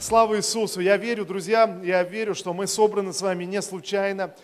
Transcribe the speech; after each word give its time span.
Слава 0.00 0.38
Иисусу! 0.38 0.80
Я 0.80 0.96
верю, 0.96 1.26
друзья, 1.26 1.78
я 1.84 2.02
верю, 2.02 2.34
что 2.34 2.54
мы 2.54 2.66
собраны 2.66 3.12
с 3.12 3.20
вами 3.20 3.44
не 3.44 3.60
случайно, 3.60 4.34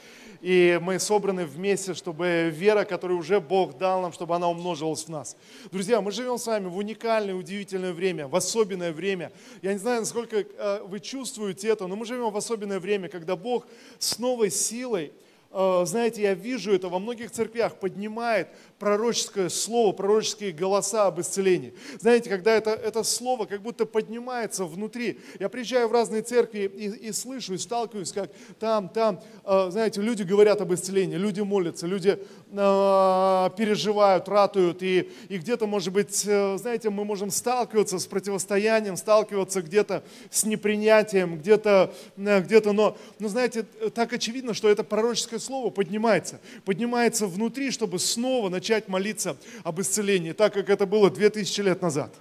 и 0.42 0.78
мы 0.82 0.98
собраны 0.98 1.46
вместе, 1.46 1.94
чтобы 1.94 2.52
вера, 2.54 2.84
которую 2.84 3.18
уже 3.18 3.40
Бог 3.40 3.78
дал 3.78 4.02
нам, 4.02 4.12
чтобы 4.12 4.36
она 4.36 4.50
умножилась 4.50 5.04
в 5.04 5.08
нас. 5.08 5.34
Друзья, 5.72 6.02
мы 6.02 6.12
живем 6.12 6.36
с 6.36 6.46
вами 6.46 6.66
в 6.66 6.76
уникальное, 6.76 7.34
удивительное 7.34 7.94
время, 7.94 8.28
в 8.28 8.36
особенное 8.36 8.92
время. 8.92 9.32
Я 9.62 9.72
не 9.72 9.78
знаю, 9.78 10.00
насколько 10.00 10.40
э, 10.40 10.82
вы 10.84 11.00
чувствуете 11.00 11.68
это, 11.68 11.86
но 11.86 11.96
мы 11.96 12.04
живем 12.04 12.30
в 12.30 12.36
особенное 12.36 12.78
время, 12.78 13.08
когда 13.08 13.34
Бог 13.34 13.66
с 13.98 14.18
новой 14.18 14.50
силой, 14.50 15.14
э, 15.52 15.82
знаете, 15.86 16.20
я 16.20 16.34
вижу 16.34 16.74
это 16.74 16.90
во 16.90 16.98
многих 16.98 17.30
церквях, 17.30 17.76
поднимает 17.76 18.48
пророческое 18.78 19.48
слово, 19.48 19.92
пророческие 19.92 20.52
голоса 20.52 21.06
об 21.06 21.20
исцелении. 21.20 21.74
Знаете, 21.98 22.28
когда 22.28 22.54
это, 22.54 22.70
это 22.70 23.02
слово 23.04 23.46
как 23.46 23.62
будто 23.62 23.86
поднимается 23.86 24.64
внутри. 24.64 25.18
Я 25.40 25.48
приезжаю 25.48 25.88
в 25.88 25.92
разные 25.92 26.22
церкви 26.22 26.70
и, 26.74 27.08
и 27.08 27.12
слышу, 27.12 27.54
и 27.54 27.58
сталкиваюсь, 27.58 28.12
как 28.12 28.30
там, 28.58 28.88
там, 28.88 29.22
э, 29.44 29.68
знаете, 29.70 30.02
люди 30.02 30.22
говорят 30.22 30.60
об 30.60 30.74
исцелении, 30.74 31.16
люди 31.16 31.40
молятся, 31.40 31.86
люди 31.86 32.18
э, 32.18 33.50
переживают, 33.56 34.28
ратуют, 34.28 34.82
и, 34.82 35.10
и 35.28 35.38
где-то, 35.38 35.66
может 35.66 35.92
быть, 35.92 36.24
э, 36.26 36.58
знаете, 36.58 36.90
мы 36.90 37.04
можем 37.04 37.30
сталкиваться 37.30 37.98
с 37.98 38.06
противостоянием, 38.06 38.96
сталкиваться 38.96 39.62
где-то 39.62 40.02
с 40.30 40.44
непринятием, 40.44 41.38
где-то, 41.38 41.94
э, 42.16 42.40
где-то, 42.40 42.72
но, 42.72 42.98
но, 43.18 43.28
знаете, 43.28 43.64
так 43.94 44.12
очевидно, 44.12 44.52
что 44.52 44.68
это 44.68 44.84
пророческое 44.84 45.40
слово 45.40 45.70
поднимается, 45.70 46.40
поднимается 46.66 47.26
внутри, 47.26 47.70
чтобы 47.70 47.98
снова 47.98 48.50
начать 48.50 48.65
начать 48.66 48.88
молиться 48.88 49.36
об 49.62 49.80
исцелении, 49.80 50.32
так 50.32 50.52
как 50.52 50.70
это 50.70 50.86
было 50.86 51.08
2000 51.08 51.60
лет 51.60 51.82
назад. 51.82 52.12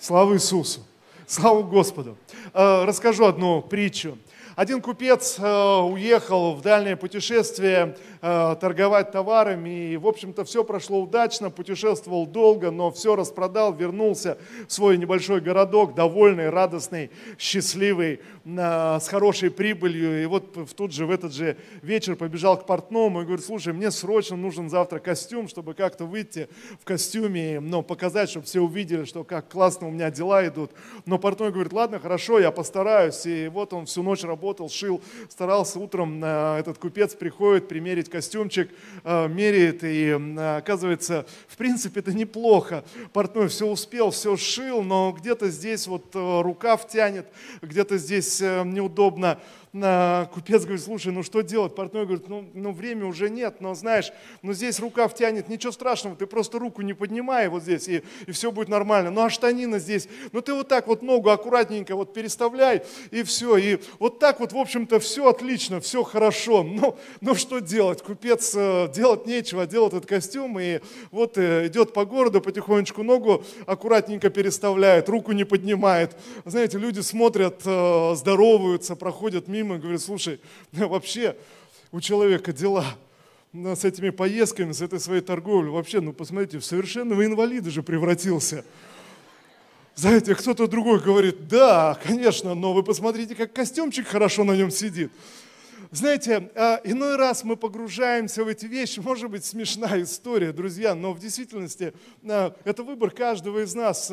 Слава 0.00 0.34
Иисусу! 0.34 0.84
Слава 1.28 1.62
Господу! 1.62 2.18
Э, 2.52 2.84
расскажу 2.86 3.24
одну 3.24 3.62
притчу. 3.62 4.18
Один 4.56 4.82
купец 4.82 5.36
э, 5.38 5.78
уехал 5.78 6.56
в 6.56 6.62
дальнее 6.62 6.96
путешествие 6.96 7.96
Э, 8.22 8.54
торговать 8.60 9.12
товарами. 9.12 9.92
И, 9.92 9.96
в 9.96 10.06
общем-то, 10.06 10.44
все 10.44 10.62
прошло 10.62 11.00
удачно, 11.00 11.48
путешествовал 11.48 12.26
долго, 12.26 12.70
но 12.70 12.90
все 12.90 13.16
распродал, 13.16 13.72
вернулся 13.72 14.36
в 14.68 14.72
свой 14.72 14.98
небольшой 14.98 15.40
городок, 15.40 15.94
довольный, 15.94 16.50
радостный, 16.50 17.10
счастливый, 17.38 18.20
с 18.44 19.08
хорошей 19.08 19.50
прибылью. 19.50 20.22
И 20.22 20.26
вот 20.26 20.74
тут 20.76 20.92
же, 20.92 21.06
в 21.06 21.10
этот 21.10 21.32
же 21.32 21.56
вечер 21.80 22.14
побежал 22.14 22.58
к 22.58 22.66
портному 22.66 23.22
и 23.22 23.24
говорит, 23.24 23.44
слушай, 23.44 23.72
мне 23.72 23.90
срочно 23.90 24.36
нужен 24.36 24.68
завтра 24.68 24.98
костюм, 24.98 25.48
чтобы 25.48 25.72
как-то 25.72 26.04
выйти 26.04 26.48
в 26.78 26.84
костюме, 26.84 27.58
но 27.60 27.80
показать, 27.80 28.28
чтобы 28.28 28.44
все 28.44 28.60
увидели, 28.60 29.04
что 29.04 29.24
как 29.24 29.48
классно 29.48 29.88
у 29.88 29.90
меня 29.90 30.10
дела 30.10 30.46
идут. 30.46 30.72
Но 31.06 31.18
портной 31.18 31.52
говорит, 31.52 31.72
ладно, 31.72 31.98
хорошо, 31.98 32.38
я 32.38 32.50
постараюсь. 32.50 33.24
И 33.24 33.48
вот 33.48 33.72
он 33.72 33.86
всю 33.86 34.02
ночь 34.02 34.24
работал, 34.24 34.68
шил, 34.68 35.00
старался 35.30 35.78
утром, 35.78 36.22
э, 36.22 36.58
этот 36.58 36.76
купец 36.76 37.14
приходит 37.14 37.66
примерить 37.66 38.09
костюмчик, 38.10 38.70
э, 39.04 39.28
меряет, 39.28 39.82
и 39.84 40.10
оказывается, 40.56 41.26
в 41.48 41.56
принципе, 41.56 42.00
это 42.00 42.12
неплохо. 42.12 42.84
Портной 43.12 43.48
все 43.48 43.66
успел, 43.66 44.10
все 44.10 44.36
шил, 44.36 44.82
но 44.82 45.12
где-то 45.12 45.48
здесь 45.48 45.86
вот 45.86 46.14
э, 46.14 46.40
рукав 46.42 46.86
тянет, 46.88 47.26
где-то 47.62 47.98
здесь 47.98 48.40
э, 48.40 48.62
неудобно 48.64 49.40
купец 49.72 50.62
говорит, 50.62 50.82
слушай, 50.82 51.12
ну 51.12 51.22
что 51.22 51.42
делать? 51.42 51.76
Портной 51.76 52.04
говорит, 52.04 52.28
ну, 52.28 52.50
ну 52.54 52.72
время 52.72 53.06
уже 53.06 53.30
нет, 53.30 53.60
но 53.60 53.74
знаешь, 53.74 54.12
ну 54.42 54.52
здесь 54.52 54.80
рука 54.80 55.06
втянет, 55.06 55.48
ничего 55.48 55.70
страшного, 55.70 56.16
ты 56.16 56.26
просто 56.26 56.58
руку 56.58 56.82
не 56.82 56.92
поднимай 56.92 57.46
вот 57.48 57.62
здесь, 57.62 57.86
и, 57.86 58.02
и 58.26 58.32
все 58.32 58.50
будет 58.50 58.68
нормально. 58.68 59.10
Ну 59.10 59.22
а 59.22 59.30
штанина 59.30 59.78
здесь, 59.78 60.08
ну 60.32 60.40
ты 60.40 60.54
вот 60.54 60.66
так 60.66 60.88
вот 60.88 61.02
ногу 61.02 61.30
аккуратненько 61.30 61.94
вот 61.94 62.12
переставляй, 62.12 62.82
и 63.12 63.22
все. 63.22 63.56
И 63.58 63.78
вот 64.00 64.18
так 64.18 64.40
вот, 64.40 64.52
в 64.52 64.58
общем-то, 64.58 64.98
все 64.98 65.28
отлично, 65.28 65.80
все 65.80 66.02
хорошо. 66.02 66.66
Ну, 66.80 66.96
ну 67.20 67.34
что 67.34 67.58
делать? 67.58 68.00
Купец 68.00 68.54
э, 68.56 68.90
делать 68.94 69.26
нечего, 69.26 69.66
делает 69.66 69.92
этот 69.92 70.08
костюм, 70.08 70.58
и 70.58 70.80
вот 71.10 71.36
э, 71.36 71.66
идет 71.66 71.92
по 71.92 72.06
городу, 72.06 72.40
потихонечку 72.40 73.02
ногу 73.02 73.44
аккуратненько 73.66 74.30
переставляет, 74.30 75.08
руку 75.10 75.32
не 75.32 75.44
поднимает. 75.44 76.16
Знаете, 76.46 76.78
люди 76.78 77.00
смотрят, 77.00 77.60
э, 77.66 78.14
здороваются, 78.14 78.96
проходят 78.96 79.46
мимо, 79.46 79.59
мимо 79.60 79.76
и 79.76 79.78
говорит, 79.78 80.00
слушай, 80.00 80.40
вообще 80.72 81.36
у 81.92 82.00
человека 82.00 82.52
дела 82.52 82.86
с 83.52 83.84
этими 83.84 84.10
поездками, 84.10 84.72
с 84.72 84.80
этой 84.80 85.00
своей 85.00 85.20
торговлей, 85.20 85.70
вообще, 85.70 86.00
ну 86.00 86.12
посмотрите, 86.12 86.58
в 86.58 86.64
совершенного 86.64 87.24
инвалида 87.24 87.70
же 87.70 87.82
превратился. 87.82 88.64
Знаете, 89.96 90.34
кто-то 90.34 90.66
другой 90.66 91.00
говорит, 91.00 91.48
да, 91.48 91.98
конечно, 92.02 92.54
но 92.54 92.72
вы 92.72 92.82
посмотрите, 92.82 93.34
как 93.34 93.52
костюмчик 93.52 94.06
хорошо 94.06 94.44
на 94.44 94.56
нем 94.56 94.70
сидит. 94.70 95.12
Знаете, 95.90 96.50
а, 96.54 96.80
иной 96.84 97.16
раз 97.16 97.42
мы 97.42 97.56
погружаемся 97.56 98.44
в 98.44 98.48
эти 98.48 98.66
вещи, 98.66 99.00
может 99.00 99.28
быть, 99.30 99.44
смешная 99.44 100.04
история, 100.04 100.52
друзья, 100.52 100.94
но 100.94 101.12
в 101.12 101.18
действительности 101.18 101.92
а, 102.22 102.54
это 102.64 102.82
выбор 102.82 103.10
каждого 103.10 103.64
из 103.64 103.74
нас. 103.74 104.10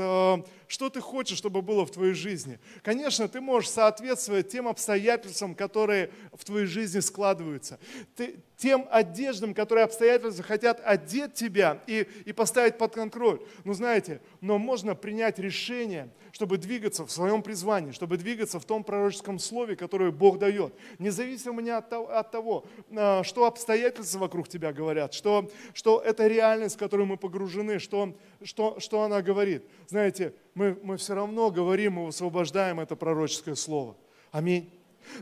Что 0.67 0.89
ты 0.89 0.99
хочешь, 0.99 1.37
чтобы 1.37 1.61
было 1.61 1.85
в 1.85 1.91
твоей 1.91 2.13
жизни? 2.13 2.59
Конечно, 2.83 3.27
ты 3.27 3.39
можешь 3.39 3.69
соответствовать 3.69 4.49
тем 4.49 4.67
обстоятельствам, 4.67 5.55
которые 5.55 6.11
в 6.33 6.43
твоей 6.43 6.65
жизни 6.65 6.99
складываются. 6.99 7.79
Ты, 8.15 8.39
тем 8.57 8.87
одеждам, 8.89 9.53
которые 9.53 9.85
обстоятельства 9.85 10.43
хотят 10.43 10.81
одеть 10.83 11.33
тебя 11.35 11.81
и, 11.87 12.07
и 12.25 12.33
поставить 12.33 12.77
под 12.77 12.93
контроль. 12.93 13.39
Ну, 13.63 13.73
знаете, 13.73 14.19
но 14.41 14.57
можно 14.57 14.95
принять 14.95 15.39
решение, 15.39 16.09
чтобы 16.31 16.57
двигаться 16.57 17.05
в 17.05 17.11
своем 17.11 17.43
призвании, 17.43 17.91
чтобы 17.91 18.17
двигаться 18.17 18.59
в 18.59 18.65
том 18.65 18.83
пророческом 18.83 19.39
слове, 19.39 19.75
которое 19.75 20.11
Бог 20.11 20.39
дает. 20.39 20.73
Независимо 20.99 21.61
не 21.61 21.69
от 21.69 21.89
того, 21.89 22.09
от 22.11 22.31
того 22.31 22.65
а, 22.91 23.23
что 23.23 23.45
обстоятельства 23.45 24.19
вокруг 24.19 24.49
тебя 24.49 24.73
говорят, 24.73 25.13
что, 25.13 25.49
что 25.73 25.99
это 25.99 26.27
реальность, 26.27 26.75
в 26.75 26.79
которую 26.79 27.07
мы 27.07 27.17
погружены, 27.17 27.79
что, 27.79 28.17
что, 28.43 28.79
что 28.79 29.03
она 29.03 29.21
говорит. 29.21 29.63
Знаете, 29.87 30.33
мы, 30.57 30.75
мы 30.81 30.97
все 30.97 31.13
равно 31.13 31.51
говорим 31.51 31.99
и 31.99 32.05
высвобождаем 32.07 32.79
это 32.79 32.95
пророческое 32.95 33.53
слово. 33.53 33.95
Аминь. 34.31 34.73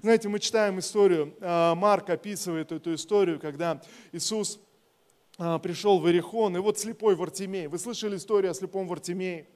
Знаете, 0.01 0.29
мы 0.29 0.39
читаем 0.39 0.79
историю, 0.79 1.35
а, 1.41 1.75
Марк 1.75 2.09
описывает 2.09 2.71
эту 2.71 2.95
историю, 2.95 3.37
когда 3.37 3.81
Иисус 4.13 4.59
а, 5.37 5.59
пришел 5.59 5.99
в 5.99 6.07
Иерихон, 6.07 6.55
и 6.55 6.59
вот 6.61 6.79
слепой 6.79 7.15
Вартимей. 7.15 7.67
Вы 7.67 7.77
слышали 7.79 8.15
историю 8.15 8.51
о 8.51 8.53
слепом 8.53 8.87
Вартимее? 8.87 9.47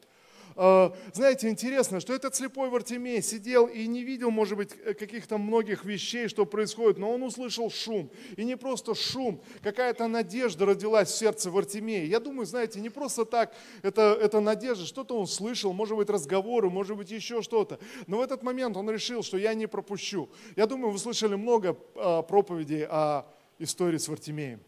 А, 0.62 0.94
знаете, 1.14 1.48
интересно, 1.48 2.02
что 2.02 2.14
этот 2.14 2.36
слепой 2.36 2.70
Вартимей 2.70 3.22
сидел 3.22 3.68
и 3.68 3.88
не 3.88 4.04
видел, 4.04 4.30
может 4.30 4.58
быть, 4.58 4.74
каких-то 4.74 5.38
многих 5.38 5.86
вещей, 5.86 6.28
что 6.28 6.46
происходит, 6.46 6.98
но 6.98 7.14
он 7.14 7.24
услышал 7.24 7.72
шум. 7.72 8.12
И 8.36 8.44
не 8.44 8.58
просто 8.58 8.94
шум, 8.94 9.42
какая-то 9.64 10.10
надежда 10.10 10.66
родилась 10.66 11.12
в 11.12 11.18
сердце 11.18 11.50
Вартимея. 11.50 12.04
Я 12.04 12.20
думаю, 12.20 12.46
знаете, 12.46 12.82
не 12.82 12.90
просто 12.90 13.24
так 13.24 13.54
это, 13.84 14.18
это 14.22 14.42
надежда, 14.42 14.86
что-то 14.86 15.18
он 15.18 15.28
слышал, 15.28 15.72
может 15.72 15.96
быть, 15.96 16.10
разговоры, 16.10 16.70
может 16.70 16.98
быть, 16.98 17.10
еще 17.10 17.42
что-то. 17.42 17.80
Но 18.06 18.18
в 18.18 18.22
этот 18.22 18.44
момент 18.44 18.76
он 18.76 18.90
решил, 18.90 19.24
что 19.24 19.38
я 19.38 19.54
не 19.54 19.66
пропущу. 19.66 20.30
Я 20.58 20.66
думаю, 20.66 20.92
вы 20.92 21.00
слышали 21.00 21.36
много 21.36 21.78
а, 21.96 22.22
проповедей 22.22 22.86
о 22.86 23.24
истории 23.60 23.98
с 23.98 24.10
Вартимеем. 24.10 24.60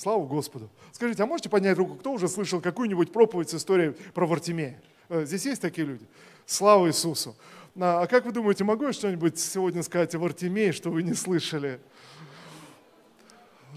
Слава 0.00 0.24
Господу. 0.24 0.70
Скажите, 0.92 1.22
а 1.22 1.26
можете 1.26 1.50
поднять 1.50 1.76
руку, 1.76 1.94
кто 1.94 2.12
уже 2.12 2.26
слышал 2.26 2.62
какую-нибудь 2.62 3.12
проповедь 3.12 3.50
с 3.50 3.54
историей 3.56 3.90
про 4.14 4.26
Вартимея? 4.26 4.80
Э, 5.10 5.26
здесь 5.26 5.44
есть 5.44 5.60
такие 5.60 5.86
люди? 5.86 6.06
Слава 6.46 6.88
Иисусу. 6.88 7.36
А, 7.78 8.00
а 8.00 8.06
как 8.06 8.24
вы 8.24 8.32
думаете, 8.32 8.64
могу 8.64 8.86
я 8.86 8.94
что-нибудь 8.94 9.38
сегодня 9.38 9.82
сказать 9.82 10.14
о 10.14 10.18
Вартимее, 10.18 10.72
что 10.72 10.88
вы 10.88 11.02
не 11.02 11.12
слышали? 11.12 11.80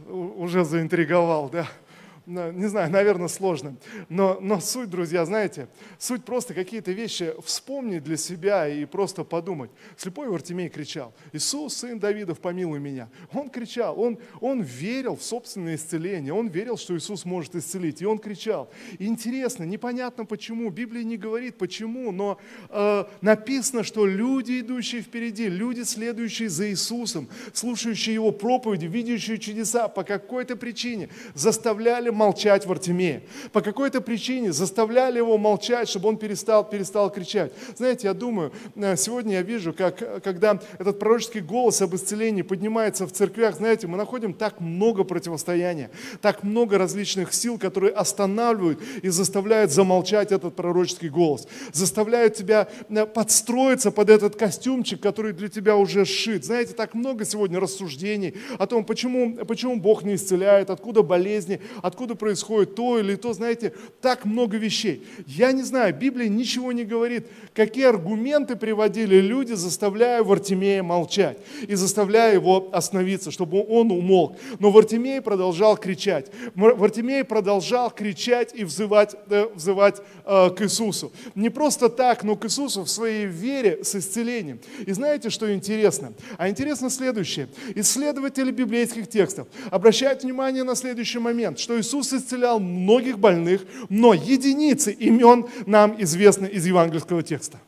Уже 0.08 0.64
заинтриговал, 0.64 1.50
да? 1.50 1.68
Не 2.26 2.68
знаю, 2.68 2.90
наверное, 2.90 3.28
сложно. 3.28 3.76
Но, 4.08 4.38
но 4.40 4.60
суть, 4.62 4.90
друзья, 4.90 5.26
знаете, 5.26 5.68
суть 5.98 6.24
просто 6.24 6.54
какие-то 6.54 6.92
вещи 6.92 7.34
вспомнить 7.44 8.04
для 8.04 8.16
себя 8.16 8.68
и 8.68 8.86
просто 8.86 9.24
подумать. 9.24 9.72
Слепой 9.98 10.30
Вартимей 10.30 10.70
кричал, 10.70 11.14
Иисус, 11.34 11.76
сын 11.76 12.00
Давидов, 12.00 12.40
помилуй 12.40 12.80
меня. 12.80 13.10
Он 13.34 13.50
кричал, 13.50 14.00
он, 14.00 14.18
он 14.40 14.62
верил 14.62 15.18
в 15.18 15.24
собственное 15.24 15.76
исцеление, 15.76 16.34
он 16.34 16.48
верил, 16.48 16.78
что 16.78 16.96
Иисус 16.96 17.26
может 17.26 17.56
исцелить, 17.56 18.02
и 18.02 18.06
он 18.06 18.20
кричал. 18.20 18.70
Интересно, 19.00 19.64
непонятно 19.64 20.26
почему, 20.26 20.70
Библия 20.70 21.04
не 21.04 21.18
говорит 21.18 21.58
почему, 21.58 22.12
но 22.12 22.40
э, 22.70 23.04
написано, 23.22 23.84
что 23.84 24.06
люди, 24.06 24.62
идущие 24.62 25.02
впереди, 25.02 25.50
люди, 25.50 25.82
следующие 25.82 26.48
за 26.48 26.70
Иисусом, 26.70 27.28
слушающие 27.52 28.14
Его 28.14 28.32
проповеди, 28.32 28.86
видящие 28.86 29.38
чудеса, 29.38 29.90
по 29.90 30.04
какой-то 30.04 30.56
причине 30.56 31.10
заставляли 31.34 32.13
молчать 32.14 32.66
Вартимея. 32.66 33.24
По 33.52 33.62
какой-то 33.62 34.02
причине 34.02 34.52
заставляли 34.54 35.18
его 35.18 35.38
молчать, 35.38 35.90
чтобы 35.90 36.10
он 36.10 36.18
перестал, 36.18 36.64
перестал 36.64 37.12
кричать. 37.12 37.52
Знаете, 37.76 38.08
я 38.08 38.14
думаю, 38.14 38.52
э, 38.76 38.96
сегодня 38.96 39.36
я 39.36 39.42
вижу, 39.42 39.74
как, 39.74 40.24
когда 40.24 40.60
этот 40.80 41.00
пророческий 41.00 41.42
голос 41.42 41.82
об 41.82 41.96
исцелении 41.96 42.42
поднимается 42.42 43.08
в 43.08 43.12
церквях, 43.12 43.56
знаете, 43.56 43.88
мы 43.88 43.98
находим 43.98 44.34
так 44.34 44.60
много 44.60 45.04
противостояния, 45.04 45.90
так 46.22 46.44
много 46.44 46.78
различных 46.78 47.34
сил, 47.34 47.58
которые 47.58 47.94
останавливают 47.94 48.80
и 49.02 49.10
заставляют 49.10 49.72
замолчать 49.72 50.32
этот 50.32 50.56
пророческий 50.56 51.10
голос, 51.10 51.48
заставляют 51.72 52.36
тебя 52.36 52.68
э, 52.90 53.06
подстроиться 53.06 53.92
под 53.92 54.10
этот 54.10 54.36
костюмчик, 54.36 55.02
который 55.02 55.34
для 55.34 55.48
тебя 55.50 55.76
уже 55.76 56.06
сшит. 56.06 56.46
Знаете, 56.46 56.74
так 56.74 56.94
много 56.94 57.26
сегодня 57.26 57.60
рассуждений 57.60 58.36
о 58.60 58.68
том, 58.68 58.84
почему, 58.86 59.36
почему 59.46 59.80
Бог 59.80 60.04
не 60.04 60.16
исцеляет, 60.16 60.70
откуда 60.70 61.04
болезни, 61.04 61.62
откуда 61.82 62.03
происходит 62.08 62.76
то 62.76 63.00
или 63.00 63.16
то. 63.16 63.34
Знаете, 63.34 63.74
так 64.02 64.26
много 64.26 64.58
вещей. 64.58 65.06
Я 65.26 65.52
не 65.52 65.64
знаю, 65.64 65.96
Библия 65.96 66.28
ничего 66.28 66.72
не 66.72 66.84
говорит, 66.84 67.28
какие 67.54 67.86
аргументы 67.86 68.56
приводили 68.56 69.16
люди, 69.16 69.54
заставляя 69.54 70.24
Вартимея 70.24 70.84
молчать 70.84 71.38
и 71.68 71.76
заставляя 71.76 72.34
его 72.34 72.70
остановиться, 72.72 73.32
чтобы 73.32 73.66
он 73.68 73.92
умолк. 73.92 74.38
Но 74.60 74.72
Вартимей 74.72 75.22
продолжал 75.22 75.78
кричать. 75.78 76.32
Вартимей 76.56 77.24
продолжал 77.24 77.92
кричать 77.92 78.54
и 78.54 78.64
взывать, 78.64 79.16
э, 79.30 79.48
взывать 79.56 80.02
э, 80.26 80.50
к 80.50 80.62
Иисусу. 80.62 81.12
Не 81.36 81.50
просто 81.50 81.90
так, 81.90 82.24
но 82.24 82.36
к 82.36 82.46
Иисусу 82.46 82.84
в 82.84 82.90
своей 82.90 83.26
вере 83.26 83.84
с 83.84 83.96
исцелением. 83.96 84.60
И 84.86 84.92
знаете, 84.92 85.30
что 85.30 85.54
интересно? 85.54 86.14
А 86.38 86.50
интересно 86.50 86.90
следующее. 86.90 87.48
Исследователи 87.76 88.52
библейских 88.52 89.08
текстов 89.08 89.48
обращают 89.72 90.24
внимание 90.24 90.64
на 90.64 90.76
следующий 90.76 91.20
момент, 91.20 91.60
что 91.60 91.80
Иисус 91.80 91.93
исцелял 92.02 92.60
многих 92.60 93.20
больных, 93.20 93.62
но 93.90 94.14
единицы 94.14 94.92
имен 94.92 95.46
нам 95.66 95.96
известны 96.02 96.48
из 96.48 96.66
евангельского 96.66 97.22
текста. 97.22 97.60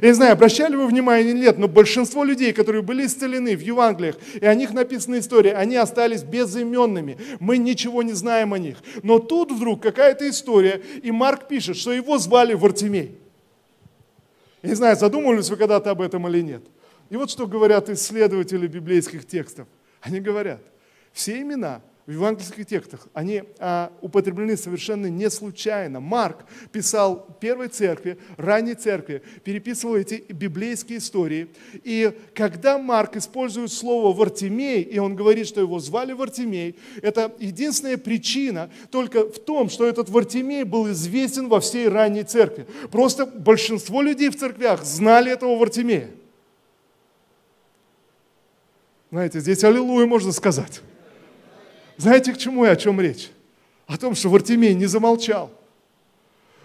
Я 0.00 0.08
не 0.08 0.14
знаю, 0.14 0.32
обращали 0.32 0.76
вы 0.76 0.86
внимание 0.86 1.30
или 1.30 1.40
нет, 1.40 1.58
но 1.58 1.66
большинство 1.66 2.22
людей, 2.22 2.52
которые 2.52 2.82
были 2.82 3.06
исцелены 3.06 3.56
в 3.56 3.60
Евангелиях, 3.60 4.16
и 4.40 4.46
о 4.46 4.54
них 4.54 4.72
написана 4.72 5.18
история, 5.18 5.54
они 5.54 5.76
остались 5.76 6.22
безыменными. 6.22 7.18
Мы 7.40 7.58
ничего 7.58 8.02
не 8.02 8.12
знаем 8.12 8.54
о 8.54 8.58
них. 8.58 8.78
Но 9.02 9.18
тут 9.18 9.50
вдруг 9.50 9.82
какая-то 9.82 10.28
история, 10.28 10.80
и 11.02 11.10
Марк 11.10 11.48
пишет, 11.48 11.76
что 11.76 11.92
его 11.92 12.18
звали 12.18 12.54
Вартимей. 12.54 13.18
Я 14.62 14.68
не 14.68 14.74
знаю, 14.76 14.96
задумывались 14.96 15.50
вы 15.50 15.56
когда-то 15.56 15.90
об 15.90 16.00
этом 16.00 16.28
или 16.28 16.40
нет. 16.40 16.62
И 17.08 17.16
вот 17.16 17.30
что 17.30 17.46
говорят 17.46 17.88
исследователи 17.88 18.66
библейских 18.68 19.26
текстов. 19.26 19.66
Они 20.00 20.20
говорят, 20.20 20.60
все 21.12 21.40
имена 21.40 21.82
в 22.10 22.12
евангельских 22.12 22.66
текстах, 22.66 23.06
они 23.14 23.44
а, 23.60 23.92
употреблены 24.00 24.56
совершенно 24.56 25.06
не 25.06 25.30
случайно. 25.30 26.00
Марк 26.00 26.38
писал 26.72 27.24
первой 27.38 27.68
церкви, 27.68 28.18
ранней 28.36 28.74
церкви, 28.74 29.22
переписывал 29.44 29.94
эти 29.94 30.24
библейские 30.28 30.98
истории. 30.98 31.46
И 31.84 32.12
когда 32.34 32.78
Марк 32.78 33.14
использует 33.14 33.70
слово 33.70 34.12
«Вартимей», 34.12 34.82
и 34.82 34.98
он 34.98 35.14
говорит, 35.14 35.46
что 35.46 35.60
его 35.60 35.78
звали 35.78 36.12
Вартимей, 36.12 36.74
это 37.00 37.32
единственная 37.38 37.96
причина 37.96 38.70
только 38.90 39.30
в 39.30 39.38
том, 39.38 39.68
что 39.70 39.86
этот 39.86 40.08
Вартимей 40.08 40.64
был 40.64 40.90
известен 40.90 41.48
во 41.48 41.60
всей 41.60 41.86
ранней 41.86 42.24
церкви. 42.24 42.66
Просто 42.90 43.24
большинство 43.24 44.02
людей 44.02 44.30
в 44.30 44.36
церквях 44.36 44.82
знали 44.82 45.30
этого 45.30 45.56
Вартимея. 45.56 46.10
Знаете, 49.12 49.38
здесь 49.38 49.62
аллилуйя 49.62 50.06
можно 50.06 50.32
сказать. 50.32 50.82
Знаете, 52.00 52.32
к 52.32 52.38
чему 52.38 52.64
и 52.64 52.68
о 52.68 52.76
чем 52.76 52.98
речь? 52.98 53.28
О 53.86 53.98
том, 53.98 54.14
что 54.14 54.30
Вартимей 54.30 54.72
не 54.72 54.86
замолчал. 54.86 55.50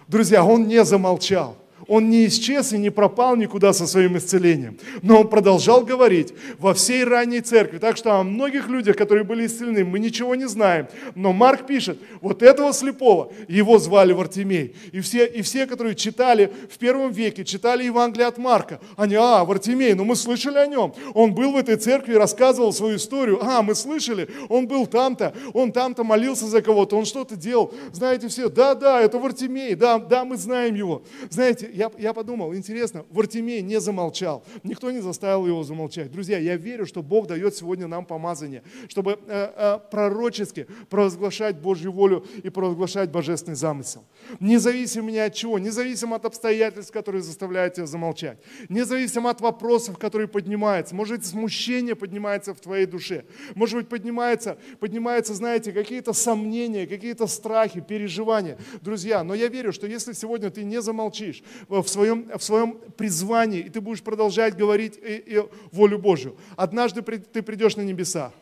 Друзья, 0.08 0.42
он 0.42 0.66
не 0.66 0.82
замолчал. 0.82 1.58
Он 1.88 2.10
не 2.10 2.26
исчез 2.26 2.72
и 2.72 2.78
не 2.78 2.90
пропал 2.90 3.36
никуда 3.36 3.72
со 3.72 3.86
своим 3.86 4.16
исцелением. 4.16 4.78
Но 5.02 5.20
он 5.20 5.28
продолжал 5.28 5.82
говорить 5.82 6.32
во 6.58 6.74
всей 6.74 7.04
ранней 7.04 7.40
церкви. 7.40 7.78
Так 7.78 7.96
что 7.96 8.14
о 8.14 8.22
многих 8.24 8.68
людях, 8.68 8.96
которые 8.96 9.24
были 9.24 9.46
исцелены, 9.46 9.84
мы 9.84 9.98
ничего 9.98 10.34
не 10.34 10.48
знаем. 10.48 10.88
Но 11.14 11.32
Марк 11.32 11.66
пишет, 11.66 11.98
вот 12.20 12.42
этого 12.42 12.72
слепого, 12.72 13.32
его 13.46 13.78
звали 13.78 14.12
Вартимей. 14.12 14.74
И 14.92 15.00
все, 15.00 15.26
и 15.26 15.42
все, 15.42 15.66
которые 15.66 15.94
читали 15.94 16.50
в 16.70 16.78
первом 16.78 17.12
веке, 17.12 17.44
читали 17.44 17.84
Евангелие 17.84 18.26
от 18.26 18.38
Марка, 18.38 18.80
они, 18.96 19.14
а, 19.14 19.44
Вартимей, 19.44 19.94
ну 19.94 20.04
мы 20.04 20.16
слышали 20.16 20.58
о 20.58 20.66
нем. 20.66 20.94
Он 21.14 21.34
был 21.34 21.52
в 21.52 21.56
этой 21.56 21.76
церкви, 21.76 22.14
рассказывал 22.14 22.72
свою 22.72 22.96
историю. 22.96 23.38
А, 23.42 23.62
мы 23.62 23.74
слышали, 23.74 24.28
он 24.48 24.66
был 24.66 24.86
там-то, 24.86 25.34
он 25.52 25.72
там-то 25.72 26.04
молился 26.04 26.46
за 26.46 26.62
кого-то, 26.62 26.96
он 26.96 27.04
что-то 27.04 27.36
делал. 27.36 27.72
Знаете 27.92 28.28
все, 28.28 28.48
да, 28.48 28.74
да, 28.74 29.00
это 29.00 29.18
Вартимей, 29.18 29.74
да, 29.74 29.98
да, 29.98 30.24
мы 30.24 30.36
знаем 30.36 30.74
его. 30.74 31.02
Знаете, 31.30 31.65
я, 31.72 31.90
я 31.98 32.12
подумал, 32.12 32.54
интересно, 32.54 33.04
Вартимей 33.10 33.62
не 33.62 33.80
замолчал, 33.80 34.44
никто 34.62 34.90
не 34.90 35.00
заставил 35.00 35.46
его 35.46 35.62
замолчать. 35.62 36.10
Друзья, 36.10 36.38
я 36.38 36.56
верю, 36.56 36.86
что 36.86 37.02
Бог 37.02 37.26
дает 37.26 37.56
сегодня 37.56 37.86
нам 37.86 38.04
помазание, 38.04 38.62
чтобы 38.88 39.18
э, 39.26 39.52
э, 39.56 39.78
пророчески 39.90 40.66
провозглашать 40.88 41.58
Божью 41.58 41.92
волю 41.92 42.26
и 42.42 42.50
провозглашать 42.50 43.10
божественный 43.10 43.56
замысел. 43.56 44.04
Независимо 44.40 45.10
ни 45.10 45.18
от 45.18 45.34
чего, 45.34 45.58
независимо 45.58 46.16
от 46.16 46.24
обстоятельств, 46.24 46.92
которые 46.92 47.22
заставляют 47.22 47.74
тебя 47.74 47.86
замолчать, 47.86 48.38
независимо 48.68 49.30
от 49.30 49.40
вопросов, 49.40 49.98
которые 49.98 50.28
поднимаются. 50.28 50.94
Может 50.94 51.18
быть, 51.18 51.26
смущение 51.26 51.94
поднимается 51.94 52.54
в 52.54 52.60
твоей 52.60 52.86
душе. 52.86 53.24
Может 53.54 53.76
быть, 53.76 53.88
поднимается, 53.88 54.58
поднимается 54.80 55.34
знаете, 55.34 55.72
какие-то 55.72 56.12
сомнения, 56.12 56.86
какие-то 56.86 57.26
страхи, 57.26 57.80
переживания. 57.80 58.58
Друзья, 58.80 59.22
но 59.22 59.34
я 59.34 59.48
верю, 59.48 59.72
что 59.72 59.86
если 59.86 60.12
сегодня 60.12 60.50
ты 60.50 60.64
не 60.64 60.80
замолчишь, 60.80 61.42
в 61.68 61.86
своем, 61.86 62.30
в 62.36 62.42
своем 62.42 62.78
призвании, 62.96 63.60
и 63.60 63.68
ты 63.68 63.80
будешь 63.80 64.02
продолжать 64.02 64.56
говорить 64.56 64.96
и, 64.96 65.16
и 65.26 65.42
волю 65.72 65.98
Божью. 65.98 66.36
Однажды 66.56 67.02
ты 67.02 67.42
придешь 67.42 67.76
на 67.76 67.82
небеса, 67.82 68.32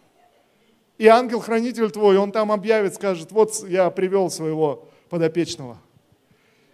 и 0.98 1.06
ангел-хранитель 1.06 1.90
твой, 1.90 2.16
он 2.16 2.30
там 2.30 2.52
объявит, 2.52 2.94
скажет, 2.94 3.32
вот 3.32 3.68
я 3.68 3.90
привел 3.90 4.30
своего 4.30 4.88
подопечного. 5.08 5.78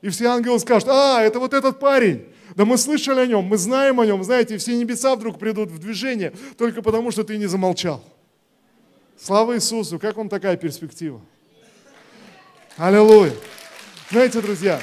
И 0.02 0.08
все 0.08 0.26
ангелы 0.26 0.58
скажут, 0.58 0.88
а, 0.90 1.22
это 1.22 1.38
вот 1.38 1.54
этот 1.54 1.78
парень. 1.78 2.26
Да 2.56 2.64
мы 2.64 2.76
слышали 2.78 3.20
о 3.20 3.26
нем, 3.26 3.44
мы 3.44 3.56
знаем 3.56 4.00
о 4.00 4.06
нем. 4.06 4.22
Знаете, 4.24 4.58
все 4.58 4.76
небеса 4.76 5.14
вдруг 5.14 5.38
придут 5.38 5.70
в 5.70 5.78
движение 5.78 6.32
только 6.58 6.82
потому, 6.82 7.10
что 7.10 7.22
ты 7.22 7.38
не 7.38 7.46
замолчал. 7.46 8.02
Слава 9.16 9.56
Иисусу, 9.56 9.98
как 9.98 10.16
вам 10.16 10.28
такая 10.28 10.56
перспектива? 10.56 11.20
Аллилуйя. 12.76 13.32
Знаете, 14.10 14.40
друзья, 14.40 14.80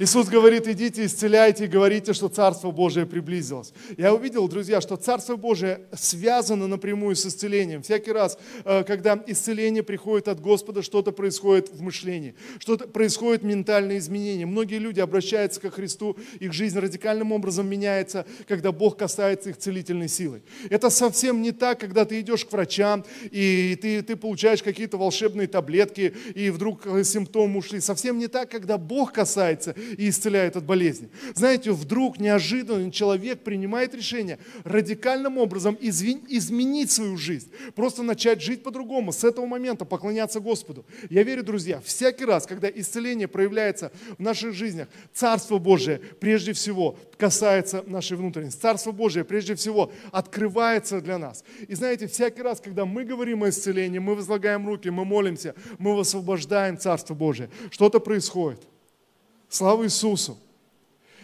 Иисус 0.00 0.28
говорит, 0.28 0.68
идите, 0.68 1.06
исцеляйте 1.06 1.64
и 1.64 1.66
говорите, 1.66 2.12
что 2.12 2.28
Царство 2.28 2.70
Божие 2.70 3.04
приблизилось. 3.04 3.72
Я 3.96 4.14
увидел, 4.14 4.46
друзья, 4.46 4.80
что 4.80 4.94
Царство 4.94 5.34
Божие 5.34 5.80
связано 5.92 6.68
напрямую 6.68 7.16
с 7.16 7.26
исцелением. 7.26 7.82
Всякий 7.82 8.12
раз, 8.12 8.38
э, 8.64 8.84
когда 8.84 9.20
исцеление 9.26 9.82
приходит 9.82 10.28
от 10.28 10.40
Господа, 10.40 10.82
что-то 10.82 11.10
происходит 11.10 11.70
в 11.70 11.82
мышлении, 11.82 12.36
что-то 12.60 12.86
происходит 12.86 13.42
ментальные 13.42 13.98
изменения. 13.98 14.46
Многие 14.46 14.78
люди 14.78 15.00
обращаются 15.00 15.60
ко 15.60 15.72
Христу, 15.72 16.16
их 16.38 16.52
жизнь 16.52 16.78
радикальным 16.78 17.32
образом 17.32 17.66
меняется, 17.68 18.24
когда 18.46 18.70
Бог 18.70 18.98
касается 18.98 19.50
их 19.50 19.56
целительной 19.56 20.08
силой. 20.08 20.42
Это 20.70 20.90
совсем 20.90 21.42
не 21.42 21.50
так, 21.50 21.80
когда 21.80 22.04
ты 22.04 22.20
идешь 22.20 22.44
к 22.44 22.52
врачам, 22.52 23.04
и 23.32 23.76
ты, 23.82 24.02
ты 24.02 24.14
получаешь 24.14 24.62
какие-то 24.62 24.96
волшебные 24.96 25.48
таблетки, 25.48 26.14
и 26.36 26.50
вдруг 26.50 26.82
симптомы 27.02 27.58
ушли. 27.58 27.80
Совсем 27.80 28.18
не 28.18 28.28
так, 28.28 28.48
когда 28.48 28.78
Бог 28.78 29.12
касается, 29.12 29.74
и 29.96 30.08
исцеляет 30.08 30.56
от 30.56 30.64
болезни. 30.64 31.08
Знаете, 31.34 31.72
вдруг 31.72 32.18
неожиданно 32.20 32.90
человек 32.90 33.40
принимает 33.40 33.94
решение 33.94 34.38
радикальным 34.64 35.38
образом 35.38 35.76
изменить 35.80 36.90
свою 36.90 37.16
жизнь, 37.16 37.50
просто 37.74 38.02
начать 38.02 38.42
жить 38.42 38.62
по-другому, 38.62 39.12
с 39.12 39.24
этого 39.24 39.46
момента 39.46 39.84
поклоняться 39.84 40.40
Господу. 40.40 40.84
Я 41.10 41.22
верю, 41.22 41.42
друзья, 41.42 41.80
всякий 41.84 42.24
раз, 42.24 42.46
когда 42.46 42.68
исцеление 42.68 43.28
проявляется 43.28 43.92
в 44.18 44.22
наших 44.22 44.54
жизнях, 44.54 44.88
Царство 45.12 45.58
Божие 45.58 45.98
прежде 46.20 46.52
всего 46.52 46.98
касается 47.16 47.82
нашей 47.86 48.16
внутренности. 48.16 48.60
Царство 48.60 48.92
Божие 48.92 49.24
прежде 49.24 49.54
всего 49.54 49.92
открывается 50.12 51.00
для 51.00 51.18
нас. 51.18 51.44
И 51.66 51.74
знаете, 51.74 52.06
всякий 52.06 52.42
раз, 52.42 52.60
когда 52.60 52.84
мы 52.84 53.04
говорим 53.04 53.42
о 53.42 53.48
исцелении, 53.48 53.98
мы 53.98 54.14
возлагаем 54.14 54.66
руки, 54.66 54.88
мы 54.88 55.04
молимся, 55.04 55.54
мы 55.78 55.96
высвобождаем 55.96 56.78
Царство 56.78 57.14
Божие, 57.14 57.50
что-то 57.70 58.00
происходит. 58.00 58.60
Слава 59.50 59.84
Иисусу! 59.86 60.36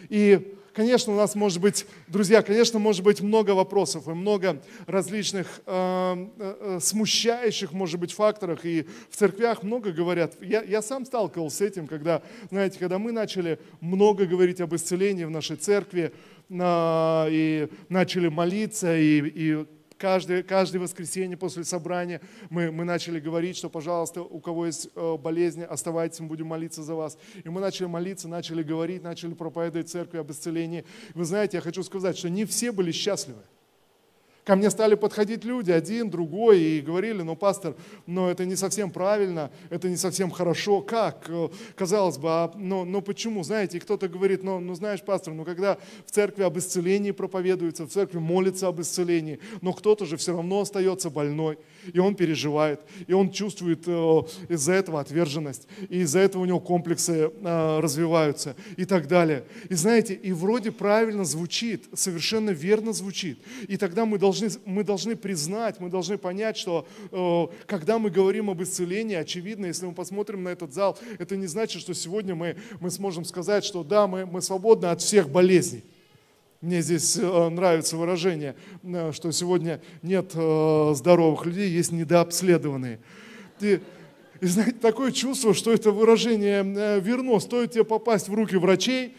И, 0.09 0.55
конечно, 0.73 1.13
у 1.13 1.15
нас 1.15 1.35
может 1.35 1.61
быть, 1.61 1.85
друзья, 2.07 2.41
конечно, 2.41 2.79
может 2.79 3.03
быть 3.03 3.21
много 3.21 3.51
вопросов 3.51 4.07
и 4.07 4.11
много 4.11 4.63
различных 4.87 5.61
э, 5.67 6.27
э, 6.39 6.79
смущающих, 6.81 7.71
может 7.71 7.99
быть, 7.99 8.13
факторов. 8.13 8.65
И 8.65 8.87
в 9.11 9.15
церквях 9.15 9.61
много 9.61 9.91
говорят. 9.91 10.33
Я, 10.41 10.63
я 10.63 10.81
сам 10.81 11.05
сталкивался 11.05 11.57
с 11.57 11.61
этим, 11.61 11.85
когда, 11.85 12.23
знаете, 12.49 12.79
когда 12.79 12.97
мы 12.97 13.11
начали 13.11 13.59
много 13.79 14.25
говорить 14.25 14.59
об 14.59 14.73
исцелении 14.73 15.25
в 15.25 15.29
нашей 15.29 15.57
церкви, 15.57 16.11
э, 16.49 17.27
и 17.29 17.69
начали 17.89 18.27
молиться, 18.27 18.97
и, 18.97 19.21
и 19.23 19.65
каждое, 20.05 20.43
каждое 20.43 20.77
воскресенье 20.77 21.35
после 21.35 21.63
собрания 21.63 22.21
мы, 22.51 22.71
мы 22.71 22.83
начали 22.83 23.19
говорить, 23.19 23.57
что, 23.57 23.71
пожалуйста, 23.71 24.21
у 24.21 24.39
кого 24.39 24.67
есть 24.67 24.89
э, 24.95 25.17
болезни, 25.17 25.63
оставайтесь, 25.63 26.19
мы 26.19 26.27
будем 26.27 26.45
молиться 26.45 26.83
за 26.83 26.93
вас. 26.93 27.17
И 27.43 27.49
мы 27.49 27.59
начали 27.59 27.87
молиться, 27.87 28.27
начали 28.27 28.61
говорить, 28.61 29.01
начали 29.01 29.33
проповедовать 29.33 29.89
церкви 29.89 30.19
об 30.19 30.29
исцелении. 30.29 30.85
Вы 31.15 31.25
знаете, 31.25 31.57
я 31.57 31.61
хочу 31.61 31.81
сказать, 31.81 32.19
что 32.19 32.29
не 32.29 32.45
все 32.45 32.71
были 32.71 32.91
счастливы. 32.91 33.41
Ко 34.45 34.55
мне 34.55 34.69
стали 34.69 34.93
подходить 34.93 35.43
люди, 35.43 35.71
один, 35.71 36.11
другой, 36.11 36.61
и 36.61 36.81
говорили, 36.81 37.23
ну, 37.23 37.35
пастор, 37.35 37.75
но 38.05 38.29
это 38.29 38.45
не 38.45 38.55
совсем 38.55 38.91
правильно, 38.91 39.49
это 39.71 39.89
не 39.89 39.97
совсем 39.97 40.29
хорошо. 40.29 40.81
Как? 40.81 41.25
Э, 41.29 41.49
казалось 41.75 42.19
бы, 42.19 42.29
а, 42.29 42.51
но, 42.55 42.85
но 42.85 43.01
почему? 43.01 43.43
Знаете, 43.43 43.79
кто-то 43.79 44.07
говорит, 44.07 44.43
ну, 44.43 44.59
ну, 44.59 44.75
знаешь, 44.75 45.01
пастор, 45.01 45.33
ну, 45.33 45.45
когда 45.45 45.79
в 46.05 46.11
церкви 46.11 46.43
об 46.43 46.59
исцелении 46.59 47.09
проповедуется, 47.09 47.85
в 47.85 47.89
церкви 47.89 48.19
молится 48.19 48.67
об 48.67 48.79
исцелении, 48.79 49.39
но 49.61 49.73
кто-то 49.73 50.05
же 50.05 50.15
все 50.15 50.33
равно 50.33 50.61
остается 50.61 51.09
больной, 51.09 51.57
и 51.91 51.97
он 51.97 52.13
переживает, 52.13 52.81
и 53.07 53.13
он 53.13 53.31
чувствует 53.31 53.87
э, 53.87 54.21
из-за 54.49 54.73
этого 54.73 54.99
отверженность, 54.99 55.67
и 55.89 56.01
из-за 56.01 56.19
этого 56.19 56.43
у 56.43 56.45
него 56.45 56.59
комплексы 56.59 57.31
э, 57.33 57.79
развиваются 57.79 58.55
и 58.77 58.85
так 58.85 59.07
далее. 59.07 59.45
И 59.69 59.73
знаете, 59.73 60.13
и 60.13 60.31
вроде 60.33 60.71
правильно 60.71 61.25
звучит, 61.25 61.85
совершенно 61.95 62.51
верно 62.51 62.93
звучит. 62.93 63.39
И 63.67 63.77
тогда 63.77 64.05
мы 64.05 64.19
должны 64.19 64.34
должны, 64.39 64.59
мы 64.65 64.83
должны 64.83 65.15
признать, 65.15 65.79
мы 65.79 65.89
должны 65.89 66.17
понять, 66.17 66.57
что 66.57 66.87
э, 67.11 67.47
когда 67.65 67.99
мы 67.99 68.09
говорим 68.09 68.49
об 68.49 68.61
исцелении, 68.61 69.15
очевидно, 69.15 69.67
если 69.67 69.85
мы 69.85 69.93
посмотрим 69.93 70.43
на 70.43 70.49
этот 70.49 70.73
зал, 70.73 70.97
это 71.19 71.35
не 71.35 71.47
значит, 71.47 71.81
что 71.81 71.93
сегодня 71.93 72.35
мы, 72.35 72.57
мы 72.79 72.91
сможем 72.91 73.25
сказать, 73.25 73.63
что 73.63 73.83
да, 73.83 74.07
мы, 74.07 74.25
мы 74.25 74.41
свободны 74.41 74.87
от 74.87 75.01
всех 75.01 75.29
болезней. 75.29 75.83
Мне 76.61 76.81
здесь 76.81 77.17
э, 77.17 77.49
нравится 77.49 77.95
выражение, 77.97 78.55
э, 78.83 79.11
что 79.13 79.31
сегодня 79.31 79.81
нет 80.01 80.31
здоровых 80.31 81.45
людей, 81.45 81.69
есть 81.69 81.91
недообследованные. 81.91 82.99
И, 83.61 83.79
и 84.41 84.45
знаете, 84.45 84.73
такое 84.73 85.11
чувство, 85.11 85.53
что 85.53 85.71
это 85.71 85.91
выражение 85.91 86.99
верно. 86.99 87.39
Стоит 87.39 87.71
тебе 87.71 87.85
попасть 87.85 88.27
в 88.27 88.33
руки 88.33 88.57
врачей, 88.57 89.15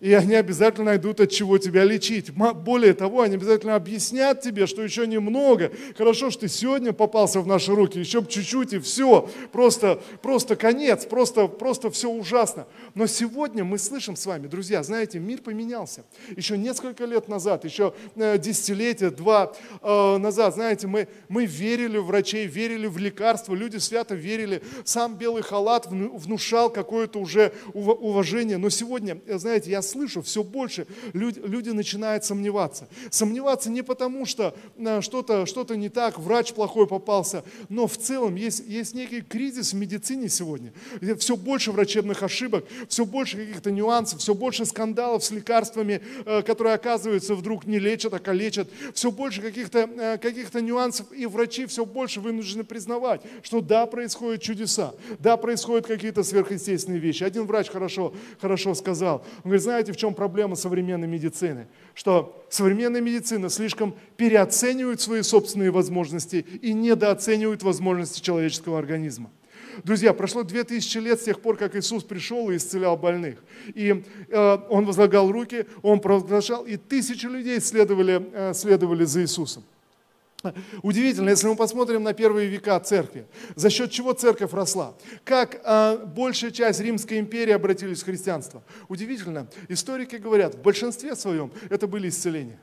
и 0.00 0.12
они 0.12 0.34
обязательно 0.34 0.86
найдут, 0.86 1.20
от 1.20 1.30
чего 1.30 1.56
тебя 1.56 1.84
лечить. 1.84 2.30
Более 2.30 2.92
того, 2.92 3.22
они 3.22 3.36
обязательно 3.36 3.76
объяснят 3.76 4.40
тебе, 4.40 4.66
что 4.66 4.82
еще 4.82 5.06
немного. 5.06 5.72
Хорошо, 5.96 6.30
что 6.30 6.42
ты 6.42 6.48
сегодня 6.48 6.92
попался 6.92 7.40
в 7.40 7.46
наши 7.46 7.74
руки, 7.74 7.98
еще 7.98 8.24
чуть-чуть 8.24 8.74
и 8.74 8.78
все. 8.78 9.28
Просто, 9.52 10.00
просто 10.20 10.54
конец, 10.54 11.06
просто, 11.06 11.46
просто 11.46 11.90
все 11.90 12.10
ужасно. 12.10 12.66
Но 12.94 13.06
сегодня 13.06 13.64
мы 13.64 13.78
слышим 13.78 14.16
с 14.16 14.26
вами, 14.26 14.48
друзья, 14.48 14.82
знаете, 14.82 15.18
мир 15.18 15.40
поменялся. 15.40 16.04
Еще 16.36 16.58
несколько 16.58 17.06
лет 17.06 17.28
назад, 17.28 17.64
еще 17.64 17.94
э, 18.16 18.36
десятилетия, 18.38 19.10
два 19.10 19.54
э, 19.80 20.16
назад, 20.18 20.54
знаете, 20.54 20.86
мы, 20.86 21.08
мы 21.28 21.46
верили 21.46 21.96
в 21.96 22.06
врачей, 22.06 22.46
верили 22.46 22.86
в 22.86 22.98
лекарства, 22.98 23.54
люди 23.54 23.78
свято 23.78 24.14
верили. 24.14 24.62
Сам 24.84 25.16
белый 25.16 25.42
халат 25.42 25.86
внушал 25.86 26.68
какое-то 26.68 27.18
уже 27.18 27.52
уважение. 27.72 28.58
Но 28.58 28.68
сегодня, 28.68 29.18
э, 29.26 29.38
знаете, 29.38 29.70
я 29.70 29.80
слышу, 29.82 29.95
все 30.04 30.42
больше 30.42 30.86
люди, 31.12 31.40
люди 31.40 31.70
начинают 31.70 32.24
сомневаться. 32.24 32.88
Сомневаться 33.10 33.70
не 33.70 33.82
потому, 33.82 34.26
что 34.26 34.56
э, 34.76 35.00
что-то 35.00 35.46
что 35.46 35.64
не 35.74 35.88
так, 35.88 36.18
врач 36.18 36.52
плохой 36.52 36.86
попался, 36.86 37.44
но 37.68 37.86
в 37.86 37.96
целом 37.96 38.34
есть, 38.34 38.64
есть 38.66 38.94
некий 38.94 39.20
кризис 39.20 39.72
в 39.72 39.76
медицине 39.76 40.28
сегодня. 40.28 40.72
Все 41.18 41.36
больше 41.36 41.72
врачебных 41.72 42.22
ошибок, 42.22 42.64
все 42.88 43.04
больше 43.04 43.36
каких-то 43.36 43.70
нюансов, 43.70 44.20
все 44.20 44.34
больше 44.34 44.64
скандалов 44.66 45.24
с 45.24 45.30
лекарствами, 45.30 46.02
э, 46.24 46.42
которые, 46.42 46.74
оказывается, 46.74 47.34
вдруг 47.34 47.66
не 47.66 47.78
лечат, 47.78 48.14
а 48.14 48.18
калечат. 48.18 48.68
Все 48.94 49.10
больше 49.10 49.40
каких-то 49.40 49.78
э, 49.78 50.18
каких 50.18 50.52
нюансов, 50.54 51.06
и 51.12 51.26
врачи 51.26 51.66
все 51.66 51.84
больше 51.84 52.20
вынуждены 52.20 52.64
признавать, 52.64 53.20
что 53.42 53.60
да, 53.60 53.86
происходят 53.86 54.42
чудеса, 54.42 54.94
да, 55.18 55.36
происходят 55.36 55.86
какие-то 55.86 56.22
сверхъестественные 56.22 57.00
вещи. 57.00 57.24
Один 57.24 57.44
врач 57.46 57.68
хорошо, 57.68 58.14
хорошо 58.40 58.74
сказал, 58.74 59.24
он 59.44 59.50
говорит, 59.50 59.62
знаете, 59.76 59.92
в 59.92 59.96
чем 59.96 60.14
проблема 60.14 60.56
современной 60.56 61.06
медицины? 61.06 61.66
Что 61.92 62.42
современная 62.48 63.02
медицина 63.02 63.50
слишком 63.50 63.94
переоценивает 64.16 65.02
свои 65.02 65.20
собственные 65.20 65.70
возможности 65.70 66.46
и 66.62 66.72
недооценивает 66.72 67.62
возможности 67.62 68.22
человеческого 68.22 68.78
организма. 68.78 69.30
Друзья, 69.84 70.14
прошло 70.14 70.44
две 70.44 70.64
тысячи 70.64 70.96
лет 70.96 71.20
с 71.20 71.24
тех 71.24 71.42
пор, 71.42 71.58
как 71.58 71.76
Иисус 71.76 72.04
пришел 72.04 72.50
и 72.50 72.56
исцелял 72.56 72.96
больных. 72.96 73.36
И 73.74 74.02
э, 74.30 74.58
Он 74.70 74.86
возлагал 74.86 75.30
руки, 75.30 75.66
Он 75.82 76.00
провозглашал, 76.00 76.64
и 76.64 76.78
тысячи 76.78 77.26
людей 77.26 77.60
следовали, 77.60 78.26
э, 78.32 78.54
следовали 78.54 79.04
за 79.04 79.20
Иисусом. 79.20 79.62
Удивительно, 80.82 81.30
если 81.30 81.48
мы 81.48 81.56
посмотрим 81.56 82.02
на 82.02 82.12
первые 82.12 82.48
века 82.48 82.78
церкви, 82.80 83.26
за 83.54 83.70
счет 83.70 83.90
чего 83.90 84.12
церковь 84.12 84.52
росла, 84.52 84.94
как 85.24 85.60
а, 85.64 85.96
большая 85.96 86.50
часть 86.50 86.80
Римской 86.80 87.18
империи 87.18 87.52
обратились 87.52 88.02
в 88.02 88.04
христианство. 88.04 88.62
Удивительно, 88.88 89.48
историки 89.68 90.16
говорят, 90.16 90.54
в 90.54 90.62
большинстве 90.62 91.16
своем 91.16 91.52
это 91.70 91.86
были 91.86 92.08
исцеления. 92.08 92.60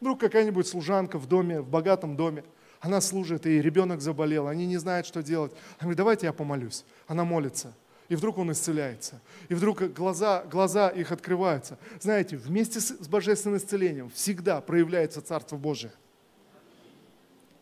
Вдруг 0.00 0.20
какая-нибудь 0.20 0.66
служанка 0.66 1.18
в 1.18 1.28
доме, 1.28 1.60
в 1.60 1.68
богатом 1.68 2.16
доме, 2.16 2.44
она 2.80 3.00
служит, 3.00 3.46
и 3.46 3.62
ребенок 3.62 4.00
заболел, 4.00 4.48
они 4.48 4.66
не 4.66 4.76
знают, 4.78 5.06
что 5.06 5.22
делать. 5.22 5.52
Она 5.78 5.82
говорит, 5.82 5.98
давайте 5.98 6.26
я 6.26 6.32
помолюсь. 6.32 6.84
Она 7.06 7.24
молится 7.24 7.72
и 8.12 8.14
вдруг 8.14 8.36
он 8.36 8.52
исцеляется. 8.52 9.22
И 9.48 9.54
вдруг 9.54 9.80
глаза, 9.94 10.44
глаза 10.50 10.90
их 10.90 11.12
открываются. 11.12 11.78
Знаете, 11.98 12.36
вместе 12.36 12.78
с, 12.78 12.88
с 12.88 13.08
божественным 13.08 13.56
исцелением 13.56 14.10
всегда 14.10 14.60
проявляется 14.60 15.22
Царство 15.22 15.56
Божие. 15.56 15.92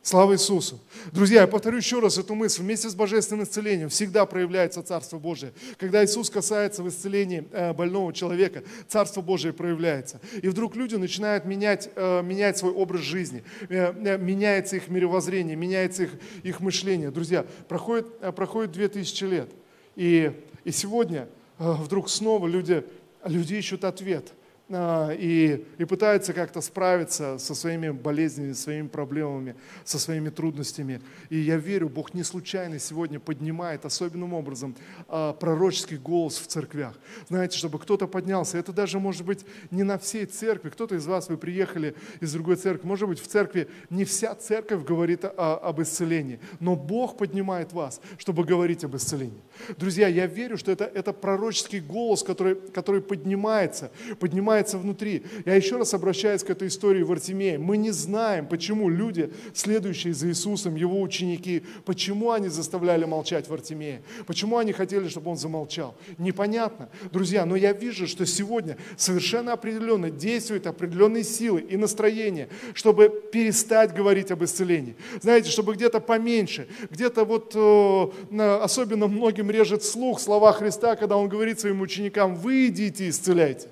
Слава 0.02 0.32
Иисусу. 0.32 0.80
Друзья, 1.12 1.42
я 1.42 1.46
повторю 1.46 1.76
еще 1.76 2.00
раз 2.00 2.18
эту 2.18 2.34
мысль. 2.34 2.62
Вместе 2.62 2.88
с 2.88 2.96
божественным 2.96 3.44
исцелением 3.44 3.90
всегда 3.90 4.26
проявляется 4.26 4.82
Царство 4.82 5.20
Божие. 5.20 5.52
Когда 5.78 6.04
Иисус 6.04 6.30
касается 6.30 6.82
в 6.82 6.88
исцелении 6.88 7.46
э, 7.52 7.72
больного 7.72 8.12
человека, 8.12 8.64
Царство 8.88 9.20
Божие 9.20 9.52
проявляется. 9.52 10.20
И 10.42 10.48
вдруг 10.48 10.74
люди 10.74 10.96
начинают 10.96 11.44
менять, 11.44 11.90
э, 11.94 12.22
менять 12.22 12.58
свой 12.58 12.72
образ 12.72 13.02
жизни, 13.02 13.44
э, 13.68 14.18
меняется 14.18 14.74
их 14.74 14.88
мировоззрение, 14.88 15.54
меняется 15.54 16.02
их, 16.02 16.10
их 16.42 16.58
мышление. 16.58 17.12
Друзья, 17.12 17.46
проходит, 17.68 18.34
проходит 18.34 18.72
2000 18.72 19.24
лет. 19.26 19.48
И, 19.96 20.32
и 20.64 20.70
сегодня 20.70 21.28
э, 21.58 21.72
вдруг 21.72 22.08
снова 22.08 22.46
люди, 22.46 22.84
люди 23.24 23.54
ищут 23.54 23.84
ответ– 23.84 24.32
и, 24.70 25.66
и 25.78 25.84
пытается 25.84 26.32
как-то 26.32 26.60
справиться 26.60 27.38
со 27.38 27.54
своими 27.54 27.90
болезнями, 27.90 28.52
своими 28.52 28.86
проблемами, 28.86 29.56
со 29.84 29.98
своими 29.98 30.28
трудностями. 30.28 31.00
И 31.28 31.38
я 31.38 31.56
верю, 31.56 31.88
Бог 31.88 32.14
не 32.14 32.22
случайно 32.22 32.78
сегодня 32.78 33.18
поднимает 33.18 33.84
особенным 33.84 34.32
образом 34.32 34.76
а, 35.08 35.32
пророческий 35.32 35.96
голос 35.96 36.38
в 36.38 36.46
церквях. 36.46 36.94
Знаете, 37.28 37.58
чтобы 37.58 37.78
кто-то 37.80 38.06
поднялся. 38.06 38.58
Это 38.58 38.72
даже 38.72 39.00
может 39.00 39.24
быть 39.24 39.44
не 39.70 39.82
на 39.82 39.98
всей 39.98 40.26
церкви. 40.26 40.70
Кто-то 40.70 40.94
из 40.94 41.06
вас, 41.06 41.28
вы 41.28 41.36
приехали 41.36 41.96
из 42.20 42.32
другой 42.32 42.56
церкви. 42.56 42.86
Может 42.86 43.08
быть, 43.08 43.20
в 43.20 43.26
церкви 43.26 43.68
не 43.90 44.04
вся 44.04 44.34
церковь 44.34 44.84
говорит 44.84 45.24
о, 45.24 45.56
об 45.56 45.82
исцелении, 45.82 46.38
но 46.60 46.76
Бог 46.76 47.16
поднимает 47.16 47.72
вас, 47.72 48.00
чтобы 48.18 48.44
говорить 48.44 48.84
об 48.84 48.94
исцелении. 48.94 49.42
Друзья, 49.76 50.06
я 50.06 50.26
верю, 50.26 50.56
что 50.56 50.70
это, 50.70 50.84
это 50.84 51.12
пророческий 51.12 51.80
голос, 51.80 52.22
который, 52.22 52.54
который 52.54 53.00
поднимается, 53.00 53.90
поднимается 54.18 54.59
поднимается 54.60 54.78
внутри. 54.78 55.22
Я 55.46 55.54
еще 55.54 55.76
раз 55.76 55.94
обращаюсь 55.94 56.42
к 56.42 56.50
этой 56.50 56.68
истории 56.68 57.02
в 57.02 57.12
Артемее. 57.12 57.58
Мы 57.58 57.76
не 57.76 57.90
знаем, 57.90 58.46
почему 58.46 58.88
люди, 58.88 59.30
следующие 59.54 60.12
за 60.12 60.28
Иисусом, 60.28 60.76
его 60.76 61.00
ученики, 61.00 61.62
почему 61.84 62.30
они 62.30 62.48
заставляли 62.48 63.04
молчать 63.04 63.48
в 63.48 63.52
Артемее, 63.52 64.02
почему 64.26 64.58
они 64.58 64.72
хотели, 64.72 65.08
чтобы 65.08 65.30
он 65.30 65.36
замолчал. 65.36 65.94
Непонятно. 66.18 66.88
Друзья, 67.12 67.46
но 67.46 67.56
я 67.56 67.72
вижу, 67.72 68.06
что 68.06 68.26
сегодня 68.26 68.76
совершенно 68.96 69.52
определенно 69.52 70.10
действуют 70.10 70.66
определенные 70.66 71.24
силы 71.24 71.60
и 71.60 71.76
настроения, 71.76 72.48
чтобы 72.74 73.08
перестать 73.32 73.94
говорить 73.94 74.30
об 74.30 74.42
исцелении. 74.42 74.94
Знаете, 75.22 75.50
чтобы 75.50 75.74
где-то 75.74 76.00
поменьше, 76.00 76.66
где-то 76.90 77.24
вот 77.24 77.52
э, 77.54 78.58
особенно 78.62 79.06
многим 79.08 79.50
режет 79.50 79.82
слух 79.82 80.20
слова 80.20 80.52
Христа, 80.52 80.96
когда 80.96 81.16
он 81.16 81.28
говорит 81.28 81.60
своим 81.60 81.80
ученикам, 81.80 82.34
вы 82.34 82.66
идите 82.66 83.06
и 83.06 83.10
исцеляйте. 83.10 83.68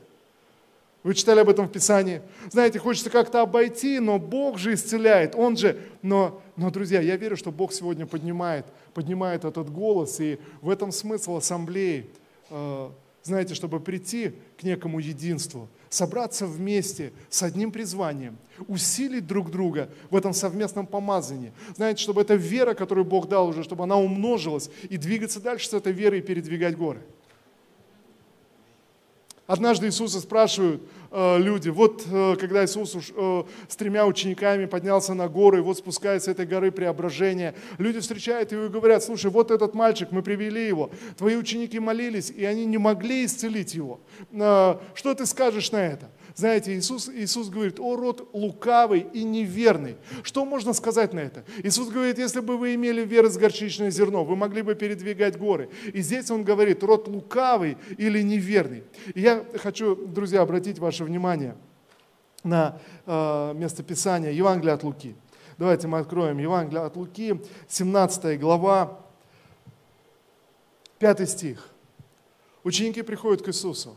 Вы 1.04 1.14
читали 1.14 1.40
об 1.40 1.48
этом 1.48 1.68
в 1.68 1.72
Писании. 1.72 2.22
Знаете, 2.50 2.78
хочется 2.78 3.08
как-то 3.08 3.40
обойти, 3.40 4.00
но 4.00 4.18
Бог 4.18 4.58
же 4.58 4.74
исцеляет. 4.74 5.34
Он 5.36 5.56
же... 5.56 5.78
Но, 6.02 6.42
но, 6.56 6.70
друзья, 6.70 7.00
я 7.00 7.16
верю, 7.16 7.36
что 7.36 7.52
Бог 7.52 7.72
сегодня 7.72 8.04
поднимает, 8.04 8.66
поднимает 8.94 9.44
этот 9.44 9.70
голос. 9.70 10.18
И 10.18 10.38
в 10.60 10.68
этом 10.68 10.90
смысл 10.90 11.36
ассамблеи. 11.36 12.06
Э, 12.50 12.90
знаете, 13.22 13.54
чтобы 13.54 13.78
прийти 13.78 14.32
к 14.58 14.64
некому 14.64 14.98
единству, 14.98 15.68
собраться 15.88 16.46
вместе 16.46 17.12
с 17.28 17.42
одним 17.42 17.70
призванием, 17.70 18.36
усилить 18.66 19.26
друг 19.26 19.50
друга 19.50 19.90
в 20.10 20.16
этом 20.16 20.32
совместном 20.32 20.86
помазании. 20.86 21.52
Знаете, 21.76 22.02
чтобы 22.02 22.22
эта 22.22 22.34
вера, 22.34 22.74
которую 22.74 23.04
Бог 23.04 23.28
дал 23.28 23.48
уже, 23.48 23.62
чтобы 23.62 23.84
она 23.84 23.96
умножилась 23.96 24.70
и 24.88 24.96
двигаться 24.96 25.40
дальше 25.40 25.68
с 25.68 25.74
этой 25.74 25.92
верой 25.92 26.18
и 26.18 26.22
передвигать 26.22 26.76
горы. 26.76 27.00
Однажды 29.48 29.86
Иисуса 29.86 30.20
спрашивают 30.20 30.82
э, 31.10 31.38
люди, 31.38 31.70
вот 31.70 32.04
э, 32.06 32.36
когда 32.38 32.66
Иисус 32.66 32.94
уж, 32.94 33.12
э, 33.16 33.44
с 33.66 33.76
тремя 33.76 34.04
учениками 34.04 34.66
поднялся 34.66 35.14
на 35.14 35.26
гору, 35.26 35.56
и 35.56 35.62
вот 35.62 35.78
спускается 35.78 36.26
с 36.26 36.32
этой 36.34 36.44
горы 36.44 36.70
преображения, 36.70 37.54
люди 37.78 37.98
встречают 38.00 38.52
его 38.52 38.64
и 38.64 38.68
говорят, 38.68 39.02
слушай, 39.02 39.30
вот 39.30 39.50
этот 39.50 39.72
мальчик, 39.72 40.12
мы 40.12 40.20
привели 40.22 40.66
его, 40.66 40.90
твои 41.16 41.36
ученики 41.36 41.80
молились, 41.80 42.28
и 42.28 42.44
они 42.44 42.66
не 42.66 42.76
могли 42.76 43.24
исцелить 43.24 43.72
его. 43.72 44.00
Э, 44.32 44.76
что 44.94 45.14
ты 45.14 45.24
скажешь 45.24 45.72
на 45.72 45.78
это? 45.78 46.10
Знаете, 46.38 46.78
Иисус, 46.78 47.08
Иисус 47.08 47.48
говорит, 47.48 47.80
о 47.80 47.96
род 47.96 48.28
лукавый 48.32 49.08
и 49.12 49.24
неверный. 49.24 49.96
Что 50.22 50.44
можно 50.44 50.72
сказать 50.72 51.12
на 51.12 51.18
это? 51.18 51.44
Иисус 51.64 51.88
говорит, 51.88 52.16
если 52.16 52.38
бы 52.38 52.56
вы 52.56 52.76
имели 52.76 53.04
веру 53.04 53.28
с 53.28 53.36
горчичное 53.36 53.90
зерно, 53.90 54.24
вы 54.24 54.36
могли 54.36 54.62
бы 54.62 54.76
передвигать 54.76 55.36
горы. 55.36 55.68
И 55.92 56.00
здесь 56.00 56.30
Он 56.30 56.44
говорит, 56.44 56.84
род 56.84 57.08
лукавый 57.08 57.76
или 57.96 58.22
неверный. 58.22 58.84
И 59.14 59.20
я 59.20 59.44
хочу, 59.60 59.96
друзья, 59.96 60.42
обратить 60.42 60.78
ваше 60.78 61.02
внимание 61.02 61.56
на 62.44 62.78
э, 63.04 63.54
местописание 63.56 64.36
Евангелия 64.36 64.74
от 64.74 64.84
Луки. 64.84 65.16
Давайте 65.58 65.88
мы 65.88 65.98
откроем 65.98 66.38
Евангелие 66.38 66.84
от 66.84 66.94
Луки, 66.94 67.42
17 67.66 68.38
глава, 68.38 69.00
5 71.00 71.28
стих. 71.28 71.68
Ученики 72.62 73.02
приходят 73.02 73.42
к 73.42 73.48
Иисусу 73.48 73.96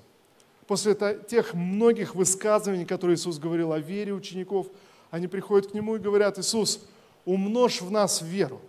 после 0.71 0.95
тех 1.27 1.53
многих 1.53 2.15
высказываний, 2.15 2.85
которые 2.85 3.15
Иисус 3.15 3.39
говорил 3.39 3.73
о 3.73 3.79
вере 3.79 4.13
учеников, 4.13 4.67
они 5.09 5.27
приходят 5.27 5.69
к 5.69 5.73
Нему 5.73 5.97
и 5.97 5.99
говорят, 5.99 6.39
Иисус, 6.39 6.79
умножь 7.25 7.81
в 7.81 7.91
нас 7.91 8.21
веру. 8.21 8.61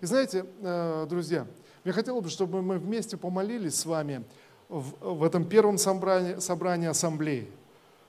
И 0.00 0.06
знаете, 0.06 0.46
э, 0.60 1.04
друзья, 1.10 1.48
я 1.82 1.92
хотел 1.92 2.20
бы, 2.20 2.28
чтобы 2.28 2.62
мы 2.62 2.78
вместе 2.78 3.16
помолились 3.16 3.74
с 3.74 3.86
вами 3.86 4.22
в, 4.68 5.24
этом 5.24 5.44
первом 5.44 5.78
собрании, 5.78 6.38
собрании 6.38 6.86
ассамблеи. 6.86 7.50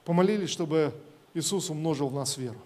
Помолились, 0.05 0.51
чтобы 0.51 0.93
Иисус 1.33 1.71
умножил 1.71 2.09
в 2.09 2.13
нас 2.13 2.37
веру. 2.37 2.59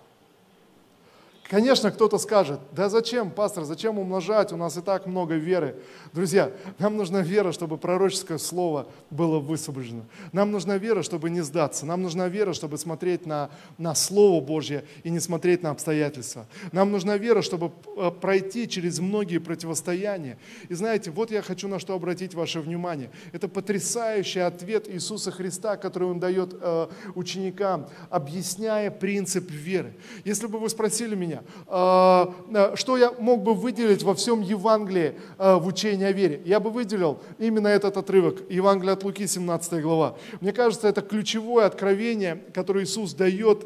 Конечно, 1.50 1.92
кто-то 1.92 2.18
скажет, 2.18 2.60
да 2.74 2.90
зачем, 2.90 3.32
пастор, 3.32 3.64
зачем 3.64 3.98
умножать, 4.00 4.52
у 4.52 4.58
нас 4.58 4.76
и 4.76 4.82
так 4.82 5.06
много 5.06 5.36
веры. 5.36 5.78
Друзья, 6.12 6.52
нам 6.78 6.98
нужна 6.98 7.22
вера, 7.22 7.54
чтобы 7.54 7.78
пророческое 7.78 8.38
слово 8.38 8.88
было 9.12 9.40
высвобождено. 9.40 10.04
Нам 10.34 10.52
нужна 10.52 10.78
вера, 10.78 11.04
чтобы 11.04 11.30
не 11.30 11.40
сдаться. 11.40 11.86
Нам 11.86 12.02
нужна 12.02 12.28
вера, 12.28 12.52
чтобы 12.52 12.78
смотреть 12.78 13.26
на, 13.26 13.50
на 13.78 13.96
Слово 13.96 14.44
Божье 14.44 14.84
и 15.04 15.10
не 15.10 15.22
смотреть 15.22 15.64
на 15.64 15.70
обстоятельства. 15.70 16.48
Нам 16.74 16.92
нужна 16.92 17.16
вера, 17.16 17.42
чтобы 17.42 17.72
э, 17.96 18.12
пройти 18.12 18.68
через 18.68 19.00
многие 19.00 19.38
противостояния. 19.38 20.38
И 20.68 20.74
знаете, 20.74 21.12
вот 21.12 21.32
я 21.32 21.42
хочу 21.42 21.70
на 21.70 21.80
что 21.80 21.94
обратить 21.94 22.34
ваше 22.34 22.60
внимание. 22.60 23.10
Это 23.32 23.48
потрясающий 23.48 24.42
ответ 24.42 24.90
Иисуса 24.90 25.32
Христа, 25.32 25.78
который 25.78 26.10
Он 26.10 26.20
дает 26.20 26.54
э, 26.60 26.88
ученикам, 27.16 27.88
объясняя 28.10 28.92
принцип 28.92 29.50
веры. 29.50 29.94
Если 30.26 30.48
бы 30.48 30.60
вы 30.60 30.68
спросили 30.68 31.16
меня, 31.16 31.37
сегодня, 31.38 31.44
а, 31.68 32.34
а, 32.54 32.76
что 32.76 32.98
я 32.98 33.12
мог 33.12 33.44
бы 33.44 33.54
выделить 33.54 34.04
во 34.04 34.14
всем 34.14 34.42
Евангелии 34.42 35.16
а, 35.38 35.58
в 35.58 35.68
учении 35.68 36.06
о 36.06 36.12
вере? 36.12 36.42
Я 36.46 36.60
бы 36.60 36.70
выделил 36.70 37.20
именно 37.40 37.68
этот 37.68 37.98
отрывок, 37.98 38.50
Евангелие 38.50 38.94
от 38.94 39.04
Луки, 39.04 39.28
17 39.28 39.82
глава. 39.82 40.18
Мне 40.42 40.52
кажется, 40.52 40.88
это 40.88 41.02
ключевое 41.02 41.66
откровение, 41.66 42.44
которое 42.54 42.86
Иисус 42.86 43.14
дает 43.14 43.66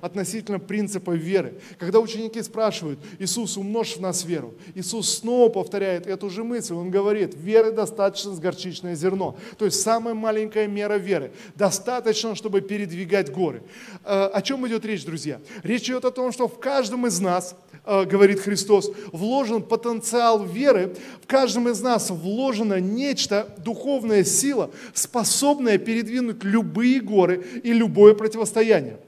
относительно 0.00 0.58
принципа 0.58 1.12
веры. 1.12 1.60
Когда 1.78 2.00
ученики 2.00 2.42
спрашивают, 2.42 2.98
Иисус, 3.18 3.56
умножь 3.56 3.96
в 3.96 4.00
нас 4.00 4.24
веру, 4.24 4.54
Иисус 4.74 5.18
снова 5.18 5.48
повторяет 5.48 6.06
эту 6.06 6.30
же 6.30 6.44
мысль, 6.44 6.74
Он 6.74 6.90
говорит, 6.90 7.34
веры 7.34 7.72
достаточно 7.72 8.34
с 8.34 8.38
горчичное 8.38 8.94
зерно. 8.94 9.36
То 9.58 9.64
есть 9.64 9.80
самая 9.80 10.14
маленькая 10.14 10.66
мера 10.66 10.94
веры. 10.94 11.32
Достаточно, 11.54 12.34
чтобы 12.34 12.60
передвигать 12.60 13.32
горы. 13.32 13.62
О 14.04 14.40
чем 14.42 14.66
идет 14.66 14.84
речь, 14.84 15.04
друзья? 15.04 15.40
Речь 15.62 15.84
идет 15.84 16.04
о 16.04 16.10
том, 16.10 16.32
что 16.32 16.48
в 16.48 16.58
каждом 16.58 17.07
нас, 17.20 17.56
э, 17.84 18.04
говорит 18.04 18.40
Христос, 18.40 18.90
вложен 19.12 19.62
потенциал 19.62 20.44
веры, 20.44 20.94
в 21.22 21.26
каждом 21.26 21.68
из 21.68 21.80
нас 21.80 22.10
вложена 22.10 22.80
нечто, 22.80 23.54
духовная 23.58 24.24
сила, 24.24 24.70
способная 24.92 25.78
передвинуть 25.78 26.44
любые 26.44 27.00
горы 27.00 27.44
и 27.62 27.72
любое 27.72 28.14
противостояние. 28.14 28.98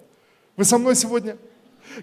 Вы 0.56 0.64
со 0.64 0.78
мной 0.78 0.96
сегодня? 0.96 1.36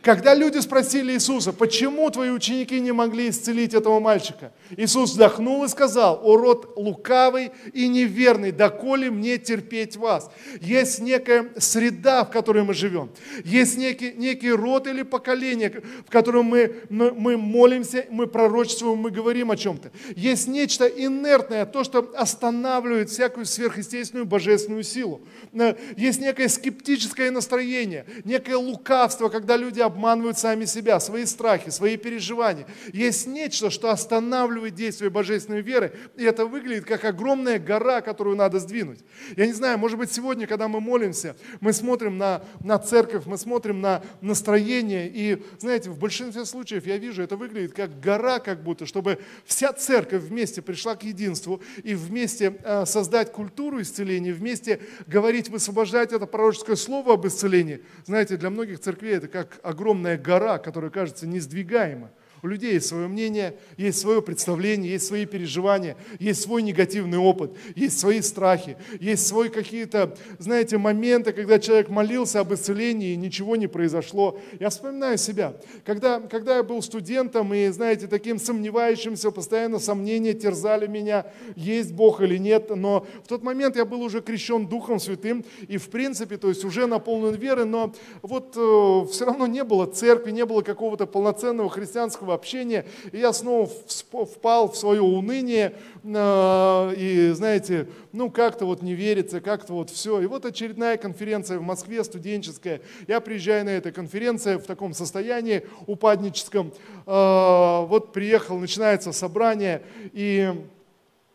Когда 0.01 0.34
люди 0.34 0.60
спросили 0.60 1.13
Иисуса, 1.13 1.53
почему 1.53 2.10
твои 2.10 2.29
ученики 2.29 2.79
не 2.79 2.91
могли 2.91 3.29
исцелить 3.29 3.74
этого 3.74 4.00
мальчика, 4.00 4.51
Иисус 4.75 5.12
вздохнул 5.12 5.63
и 5.63 5.67
сказал, 5.67 6.20
о 6.24 6.38
род 6.38 6.74
лукавый 6.75 7.51
и 7.74 7.88
неверный, 7.88 8.51
доколе 8.51 9.10
мне 9.10 9.38
терпеть 9.38 9.95
вас. 9.95 10.30
Есть 10.62 11.00
некая 11.00 11.52
среда, 11.58 12.26
в 12.26 12.32
которой 12.32 12.63
мы 12.63 12.73
живем. 12.73 13.10
Есть 13.43 13.78
некий, 13.78 14.13
некий 14.13 14.52
род 14.52 14.88
или 14.88 15.04
поколение, 15.04 15.82
в 16.06 16.12
котором 16.12 16.45
мы, 16.45 16.76
мы 16.89 17.38
молимся, 17.38 18.06
мы 18.10 18.28
пророчествуем, 18.28 18.97
мы 19.00 19.12
говорим 19.12 19.52
о 19.52 19.58
чем-то. 19.58 19.91
Есть 20.15 20.47
нечто 20.47 20.86
инертное, 20.86 21.65
то, 21.65 21.84
что 21.84 22.12
останавливает 22.15 23.10
всякую 23.10 23.45
сверхъестественную 23.45 24.26
божественную 24.26 24.84
силу. 24.84 25.21
Э, 25.54 25.76
есть 25.95 26.19
некое 26.19 26.50
скептическое 26.50 27.32
настроение, 27.32 28.06
некое 28.23 28.58
лукавство, 28.58 29.30
когда 29.30 29.58
люди 29.58 29.77
люди 29.78 29.82
обманывают 29.82 30.38
сами 30.38 30.66
себя, 30.66 31.00
свои 31.00 31.26
страхи, 31.26 31.70
свои 31.70 31.98
переживания. 31.98 32.66
Есть 32.94 33.28
нечто, 33.28 33.70
что 33.70 33.90
останавливает 33.90 34.76
действие 34.76 35.10
божественной 35.10 35.62
веры, 35.62 35.94
и 36.16 36.24
это 36.24 36.46
выглядит 36.46 36.86
как 36.86 37.06
огромная 37.06 37.60
гора, 37.60 38.02
которую 38.02 38.36
надо 38.36 38.60
сдвинуть. 38.60 39.00
Я 39.36 39.46
не 39.46 39.54
знаю, 39.54 39.78
может 39.78 39.98
быть, 40.00 40.12
сегодня, 40.12 40.48
когда 40.48 40.68
мы 40.68 40.80
молимся, 40.80 41.36
мы 41.60 41.74
смотрим 41.74 42.18
на, 42.18 42.42
на 42.63 42.80
церковь, 42.80 43.26
мы 43.26 43.38
смотрим 43.38 43.82
на 43.82 44.02
настроение, 44.22 45.10
и, 45.13 45.44
знаете, 45.60 45.90
в 45.90 46.00
большинстве 46.00 46.46
случаев 46.46 46.88
я 46.88 46.98
вижу, 46.98 47.22
это 47.22 47.36
выглядит 47.36 47.74
как 47.74 48.00
гора, 48.00 48.40
как 48.40 48.63
будто, 48.63 48.86
чтобы 48.86 49.20
вся 49.46 49.74
церковь 49.74 50.24
вместе 50.24 50.62
пришла 50.62 50.96
к 50.96 51.04
единству 51.04 51.62
и 51.84 51.94
вместе 51.94 52.58
э, 52.63 52.86
создать 52.86 53.32
культуру 53.32 53.82
исцеления, 53.82 54.34
вместе 54.34 54.80
говорить, 55.06 55.50
высвобождать 55.50 56.13
это 56.13 56.26
пророческое 56.26 56.76
слово 56.76 57.13
об 57.13 57.28
исцелении. 57.28 57.82
Знаете, 58.06 58.38
для 58.38 58.50
многих 58.50 58.80
церквей 58.80 59.16
это 59.16 59.28
как 59.28 59.60
огромная 59.67 60.17
гора, 60.17 60.58
которая 60.60 60.89
кажется 60.91 61.27
несдвигаема. 61.27 62.10
У 62.43 62.47
людей 62.47 62.73
есть 62.73 62.88
свое 62.88 63.08
мнение, 63.08 63.58
есть 63.78 64.00
свое 64.00 64.21
представление, 64.21 64.91
есть 64.91 65.08
свои 65.08 65.26
переживания, 65.26 65.97
есть 66.19 66.41
свой 66.41 66.62
негативный 66.62 67.17
опыт, 67.17 67.52
есть 67.76 68.00
свои 68.00 68.21
страхи, 68.21 68.78
есть 69.00 69.26
свои 69.26 69.50
какие-то, 69.50 70.15
знаете, 70.38 70.78
моменты, 70.78 71.34
когда 71.34 71.58
человек 71.58 71.89
молился 71.89 72.39
об 72.39 72.54
исцелении 72.54 73.13
и 73.13 73.15
ничего 73.15 73.56
не 73.56 73.65
произошло. 73.65 74.39
Я 74.60 74.69
вспоминаю 74.69 75.17
себя, 75.17 75.56
когда, 75.84 76.19
когда 76.19 76.58
я 76.58 76.63
был 76.63 76.84
студентом 76.84 77.54
и, 77.56 77.69
знаете, 77.69 78.06
таким 78.06 78.38
сомневающимся, 78.38 79.32
постоянно 79.32 79.80
сомнения 79.80 80.34
терзали 80.34 80.86
меня, 80.86 81.26
есть 81.56 81.91
Бог 81.91 82.21
или 82.21 82.38
нет, 82.38 82.69
но 82.76 83.08
в 83.23 83.28
тот 83.28 83.41
момент 83.41 83.76
я 83.76 83.86
был 83.86 84.02
уже 84.02 84.21
крещен 84.21 84.67
Духом 84.67 85.00
Святым 85.00 85.43
и, 85.67 85.78
в 85.78 85.89
принципе, 85.89 86.38
то 86.38 86.50
есть 86.50 86.63
уже 86.63 86.86
наполнен 86.86 87.34
веры, 87.34 87.65
но 87.65 87.93
вот 88.21 88.56
э, 88.56 89.12
все 89.12 89.26
равно 89.26 89.47
не 89.47 89.63
было 89.63 89.88
церкви, 89.88 90.30
не 90.30 90.45
было 90.45 90.62
какого-то 90.62 91.08
полноценного 91.08 91.69
христианского 91.69 92.27
близкого 92.28 92.34
общения, 92.34 92.86
и 93.12 93.20
я 93.20 93.34
снова 93.34 93.68
впал 93.68 94.70
в 94.72 94.78
свое 94.78 95.02
уныние, 95.02 95.74
а, 96.04 96.92
и, 96.92 97.32
знаете, 97.32 97.88
ну 98.12 98.30
как-то 98.30 98.66
вот 98.66 98.82
не 98.82 98.94
верится, 98.94 99.42
как-то 99.42 99.74
вот 99.74 99.90
все. 99.90 100.22
И 100.22 100.26
вот 100.26 100.46
очередная 100.46 100.98
конференция 100.98 101.60
в 101.60 101.63
Москве, 101.63 102.04
студенческая. 102.04 102.82
Я 103.08 103.20
приезжаю 103.20 103.66
на 103.66 103.70
эту 103.70 103.92
конференцию 103.92 104.60
в 104.60 104.63
таком 104.63 104.94
состоянии 104.94 105.63
упадническом. 105.88 106.72
А, 107.06 107.82
вот 107.82 108.13
приехал, 108.13 108.58
начинается 108.58 109.12
собрание, 109.12 109.82
и 110.13 110.54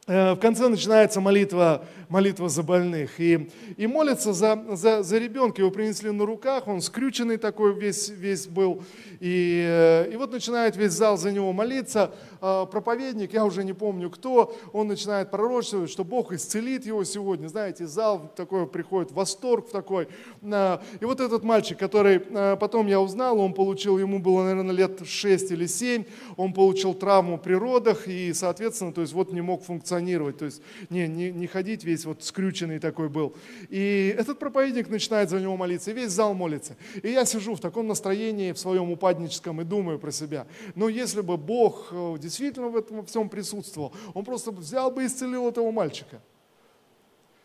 в 0.07 0.37
конце 0.37 0.69
начинается 0.69 1.21
молитва 1.21 1.87
молитва 2.13 2.51
за 2.51 2.63
больных. 2.63 3.19
И, 3.19 3.49
и 3.79 3.87
молится 3.87 4.35
за, 4.35 4.63
за, 4.73 5.03
за 5.03 5.19
ребенка. 5.19 5.63
Его 5.63 5.71
принесли 5.71 6.11
на 6.11 6.27
руках, 6.27 6.69
он 6.69 6.83
скрюченный 6.83 7.39
такой 7.39 7.75
весь, 7.75 8.11
весь 8.11 8.47
был. 8.47 8.85
И, 9.19 9.65
э, 9.67 10.11
и 10.13 10.17
вот 10.17 10.31
начинает 10.31 10.77
весь 10.77 10.93
зал 10.93 11.17
за 11.17 11.33
него 11.33 11.55
молиться. 11.55 12.13
А, 12.43 12.67
проповедник, 12.67 13.33
я 13.33 13.45
уже 13.47 13.65
не 13.65 13.73
помню 13.73 14.11
кто, 14.11 14.55
он 14.73 14.89
начинает 14.89 15.31
пророчествовать, 15.31 15.91
что 15.91 16.05
Бог 16.05 16.33
исцелит 16.33 16.85
его 16.85 17.03
сегодня. 17.05 17.49
Знаете, 17.49 17.87
зал 17.87 18.31
такой 18.37 18.67
приходит, 18.67 19.11
восторг 19.13 19.69
в 19.69 19.71
такой. 19.71 20.09
А, 20.43 20.83
и 21.01 21.05
вот 21.07 21.21
этот 21.21 21.45
мальчик, 21.45 21.79
который 21.79 22.21
а, 22.35 22.57
потом 22.57 22.89
я 22.89 23.01
узнал, 23.01 23.39
он 23.39 23.55
получил, 23.55 23.99
ему 23.99 24.19
было, 24.19 24.43
наверное, 24.43 24.75
лет 24.75 25.01
6 25.07 25.51
или 25.53 25.67
7, 25.67 26.05
он 26.37 26.53
получил 26.53 26.93
травму 26.93 27.39
при 27.39 27.55
родах 27.55 28.07
и, 28.07 28.35
соответственно, 28.35 28.93
то 28.93 29.01
есть 29.01 29.15
вот 29.15 29.33
не 29.33 29.41
мог 29.41 29.65
функционировать, 29.65 30.02
то 30.39 30.45
есть 30.45 30.63
не, 30.91 31.09
не, 31.09 31.31
не 31.31 31.47
ходить 31.47 31.85
весь 31.85 31.93
весь 31.93 32.05
вот 32.05 32.23
скрюченный 32.23 32.79
такой 32.79 33.09
был. 33.09 33.35
И 33.71 34.15
этот 34.19 34.39
проповедник 34.39 34.89
начинает 34.89 35.31
за 35.31 35.41
него 35.41 35.57
молиться, 35.57 35.91
и 35.91 35.95
весь 35.95 36.11
зал 36.11 36.35
молится. 36.35 36.77
И 37.03 37.11
я 37.11 37.25
сижу 37.25 37.55
в 37.55 37.61
таком 37.61 37.87
настроении, 37.87 38.53
в 38.53 38.59
своем 38.59 38.91
упадническом, 38.91 39.61
и 39.61 39.65
думаю 39.65 39.99
про 39.99 40.13
себя. 40.13 40.47
Но 40.75 40.89
если 40.89 41.21
бы 41.21 41.37
Бог 41.37 41.89
э, 41.93 42.17
действительно 42.21 42.69
в 42.69 42.77
этом 42.77 43.05
всем 43.07 43.29
присутствовал, 43.29 43.93
Он 44.15 44.25
просто 44.25 44.51
взял 44.51 44.91
бы 44.91 45.03
и 45.03 45.07
исцелил 45.07 45.49
этого 45.49 45.71
мальчика. 45.71 46.21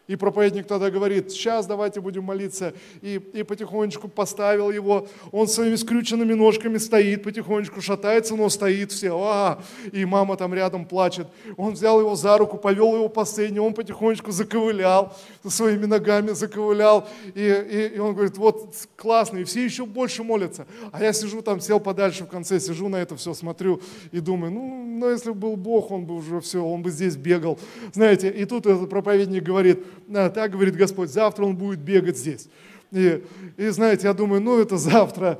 И 0.07 0.15
проповедник 0.15 0.67
тогда 0.67 0.89
говорит, 0.89 1.31
сейчас 1.31 1.65
давайте 1.65 1.99
будем 1.99 2.23
молиться. 2.23 2.73
И, 3.01 3.21
и 3.33 3.43
потихонечку 3.43 4.07
поставил 4.07 4.71
его. 4.71 5.07
Он 5.31 5.47
своими 5.47 5.75
скрюченными 5.75 6.33
ножками 6.33 6.77
стоит, 6.77 7.23
потихонечку 7.23 7.81
шатается, 7.81 8.35
но 8.35 8.49
стоит 8.49 8.91
все. 8.91 9.17
А, 9.21 9.61
и 9.91 10.05
мама 10.05 10.37
там 10.37 10.53
рядом 10.53 10.85
плачет. 10.85 11.27
Он 11.57 11.73
взял 11.73 11.99
его 11.99 12.15
за 12.15 12.37
руку, 12.37 12.57
повел 12.57 12.95
его 12.95 13.09
по 13.09 13.25
сцене, 13.25 13.61
он 13.61 13.73
потихонечку 13.73 14.31
заковылял, 14.31 15.13
своими 15.45 15.85
ногами 15.85 16.31
заковылял. 16.31 17.07
И, 17.35 17.41
и, 17.41 17.95
и 17.95 17.99
он 17.99 18.13
говорит, 18.13 18.37
вот 18.37 18.75
классно, 18.95 19.39
и 19.39 19.43
все 19.43 19.65
еще 19.65 19.85
больше 19.85 20.23
молятся. 20.23 20.67
А 20.91 21.03
я 21.03 21.11
сижу 21.11 21.41
там, 21.41 21.59
сел 21.59 21.79
подальше 21.81 22.23
в 22.23 22.27
конце, 22.27 22.59
сижу 22.59 22.87
на 22.87 22.97
это 22.97 23.15
все, 23.17 23.33
смотрю 23.33 23.81
и 24.11 24.19
думаю, 24.19 24.51
ну, 24.53 24.85
ну 24.99 25.09
если 25.09 25.31
бы 25.31 25.35
был 25.35 25.55
Бог, 25.57 25.91
он 25.91 26.05
бы 26.05 26.15
уже 26.15 26.39
все, 26.39 26.63
он 26.63 26.81
бы 26.81 26.91
здесь 26.91 27.15
бегал. 27.15 27.59
Знаете, 27.93 28.29
и 28.29 28.45
тут 28.45 28.65
этот 28.65 28.89
проповедник 28.89 29.43
говорит, 29.43 29.83
так 30.29 30.51
говорит 30.51 30.75
Господь, 30.75 31.09
завтра 31.09 31.45
он 31.45 31.55
будет 31.55 31.79
бегать 31.79 32.17
здесь. 32.17 32.47
И, 32.91 33.21
и 33.57 33.67
знаете, 33.67 34.07
я 34.07 34.13
думаю, 34.13 34.41
ну 34.41 34.59
это 34.59 34.77
завтра. 34.77 35.39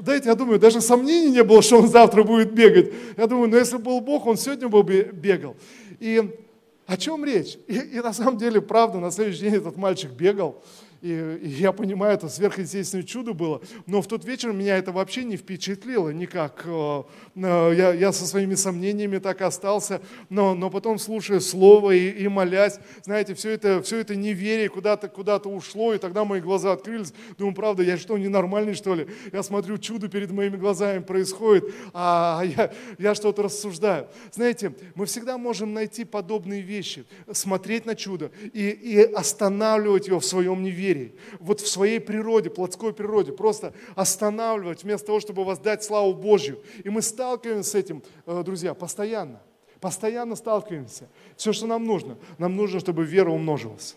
Дайте, 0.00 0.28
я 0.28 0.34
думаю, 0.34 0.58
даже 0.58 0.80
сомнений 0.80 1.30
не 1.30 1.42
было, 1.42 1.62
что 1.62 1.78
он 1.78 1.88
завтра 1.88 2.22
будет 2.22 2.52
бегать. 2.52 2.92
Я 3.16 3.26
думаю, 3.26 3.48
ну 3.48 3.56
если 3.56 3.78
был 3.78 4.00
Бог, 4.00 4.26
он 4.26 4.36
сегодня 4.36 4.68
бы 4.68 4.82
бегал. 4.82 5.56
И 6.00 6.38
о 6.86 6.96
чем 6.96 7.24
речь? 7.24 7.56
И, 7.66 7.78
и 7.78 8.00
на 8.00 8.12
самом 8.12 8.36
деле, 8.36 8.60
правда, 8.60 8.98
на 8.98 9.10
следующий 9.10 9.42
день 9.42 9.54
этот 9.54 9.76
мальчик 9.76 10.10
бегал. 10.10 10.62
И, 11.02 11.38
и 11.42 11.48
я 11.48 11.72
понимаю, 11.72 12.14
это 12.14 12.28
сверхъестественное 12.28 13.04
чудо 13.04 13.32
было. 13.32 13.60
Но 13.86 14.02
в 14.02 14.06
тот 14.06 14.24
вечер 14.24 14.52
меня 14.52 14.76
это 14.76 14.92
вообще 14.92 15.24
не 15.24 15.36
впечатлило 15.36 16.10
никак. 16.10 16.62
Э, 16.64 17.02
э, 17.34 17.74
я, 17.76 17.92
я 17.92 18.12
со 18.12 18.26
своими 18.26 18.54
сомнениями 18.54 19.18
так 19.18 19.42
остался. 19.42 20.00
Но, 20.30 20.54
но 20.54 20.70
потом, 20.70 20.98
слушая 20.98 21.40
слово 21.40 21.92
и, 21.92 22.08
и 22.08 22.28
молясь, 22.28 22.78
знаете, 23.02 23.34
все 23.34 23.50
это, 23.50 23.82
все 23.82 23.98
это 23.98 24.16
неверие 24.16 24.68
куда-то 24.68 25.08
куда 25.08 25.36
ушло. 25.36 25.94
И 25.94 25.98
тогда 25.98 26.24
мои 26.24 26.40
глаза 26.40 26.72
открылись. 26.72 27.12
Думаю, 27.38 27.54
правда, 27.54 27.82
я 27.82 27.98
что, 27.98 28.16
ненормальный, 28.16 28.74
что 28.74 28.94
ли? 28.94 29.06
Я 29.32 29.42
смотрю, 29.42 29.78
чудо 29.78 30.08
перед 30.08 30.30
моими 30.30 30.56
глазами 30.56 31.02
происходит, 31.02 31.64
а 31.92 32.42
я, 32.56 32.72
я 32.98 33.14
что-то 33.14 33.42
рассуждаю. 33.42 34.08
Знаете, 34.32 34.72
мы 34.94 35.06
всегда 35.06 35.38
можем 35.38 35.74
найти 35.74 36.04
подобные 36.04 36.62
вещи, 36.62 37.04
смотреть 37.32 37.86
на 37.86 37.94
чудо 37.94 38.30
и, 38.52 38.70
и 38.70 39.00
останавливать 39.00 40.08
его 40.08 40.20
в 40.20 40.24
своем 40.24 40.62
неверии 40.62 40.85
неверии, 40.86 41.14
вот 41.40 41.60
в 41.60 41.68
своей 41.68 42.00
природе, 42.00 42.50
плотской 42.50 42.92
природе, 42.92 43.32
просто 43.32 43.72
останавливать 43.94 44.84
вместо 44.84 45.06
того, 45.06 45.20
чтобы 45.20 45.44
воздать 45.44 45.84
славу 45.84 46.14
Божью. 46.14 46.60
И 46.84 46.90
мы 46.90 47.02
сталкиваемся 47.02 47.70
с 47.70 47.74
этим, 47.74 48.02
э, 48.26 48.42
друзья, 48.44 48.74
постоянно. 48.74 49.40
Постоянно 49.80 50.36
сталкиваемся. 50.36 51.08
Все, 51.36 51.52
что 51.52 51.66
нам 51.66 51.84
нужно, 51.84 52.16
нам 52.38 52.56
нужно, 52.56 52.80
чтобы 52.80 53.04
вера 53.04 53.30
умножилась. 53.30 53.96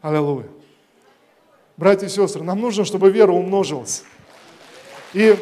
Аллилуйя. 0.00 0.48
Братья 1.76 2.06
и 2.06 2.10
сестры, 2.10 2.42
нам 2.42 2.60
нужно, 2.60 2.84
чтобы 2.84 3.10
вера 3.10 3.32
умножилась. 3.32 4.04
И 5.12 5.36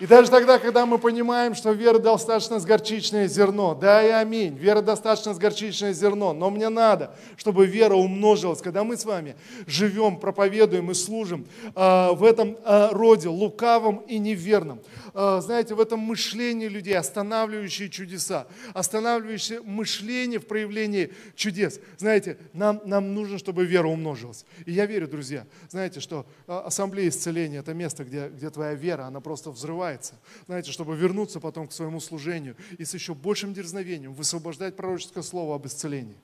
и 0.00 0.06
даже 0.06 0.30
тогда, 0.30 0.58
когда 0.58 0.86
мы 0.86 0.96
понимаем, 0.96 1.54
что 1.54 1.72
вера 1.72 1.98
достаточно 1.98 2.58
с 2.58 2.64
горчичное 2.64 3.28
зерно, 3.28 3.74
да 3.74 4.02
и 4.02 4.08
аминь, 4.08 4.56
вера 4.56 4.80
достаточно 4.80 5.34
с 5.34 5.38
горчичное 5.38 5.92
зерно, 5.92 6.32
но 6.32 6.48
мне 6.48 6.70
надо, 6.70 7.14
чтобы 7.36 7.66
вера 7.66 7.94
умножилась. 7.94 8.62
Когда 8.62 8.82
мы 8.82 8.96
с 8.96 9.04
вами 9.04 9.36
живем, 9.66 10.16
проповедуем 10.16 10.90
и 10.90 10.94
служим 10.94 11.46
э, 11.76 12.12
в 12.12 12.24
этом 12.24 12.56
э, 12.64 12.88
роде 12.92 13.28
лукавом 13.28 13.98
и 14.08 14.18
неверном, 14.18 14.80
э, 15.09 15.09
знаете, 15.12 15.74
в 15.74 15.80
этом 15.80 16.00
мышлении 16.00 16.68
людей, 16.68 16.96
останавливающие 16.96 17.88
чудеса, 17.88 18.46
останавливающие 18.74 19.60
мышление 19.62 20.38
в 20.38 20.46
проявлении 20.46 21.12
чудес, 21.34 21.80
знаете, 21.98 22.38
нам, 22.52 22.80
нам 22.84 23.14
нужно, 23.14 23.38
чтобы 23.38 23.64
вера 23.64 23.88
умножилась. 23.88 24.44
И 24.66 24.72
я 24.72 24.86
верю, 24.86 25.08
друзья, 25.08 25.46
знаете, 25.68 26.00
что 26.00 26.26
ассамблея 26.46 27.08
исцеления– 27.08 27.58
это 27.60 27.74
место, 27.74 28.04
где, 28.04 28.28
где 28.28 28.50
твоя 28.50 28.74
вера, 28.74 29.04
она 29.04 29.20
просто 29.20 29.50
взрывается 29.50 30.14
знаете, 30.46 30.72
чтобы 30.72 30.96
вернуться 30.96 31.40
потом 31.40 31.68
к 31.68 31.72
своему 31.72 32.00
служению 32.00 32.56
и 32.78 32.84
с 32.84 32.94
еще 32.94 33.14
большим 33.14 33.54
дерзновением 33.54 34.12
высвобождать 34.12 34.76
пророческое 34.76 35.22
слово 35.22 35.54
об 35.54 35.66
исцелении. 35.66 36.16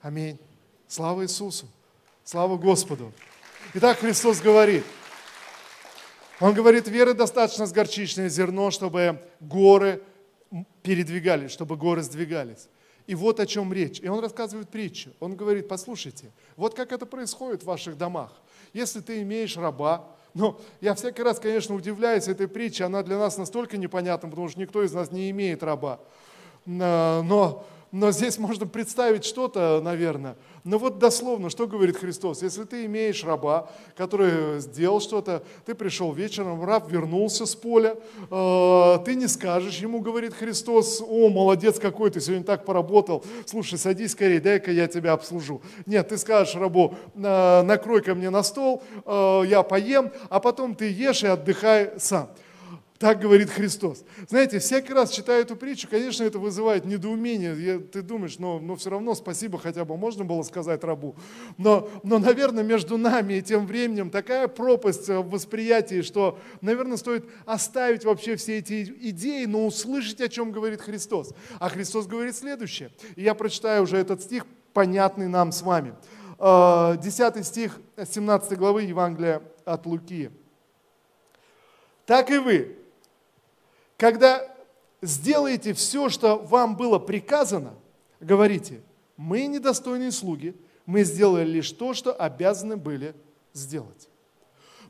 Аминь. 0.00 0.38
Слава 0.88 1.22
Иисусу. 1.24 1.68
Слава 2.24 2.56
Господу. 2.56 3.12
Итак, 3.74 3.98
Христос 3.98 4.40
говорит, 4.40 4.84
Он 6.42 6.54
говорит, 6.54 6.88
веры 6.88 7.14
достаточно 7.14 7.66
с 7.66 7.72
горчичное 7.72 8.28
зерно, 8.28 8.72
чтобы 8.72 9.22
горы 9.38 10.02
передвигались, 10.82 11.52
чтобы 11.52 11.76
горы 11.76 12.02
сдвигались. 12.02 12.68
И 13.06 13.14
вот 13.14 13.38
о 13.38 13.46
чем 13.46 13.72
речь. 13.72 14.00
И 14.00 14.08
он 14.08 14.18
рассказывает 14.18 14.68
притчу. 14.68 15.10
Он 15.20 15.36
говорит, 15.36 15.68
послушайте, 15.68 16.32
вот 16.56 16.74
как 16.74 16.90
это 16.90 17.06
происходит 17.06 17.62
в 17.62 17.66
ваших 17.66 17.96
домах. 17.96 18.32
Если 18.72 18.98
ты 18.98 19.22
имеешь 19.22 19.56
раба, 19.56 20.08
но 20.34 20.60
я 20.80 20.94
всякий 20.94 21.22
раз, 21.22 21.38
конечно, 21.38 21.76
удивляюсь 21.76 22.26
этой 22.26 22.48
притче, 22.48 22.86
она 22.86 23.04
для 23.04 23.18
нас 23.18 23.38
настолько 23.38 23.76
непонятна, 23.76 24.28
потому 24.28 24.48
что 24.48 24.58
никто 24.58 24.82
из 24.82 24.92
нас 24.92 25.12
не 25.12 25.30
имеет 25.30 25.62
раба. 25.62 26.00
Но 26.66 27.64
но 27.92 28.10
здесь 28.10 28.38
можно 28.38 28.66
представить 28.66 29.24
что-то, 29.24 29.80
наверное. 29.84 30.36
Но 30.64 30.78
вот 30.78 30.98
дословно, 30.98 31.50
что 31.50 31.66
говорит 31.66 31.98
Христос? 31.98 32.42
Если 32.42 32.64
ты 32.64 32.86
имеешь 32.86 33.22
раба, 33.22 33.68
который 33.96 34.60
сделал 34.60 35.00
что-то, 35.00 35.42
ты 35.66 35.74
пришел 35.74 36.12
вечером, 36.12 36.64
раб 36.64 36.90
вернулся 36.90 37.44
с 37.44 37.54
поля, 37.54 37.96
э, 38.30 38.98
ты 39.04 39.14
не 39.14 39.26
скажешь 39.26 39.76
ему, 39.78 40.00
говорит 40.00 40.32
Христос, 40.32 41.02
о, 41.06 41.28
молодец 41.28 41.78
какой, 41.78 42.10
ты 42.10 42.20
сегодня 42.20 42.44
так 42.44 42.64
поработал, 42.64 43.24
слушай, 43.44 43.78
садись 43.78 44.12
скорее, 44.12 44.40
дай-ка 44.40 44.70
я 44.70 44.86
тебя 44.86 45.12
обслужу. 45.12 45.60
Нет, 45.84 46.08
ты 46.08 46.16
скажешь 46.16 46.54
рабу, 46.54 46.94
накрой 47.14 48.00
ко 48.00 48.14
мне 48.14 48.30
на 48.30 48.42
стол, 48.42 48.82
э, 49.04 49.42
я 49.46 49.62
поем, 49.62 50.12
а 50.30 50.40
потом 50.40 50.74
ты 50.74 50.90
ешь 50.90 51.24
и 51.24 51.26
отдыхай 51.26 51.90
сам. 51.98 52.30
Так 53.02 53.18
говорит 53.18 53.50
Христос. 53.50 54.04
Знаете, 54.28 54.60
всякий 54.60 54.92
раз 54.92 55.10
читая 55.10 55.42
эту 55.42 55.56
притчу, 55.56 55.88
конечно, 55.90 56.22
это 56.22 56.38
вызывает 56.38 56.84
недоумение. 56.84 57.80
Ты 57.80 58.00
думаешь, 58.00 58.38
но, 58.38 58.60
но 58.60 58.76
все 58.76 58.90
равно 58.90 59.16
спасибо 59.16 59.58
хотя 59.58 59.84
бы 59.84 59.96
можно 59.96 60.24
было 60.24 60.44
сказать 60.44 60.84
рабу. 60.84 61.16
Но, 61.58 61.90
но, 62.04 62.20
наверное, 62.20 62.62
между 62.62 62.96
нами 62.98 63.34
и 63.34 63.42
тем 63.42 63.66
временем 63.66 64.08
такая 64.08 64.46
пропасть 64.46 65.08
в 65.08 65.28
восприятии, 65.30 66.02
что, 66.02 66.38
наверное, 66.60 66.96
стоит 66.96 67.28
оставить 67.44 68.04
вообще 68.04 68.36
все 68.36 68.58
эти 68.58 68.84
идеи, 68.84 69.46
но 69.46 69.66
услышать, 69.66 70.20
о 70.20 70.28
чем 70.28 70.52
говорит 70.52 70.80
Христос. 70.80 71.34
А 71.58 71.70
Христос 71.70 72.06
говорит 72.06 72.36
следующее. 72.36 72.92
И 73.16 73.24
я 73.24 73.34
прочитаю 73.34 73.82
уже 73.82 73.96
этот 73.96 74.22
стих, 74.22 74.46
понятный 74.72 75.26
нам 75.26 75.50
с 75.50 75.62
вами. 75.62 75.92
10 76.38 77.36
э, 77.36 77.42
стих 77.42 77.80
17 77.96 78.56
главы 78.56 78.82
Евангелия 78.82 79.42
от 79.64 79.86
Луки. 79.86 80.30
Так 82.06 82.30
и 82.30 82.38
вы, 82.38 82.76
когда 84.02 84.44
сделаете 85.00 85.74
все, 85.74 86.08
что 86.08 86.36
вам 86.36 86.76
было 86.76 86.98
приказано, 86.98 87.74
говорите, 88.18 88.80
мы 89.16 89.46
недостойные 89.46 90.10
слуги, 90.10 90.56
мы 90.86 91.04
сделали 91.04 91.48
лишь 91.48 91.70
то, 91.70 91.94
что 91.94 92.12
обязаны 92.12 92.76
были 92.76 93.14
сделать. 93.52 94.08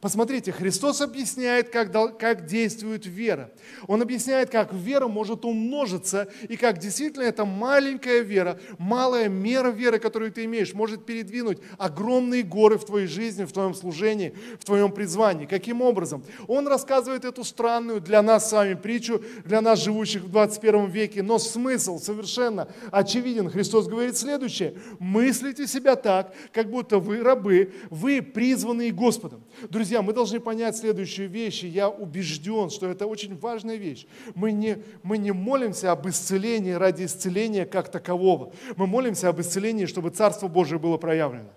Посмотрите, 0.03 0.51
Христос 0.51 1.01
объясняет, 1.01 1.69
как, 1.69 2.19
как 2.19 2.45
действует 2.47 3.07
вера. 3.07 3.53
Он 3.87 4.03
объясняет, 4.03 4.51
как 4.51 4.73
вера 4.73 5.07
может 5.07 5.45
умножиться, 5.45 6.27
и 6.49 6.57
как 6.57 6.79
действительно 6.79 7.23
эта 7.23 7.45
маленькая 7.45 8.19
вера, 8.23 8.59
малая 8.79 9.29
мера 9.29 9.69
веры, 9.69 10.01
которую 10.01 10.33
ты 10.33 10.45
имеешь, 10.47 10.75
может 10.75 11.07
передвинуть 11.07 11.59
огромные 11.79 12.43
горы 12.43 12.79
в 12.79 12.85
твоей 12.85 13.07
жизни, 13.07 13.45
в 13.45 13.53
твоем 13.53 13.75
служении, 13.75 14.35
в 14.59 14.65
твоем 14.65 14.91
призвании. 14.91 15.47
Каким 15.47 15.83
образом? 15.83 16.25
Он 16.49 16.67
рассказывает 16.67 17.25
эту 17.25 17.45
странную 17.45 18.01
для 18.01 18.23
нас 18.23 18.51
с 18.51 18.53
вами 18.53 18.75
притчу, 18.75 19.23
для 19.45 19.61
нас, 19.61 19.85
живущих 19.85 20.23
в 20.23 20.31
21 20.33 20.87
веке, 20.87 21.23
но 21.23 21.39
смысл 21.39 22.01
совершенно 22.01 22.67
очевиден. 22.91 23.49
Христос 23.49 23.87
говорит 23.87 24.17
следующее. 24.17 24.75
Мыслите 24.99 25.69
себя 25.69 25.95
так, 25.95 26.35
как 26.53 26.69
будто 26.71 26.99
вы 26.99 27.23
рабы, 27.23 27.73
вы 27.89 28.21
призванные 28.21 28.91
Господом. 28.91 29.45
Друзья, 29.71 29.92
Друзья, 29.93 30.07
мы 30.07 30.15
должны 30.15 30.41
понять 30.41 30.75
следующую 30.75 31.29
вещь, 31.29 31.65
и 31.65 31.69
я 31.69 31.91
убежден, 31.91 32.71
что 32.71 32.89
это 32.89 33.07
очень 33.07 33.37
важная 33.37 33.77
вещь. 33.77 34.07
Мы 34.35 34.51
не, 34.51 34.79
мы 35.03 35.19
не 35.19 35.33
молимся 35.33 35.93
об 35.93 36.09
исцелении 36.09 36.71
ради 36.71 37.05
исцеления 37.05 37.67
как 37.67 37.91
такового. 37.91 38.55
Мы 38.77 38.87
молимся 38.87 39.29
об 39.29 39.39
исцелении, 39.43 39.85
чтобы 39.85 40.09
Царство 40.09 40.49
Божие 40.49 40.79
было 40.79 40.97
проявлено. 40.97 41.51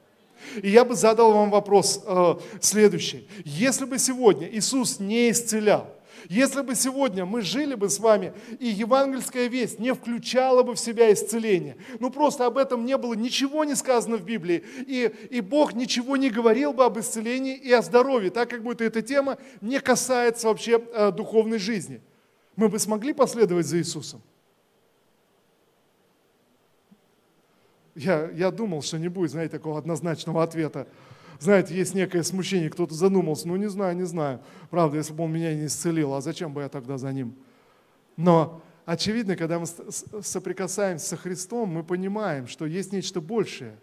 И 0.61 0.69
я 0.69 0.83
бы 0.83 0.95
задал 0.95 1.31
вам 1.31 1.49
вопрос 1.49 2.03
э, 2.05 2.35
следующий. 2.59 3.25
Если 3.45 3.85
бы 3.85 3.97
сегодня 3.97 4.49
Иисус 4.49 4.99
не 4.99 5.31
исцелял, 5.31 5.94
если 6.29 6.61
бы 6.61 6.75
сегодня 6.75 7.25
мы 7.25 7.41
жили 7.41 7.75
бы 7.75 7.89
с 7.89 7.99
вами, 7.99 8.33
и 8.59 8.67
евангельская 8.67 9.47
весть 9.47 9.79
не 9.79 9.93
включала 9.93 10.63
бы 10.63 10.75
в 10.75 10.79
себя 10.79 11.11
исцеление, 11.11 11.77
ну 11.99 12.09
просто 12.09 12.45
об 12.45 12.57
этом 12.57 12.85
не 12.85 12.97
было, 12.97 13.13
ничего 13.13 13.63
не 13.63 13.75
сказано 13.75 14.17
в 14.17 14.23
Библии, 14.23 14.63
и, 14.87 15.11
и 15.29 15.41
Бог 15.41 15.73
ничего 15.73 16.17
не 16.17 16.29
говорил 16.29 16.73
бы 16.73 16.83
об 16.85 16.99
исцелении 16.99 17.55
и 17.55 17.71
о 17.71 17.81
здоровье, 17.81 18.31
так 18.31 18.49
как 18.49 18.63
будто 18.63 18.83
эта 18.83 19.01
тема 19.01 19.37
не 19.61 19.79
касается 19.79 20.47
вообще 20.47 20.81
э, 20.93 21.11
духовной 21.11 21.59
жизни, 21.59 22.01
мы 22.55 22.69
бы 22.69 22.79
смогли 22.79 23.13
последовать 23.13 23.65
за 23.65 23.77
Иисусом? 23.77 24.21
Я, 27.95 28.29
я 28.31 28.51
думал, 28.51 28.81
что 28.81 28.97
не 28.97 29.07
будет, 29.07 29.31
знаете, 29.31 29.51
такого 29.51 29.77
однозначного 29.77 30.43
ответа. 30.43 30.87
Знаете, 31.39 31.75
есть 31.75 31.93
некое 31.93 32.23
смущение, 32.23 32.69
кто-то 32.69 32.93
задумался, 32.93 33.47
ну 33.47 33.55
не 33.55 33.69
знаю, 33.69 33.95
не 33.95 34.05
знаю. 34.05 34.41
Правда, 34.69 34.97
если 34.97 35.13
бы 35.13 35.23
он 35.23 35.33
меня 35.33 35.53
не 35.53 35.65
исцелил, 35.65 36.13
а 36.13 36.21
зачем 36.21 36.53
бы 36.53 36.61
я 36.61 36.69
тогда 36.69 36.97
за 36.97 37.11
ним? 37.11 37.35
Но 38.17 38.61
очевидно, 38.85 39.35
когда 39.35 39.59
мы 39.59 39.65
соприкасаемся 39.65 41.07
со 41.07 41.17
Христом, 41.17 41.69
мы 41.69 41.83
понимаем, 41.83 42.47
что 42.47 42.65
есть 42.65 42.91
нечто 42.93 43.21
большее. 43.21 43.77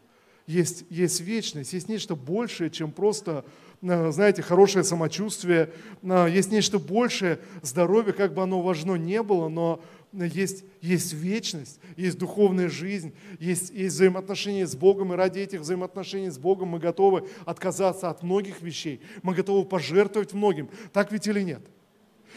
Есть, 0.47 0.85
есть 0.91 1.21
вечность, 1.21 1.73
есть 1.73 1.89
нечто 1.89 2.17
большее, 2.17 2.69
чем 2.69 2.91
просто, 2.91 3.45
э, 3.81 4.11
знаете, 4.11 4.43
хорошее 4.43 4.85
самочувствие. 4.85 5.71
Э, 6.03 6.27
есть 6.29 6.51
нечто 6.51 6.81
большее, 6.81 7.39
здоровье, 7.63 8.13
как 8.13 8.35
бы 8.35 8.43
оно 8.43 8.61
важно 8.61 8.97
не 8.97 9.23
было, 9.23 9.49
но 9.49 9.81
есть, 10.13 10.65
есть 10.81 11.13
вечность, 11.13 11.81
есть 11.97 12.19
духовная 12.19 12.69
жизнь, 12.69 13.15
есть, 13.41 13.71
есть 13.71 13.95
взаимоотношения 13.95 14.67
с 14.67 14.77
Богом, 14.77 15.13
и 15.13 15.17
ради 15.17 15.41
этих 15.41 15.61
взаимоотношений 15.61 16.31
с 16.31 16.39
Богом 16.39 16.69
мы 16.69 16.79
готовы 16.79 17.29
отказаться 17.47 18.11
от 18.11 18.23
многих 18.23 18.61
вещей, 18.63 19.01
мы 19.23 19.35
готовы 19.35 19.65
пожертвовать 19.65 20.33
многим. 20.35 20.69
Так 20.93 21.13
ведь 21.13 21.27
или 21.27 21.41
нет? 21.43 21.63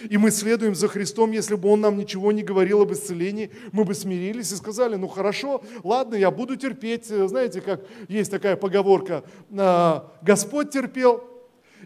И 0.10 0.18
мы 0.18 0.32
следуем 0.32 0.76
за 0.76 0.88
Христом, 0.88 1.32
если 1.32 1.56
бы 1.56 1.70
Он 1.70 1.82
нам 1.82 1.98
ничего 1.98 2.32
не 2.32 2.44
говорил 2.44 2.82
об 2.82 2.92
исцелении, 2.92 3.52
мы 3.72 3.86
бы 3.86 3.94
смирились 3.94 4.52
и 4.52 4.56
сказали, 4.56 4.96
ну 4.96 5.08
хорошо, 5.08 5.64
ладно, 5.84 6.16
я 6.16 6.32
буду 6.32 6.56
терпеть. 6.58 7.06
Знаете, 7.06 7.62
как 7.62 7.86
есть 8.08 8.32
такая 8.32 8.56
поговорка, 8.56 9.24
«А, 9.58 10.12
Господь 10.22 10.72
терпел, 10.72 11.35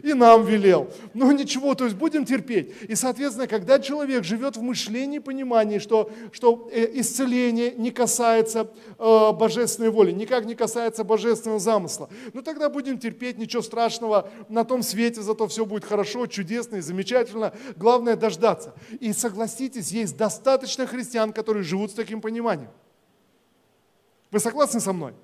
и 0.02 0.14
нам 0.14 0.44
велел. 0.44 0.90
Ну 1.14 1.30
ничего, 1.32 1.74
то 1.74 1.84
есть 1.84 1.96
будем 1.96 2.24
терпеть. 2.24 2.74
И, 2.88 2.94
соответственно, 2.94 3.46
когда 3.46 3.78
человек 3.78 4.24
живет 4.24 4.56
в 4.56 4.62
мышлении, 4.62 5.18
понимании, 5.18 5.78
что, 5.78 6.10
что 6.32 6.68
э, 6.72 6.88
исцеление 7.00 7.72
не 7.72 7.90
касается 7.90 8.70
э, 8.98 9.32
божественной 9.32 9.90
воли, 9.90 10.12
никак 10.12 10.44
не 10.44 10.54
касается 10.54 11.04
божественного 11.04 11.60
замысла, 11.60 12.08
ну 12.32 12.42
тогда 12.42 12.68
будем 12.68 12.98
терпеть, 12.98 13.38
ничего 13.38 13.62
страшного, 13.62 14.28
на 14.48 14.64
том 14.64 14.82
свете 14.82 15.22
зато 15.22 15.46
все 15.48 15.64
будет 15.64 15.84
хорошо, 15.84 16.26
чудесно 16.26 16.76
и 16.76 16.80
замечательно. 16.80 17.52
Главное 17.76 18.16
дождаться. 18.16 18.74
И 19.00 19.12
согласитесь, 19.12 19.90
есть 19.90 20.16
достаточно 20.16 20.86
христиан, 20.86 21.32
которые 21.32 21.62
живут 21.62 21.90
с 21.90 21.94
таким 21.94 22.20
пониманием. 22.20 22.70
Вы 24.30 24.38
согласны 24.38 24.80
со 24.80 24.92
мной? 24.92 25.14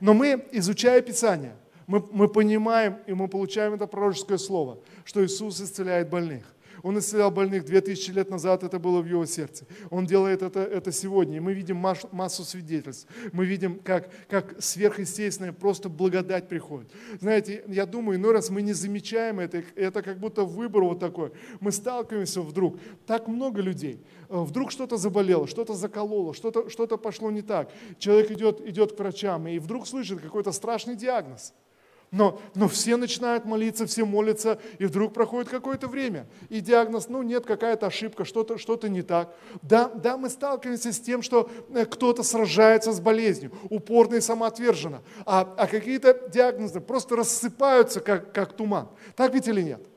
Но 0.00 0.14
мы, 0.14 0.46
изучая 0.52 1.00
Писание, 1.00 1.54
мы, 1.92 2.02
мы 2.10 2.26
понимаем 2.28 2.96
и 3.06 3.12
мы 3.12 3.28
получаем 3.28 3.74
это 3.74 3.86
пророческое 3.86 4.38
слово, 4.38 4.78
что 5.04 5.22
Иисус 5.22 5.60
исцеляет 5.60 6.08
больных. 6.08 6.42
Он 6.82 6.98
исцелял 6.98 7.30
больных 7.30 7.66
2000 7.66 8.10
лет 8.12 8.30
назад, 8.30 8.64
это 8.64 8.78
было 8.78 9.02
в 9.02 9.06
его 9.06 9.26
сердце. 9.26 9.66
Он 9.90 10.06
делает 10.06 10.42
это, 10.42 10.60
это 10.60 10.90
сегодня. 10.90 11.36
И 11.36 11.40
мы 11.40 11.52
видим 11.52 11.76
массу, 11.76 12.08
массу 12.10 12.44
свидетельств. 12.44 13.06
Мы 13.32 13.44
видим, 13.44 13.78
как, 13.78 14.10
как 14.26 14.56
сверхъестественная 14.58 15.52
просто 15.52 15.90
благодать 15.90 16.48
приходит. 16.48 16.90
Знаете, 17.20 17.62
я 17.68 17.84
думаю, 17.84 18.18
иной 18.18 18.32
раз 18.32 18.48
мы 18.48 18.62
не 18.62 18.72
замечаем 18.72 19.38
это. 19.38 19.62
Это 19.76 20.00
как 20.00 20.18
будто 20.18 20.44
выбор 20.44 20.84
вот 20.84 20.98
такой. 20.98 21.30
Мы 21.60 21.72
сталкиваемся 21.72 22.40
вдруг. 22.40 22.78
Так 23.06 23.28
много 23.28 23.60
людей. 23.60 24.02
Вдруг 24.30 24.70
что-то 24.70 24.96
заболело, 24.96 25.46
что-то 25.46 25.74
закололо, 25.74 26.32
что-то 26.32 26.70
что 26.70 26.86
пошло 26.96 27.30
не 27.30 27.42
так. 27.42 27.70
Человек 27.98 28.30
идет, 28.30 28.66
идет 28.66 28.96
к 28.96 28.98
врачам 28.98 29.46
и 29.46 29.58
вдруг 29.58 29.86
слышит 29.86 30.22
какой-то 30.22 30.52
страшный 30.52 30.96
диагноз. 30.96 31.52
Но, 32.12 32.38
но 32.54 32.68
все 32.68 32.96
начинают 32.96 33.46
молиться, 33.46 33.86
все 33.86 34.04
молятся, 34.04 34.60
и 34.78 34.84
вдруг 34.84 35.14
проходит 35.14 35.48
какое-то 35.48 35.88
время. 35.88 36.26
И 36.50 36.60
диагноз, 36.60 37.08
ну 37.08 37.22
нет, 37.22 37.46
какая-то 37.46 37.86
ошибка, 37.86 38.26
что-то 38.26 38.58
что 38.58 38.78
не 38.86 39.00
так. 39.00 39.34
Да, 39.62 39.88
да, 39.88 40.18
мы 40.18 40.28
сталкиваемся 40.28 40.92
с 40.92 41.00
тем, 41.00 41.22
что 41.22 41.50
э, 41.74 41.86
кто-то 41.86 42.22
сражается 42.22 42.92
с 42.92 43.00
болезнью, 43.00 43.50
упорно 43.70 44.16
и 44.16 44.20
самоотверженно. 44.20 45.02
А, 45.24 45.54
а 45.56 45.66
какие-то 45.66 46.28
диагнозы 46.28 46.80
просто 46.80 47.16
рассыпаются, 47.16 48.00
как, 48.00 48.32
как 48.32 48.52
туман. 48.52 48.88
Так 49.16 49.32
ведь 49.32 49.48
или 49.48 49.62
нет? 49.62 49.91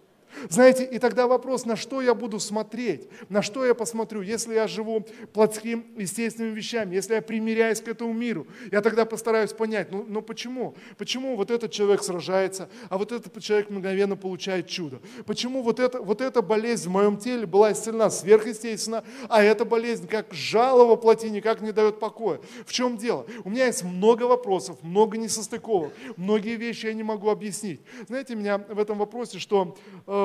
Знаете, 0.49 0.85
и 0.85 0.99
тогда 0.99 1.27
вопрос, 1.27 1.65
на 1.65 1.75
что 1.75 2.01
я 2.01 2.13
буду 2.13 2.39
смотреть, 2.39 3.07
на 3.29 3.41
что 3.41 3.65
я 3.65 3.73
посмотрю, 3.73 4.21
если 4.21 4.53
я 4.53 4.67
живу 4.67 5.05
плотским, 5.33 5.85
естественными 5.97 6.53
вещами, 6.53 6.95
если 6.95 7.15
я 7.15 7.21
примиряюсь 7.21 7.81
к 7.81 7.87
этому 7.87 8.13
миру, 8.13 8.47
я 8.71 8.81
тогда 8.81 9.05
постараюсь 9.05 9.53
понять, 9.53 9.91
ну, 9.91 10.05
ну 10.07 10.21
почему? 10.21 10.75
Почему 10.97 11.35
вот 11.35 11.51
этот 11.51 11.71
человек 11.71 12.03
сражается, 12.03 12.69
а 12.89 12.97
вот 12.97 13.11
этот 13.11 13.41
человек 13.41 13.69
мгновенно 13.69 14.15
получает 14.15 14.67
чудо? 14.67 14.99
Почему 15.25 15.61
вот, 15.61 15.79
это, 15.79 16.01
вот 16.01 16.21
эта 16.21 16.41
болезнь 16.41 16.89
в 16.89 16.91
моем 16.91 17.17
теле 17.17 17.45
была 17.45 17.71
исцелена 17.71 18.09
сверхъестественно, 18.09 19.03
а 19.29 19.43
эта 19.43 19.65
болезнь 19.65 20.07
как 20.07 20.33
жало 20.33 20.85
во 20.85 20.95
плоти 20.95 21.27
никак 21.27 21.61
не 21.61 21.71
дает 21.71 21.99
покоя? 21.99 22.39
В 22.65 22.73
чем 22.73 22.97
дело? 22.97 23.25
У 23.43 23.49
меня 23.49 23.65
есть 23.65 23.83
много 23.83 24.23
вопросов, 24.23 24.77
много 24.81 25.17
несостыковок, 25.17 25.93
многие 26.17 26.55
вещи 26.55 26.87
я 26.87 26.93
не 26.93 27.03
могу 27.03 27.29
объяснить. 27.29 27.81
Знаете, 28.07 28.35
меня 28.35 28.57
в 28.57 28.79
этом 28.79 28.97
вопросе, 28.97 29.39
что 29.39 29.75
Э, 30.07 30.24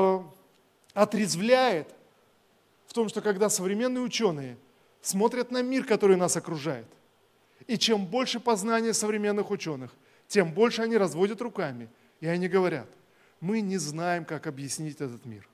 отрезвляет 0.94 1.88
в 2.86 2.92
том, 2.92 3.08
что 3.08 3.20
когда 3.20 3.48
современные 3.48 4.02
ученые 4.02 4.56
смотрят 5.00 5.50
на 5.50 5.62
мир, 5.62 5.84
который 5.84 6.16
нас 6.16 6.36
окружает, 6.36 6.86
и 7.66 7.78
чем 7.78 8.06
больше 8.06 8.40
познания 8.40 8.92
современных 8.92 9.50
ученых, 9.50 9.92
тем 10.28 10.52
больше 10.52 10.82
они 10.82 10.96
разводят 10.96 11.40
руками, 11.40 11.88
и 12.20 12.26
они 12.26 12.48
говорят, 12.48 12.86
мы 13.40 13.60
не 13.60 13.78
знаем, 13.78 14.24
как 14.24 14.46
объяснить 14.46 15.00
этот 15.00 15.24
мир. 15.24 15.48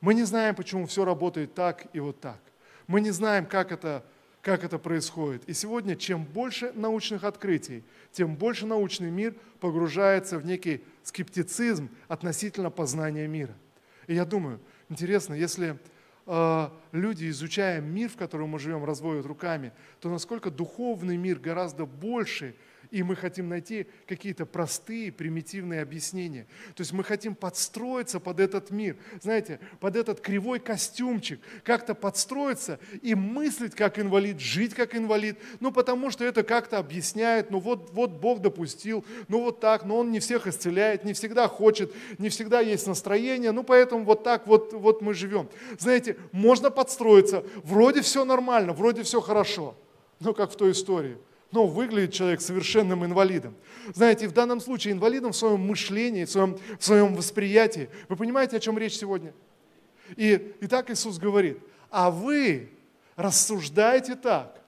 Мы 0.00 0.14
не 0.14 0.24
знаем, 0.24 0.54
почему 0.54 0.86
все 0.86 1.04
работает 1.04 1.54
так 1.54 1.86
и 1.92 2.00
вот 2.00 2.20
так. 2.20 2.40
Мы 2.86 3.00
не 3.00 3.10
знаем, 3.10 3.46
как 3.46 3.70
это, 3.70 4.02
как 4.40 4.64
это 4.64 4.78
происходит. 4.78 5.42
И 5.46 5.52
сегодня, 5.52 5.94
чем 5.94 6.24
больше 6.24 6.72
научных 6.74 7.24
открытий, 7.24 7.84
тем 8.10 8.34
больше 8.34 8.66
научный 8.66 9.10
мир 9.10 9.34
погружается 9.60 10.38
в 10.38 10.46
некий 10.46 10.82
скептицизм 11.04 11.90
относительно 12.08 12.70
познания 12.70 13.28
мира– 13.28 13.54
и 14.10 14.14
я 14.14 14.24
думаю, 14.24 14.60
интересно, 14.88 15.34
если 15.34 15.78
э, 16.26 16.68
люди, 16.90 17.30
изучая 17.30 17.80
мир, 17.80 18.08
в 18.08 18.16
котором 18.16 18.48
мы 18.48 18.58
живем, 18.58 18.84
разводят 18.84 19.24
руками, 19.24 19.72
то 20.00 20.10
насколько 20.10 20.50
духовный 20.50 21.16
мир 21.16 21.38
гораздо 21.38 21.86
больше– 21.86 22.56
и 22.90 23.02
мы 23.02 23.16
хотим 23.16 23.48
найти 23.48 23.86
какие-то 24.06 24.46
простые, 24.46 25.12
примитивные 25.12 25.82
объяснения. 25.82 26.46
То 26.74 26.80
есть 26.80 26.92
мы 26.92 27.04
хотим 27.04 27.34
подстроиться 27.34 28.20
под 28.20 28.40
этот 28.40 28.70
мир, 28.70 28.96
знаете, 29.20 29.60
под 29.78 29.96
этот 29.96 30.20
кривой 30.20 30.58
костюмчик, 30.58 31.40
как-то 31.62 31.94
подстроиться 31.94 32.80
и 33.02 33.14
мыслить 33.14 33.74
как 33.74 33.98
инвалид, 33.98 34.40
жить 34.40 34.74
как 34.74 34.96
инвалид, 34.96 35.38
ну 35.60 35.72
потому 35.72 36.10
что 36.10 36.24
это 36.24 36.42
как-то 36.42 36.78
объясняет, 36.78 37.50
ну 37.50 37.60
вот, 37.60 37.90
вот 37.92 38.10
Бог 38.10 38.40
допустил, 38.40 39.04
ну 39.28 39.40
вот 39.40 39.60
так, 39.60 39.84
но 39.84 39.98
Он 39.98 40.10
не 40.10 40.20
всех 40.20 40.46
исцеляет, 40.46 41.04
не 41.04 41.12
всегда 41.12 41.48
хочет, 41.48 41.92
не 42.18 42.28
всегда 42.28 42.60
есть 42.60 42.86
настроение, 42.86 43.52
ну 43.52 43.62
поэтому 43.62 44.04
вот 44.04 44.24
так 44.24 44.46
вот, 44.46 44.72
вот 44.72 45.00
мы 45.00 45.14
живем. 45.14 45.48
Знаете, 45.78 46.16
можно 46.32 46.70
подстроиться, 46.70 47.44
вроде 47.62 48.02
все 48.02 48.24
нормально, 48.24 48.72
вроде 48.72 49.02
все 49.04 49.20
хорошо, 49.20 49.76
но 50.18 50.34
как 50.34 50.50
в 50.50 50.56
той 50.56 50.72
истории– 50.72 51.16
но 51.52 51.66
выглядит 51.66 52.12
человек 52.12 52.40
совершенным 52.40 53.04
инвалидом. 53.04 53.54
Знаете, 53.94 54.28
в 54.28 54.32
данном 54.32 54.60
случае 54.60 54.92
инвалидом 54.92 55.32
в 55.32 55.36
своем 55.36 55.60
мышлении, 55.60 56.24
в 56.24 56.30
своем, 56.30 56.58
в 56.78 56.84
своем 56.84 57.14
восприятии. 57.14 57.88
Вы 58.08 58.16
понимаете, 58.16 58.56
о 58.56 58.60
чем 58.60 58.78
речь 58.78 58.94
сегодня? 58.94 59.32
И, 60.16 60.54
и 60.60 60.66
так 60.66 60.90
Иисус 60.90 61.18
говорит, 61.18 61.58
а 61.90 62.10
вы 62.10 62.70
рассуждаете 63.16 64.14
так, 64.14 64.60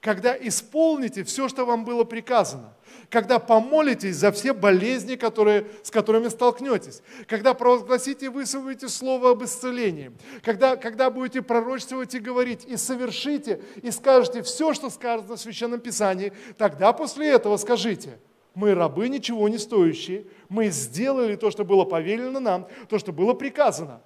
когда 0.00 0.36
исполните 0.36 1.22
все, 1.22 1.48
что 1.48 1.64
вам 1.64 1.84
было 1.84 2.04
приказано, 2.04 2.74
когда 3.10 3.38
помолитесь 3.38 4.16
за 4.16 4.32
все 4.32 4.52
болезни, 4.52 5.16
которые, 5.16 5.66
с 5.82 5.90
которыми 5.90 6.28
столкнетесь, 6.28 7.02
когда 7.26 7.54
провозгласите 7.54 8.26
и 8.26 8.28
высвоите 8.28 8.88
слово 8.88 9.30
об 9.30 9.44
исцелении, 9.44 10.12
когда, 10.42 10.76
когда 10.76 11.10
будете 11.10 11.42
пророчествовать 11.42 12.14
и 12.14 12.18
говорить, 12.18 12.64
и 12.64 12.76
совершите, 12.76 13.62
и 13.82 13.90
скажете 13.90 14.42
все, 14.42 14.74
что 14.74 14.90
сказано 14.90 15.36
в 15.36 15.40
Священном 15.40 15.80
Писании, 15.80 16.32
тогда 16.56 16.92
после 16.92 17.28
этого 17.30 17.56
скажите, 17.56 18.18
мы 18.54 18.74
рабы 18.74 19.08
ничего 19.08 19.48
не 19.48 19.58
стоящие, 19.58 20.26
мы 20.48 20.68
сделали 20.68 21.36
то, 21.36 21.50
что 21.50 21.64
было 21.64 21.84
повелено 21.84 22.40
нам, 22.40 22.68
то, 22.88 22.98
что 22.98 23.12
было 23.12 23.34
приказано, 23.34 24.00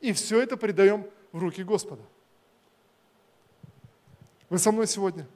и 0.00 0.12
все 0.12 0.40
это 0.40 0.56
предаем 0.56 1.06
в 1.32 1.38
руки 1.38 1.62
Господа. 1.62 2.02
Вы 4.50 4.58
со 4.58 4.70
мной 4.70 4.86
сегодня? 4.86 5.26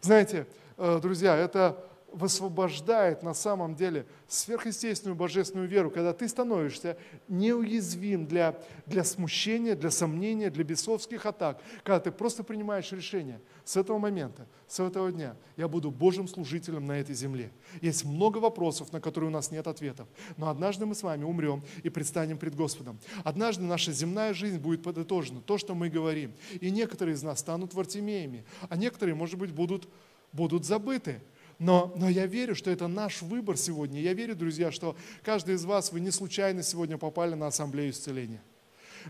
Знаете, 0.00 0.46
э, 0.76 0.98
друзья, 1.00 1.36
это 1.36 1.84
высвобождает 2.12 3.22
на 3.22 3.34
самом 3.34 3.74
деле 3.74 4.06
сверхъестественную 4.28 5.16
божественную 5.16 5.68
веру, 5.68 5.90
когда 5.90 6.12
ты 6.12 6.26
становишься 6.28 6.96
неуязвим 7.28 8.26
для, 8.26 8.58
для 8.86 9.04
смущения, 9.04 9.74
для 9.74 9.90
сомнения, 9.90 10.50
для 10.50 10.64
бесовских 10.64 11.26
атак, 11.26 11.60
когда 11.82 12.00
ты 12.00 12.10
просто 12.10 12.42
принимаешь 12.44 12.90
решение. 12.92 13.40
С 13.64 13.76
этого 13.76 13.98
момента, 13.98 14.46
с 14.66 14.80
этого 14.80 15.12
дня 15.12 15.36
я 15.56 15.68
буду 15.68 15.90
Божьим 15.90 16.28
служителем 16.28 16.86
на 16.86 16.98
этой 16.98 17.14
земле. 17.14 17.50
Есть 17.82 18.04
много 18.04 18.38
вопросов, 18.38 18.92
на 18.92 19.00
которые 19.00 19.28
у 19.28 19.32
нас 19.32 19.50
нет 19.50 19.66
ответов, 19.66 20.08
но 20.36 20.48
однажды 20.48 20.86
мы 20.86 20.94
с 20.94 21.02
вами 21.02 21.24
умрем 21.24 21.62
и 21.82 21.90
предстанем 21.90 22.38
пред 22.38 22.54
Господом. 22.54 22.98
Однажды 23.24 23.64
наша 23.64 23.92
земная 23.92 24.32
жизнь 24.32 24.58
будет 24.58 24.82
подытожена, 24.82 25.40
то, 25.40 25.58
что 25.58 25.74
мы 25.74 25.90
говорим. 25.90 26.32
И 26.60 26.70
некоторые 26.70 27.14
из 27.14 27.22
нас 27.22 27.40
станут 27.40 27.74
вартимеями, 27.74 28.44
а 28.68 28.76
некоторые, 28.76 29.14
может 29.14 29.38
быть, 29.38 29.52
будут, 29.52 29.88
будут 30.32 30.64
забыты. 30.64 31.20
Но, 31.58 31.92
но 31.96 32.08
я 32.08 32.26
верю, 32.26 32.54
что 32.54 32.70
это 32.70 32.86
наш 32.86 33.20
выбор 33.20 33.56
сегодня. 33.56 34.00
Я 34.00 34.14
верю, 34.14 34.36
друзья, 34.36 34.70
что 34.70 34.96
каждый 35.22 35.56
из 35.56 35.64
вас, 35.64 35.90
вы 35.90 36.00
не 36.00 36.10
случайно 36.10 36.62
сегодня 36.62 36.98
попали 36.98 37.34
на 37.34 37.48
ассамблею 37.48 37.90
исцеления. 37.90 38.40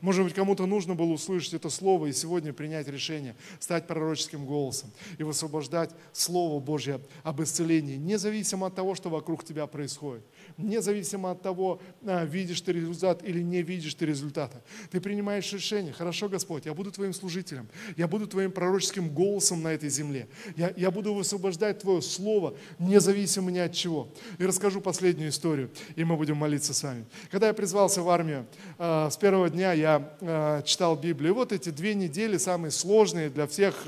Может 0.00 0.24
быть, 0.24 0.34
кому-то 0.34 0.66
нужно 0.66 0.94
было 0.94 1.12
услышать 1.12 1.54
это 1.54 1.70
слово 1.70 2.06
и 2.06 2.12
сегодня 2.12 2.52
принять 2.52 2.88
решение, 2.88 3.36
стать 3.60 3.86
пророческим 3.86 4.46
голосом 4.46 4.90
и 5.18 5.22
высвобождать 5.22 5.90
Слово 6.12 6.60
Божье 6.60 7.00
об 7.22 7.42
исцелении, 7.42 7.96
независимо 7.96 8.66
от 8.66 8.74
того, 8.74 8.94
что 8.94 9.10
вокруг 9.10 9.44
тебя 9.44 9.66
происходит 9.66 10.24
независимо 10.58 11.30
от 11.30 11.42
того, 11.42 11.80
а, 12.04 12.24
видишь 12.24 12.60
ты 12.60 12.72
результат 12.72 13.22
или 13.24 13.40
не 13.42 13.62
видишь 13.62 13.94
ты 13.94 14.06
результата. 14.06 14.62
Ты 14.90 15.00
принимаешь 15.00 15.52
решение, 15.52 15.92
хорошо, 15.92 16.28
Господь, 16.28 16.66
я 16.66 16.74
буду 16.74 16.90
твоим 16.90 17.12
служителем, 17.12 17.68
я 17.96 18.08
буду 18.08 18.26
твоим 18.26 18.50
пророческим 18.50 19.08
голосом 19.08 19.62
на 19.62 19.68
этой 19.68 19.88
земле, 19.88 20.28
я, 20.56 20.72
я 20.76 20.90
буду 20.90 21.14
высвобождать 21.14 21.78
твое 21.80 22.02
слово, 22.02 22.54
независимо 22.78 23.50
ни 23.50 23.58
от 23.58 23.72
чего. 23.72 24.08
И 24.38 24.44
расскажу 24.44 24.80
последнюю 24.80 25.30
историю, 25.30 25.70
и 25.96 26.04
мы 26.04 26.16
будем 26.16 26.36
молиться 26.36 26.74
с 26.74 26.82
вами. 26.82 27.06
Когда 27.30 27.48
я 27.48 27.54
призвался 27.54 28.02
в 28.02 28.08
армию, 28.08 28.46
а, 28.78 29.10
с 29.10 29.16
первого 29.16 29.48
дня 29.48 29.72
я 29.78 30.10
а, 30.20 30.62
читал 30.62 30.96
Библию. 30.96 31.32
И 31.32 31.34
вот 31.34 31.52
эти 31.52 31.70
две 31.70 31.94
недели 31.94 32.36
самые 32.36 32.70
сложные 32.70 33.30
для 33.30 33.46
всех 33.46 33.84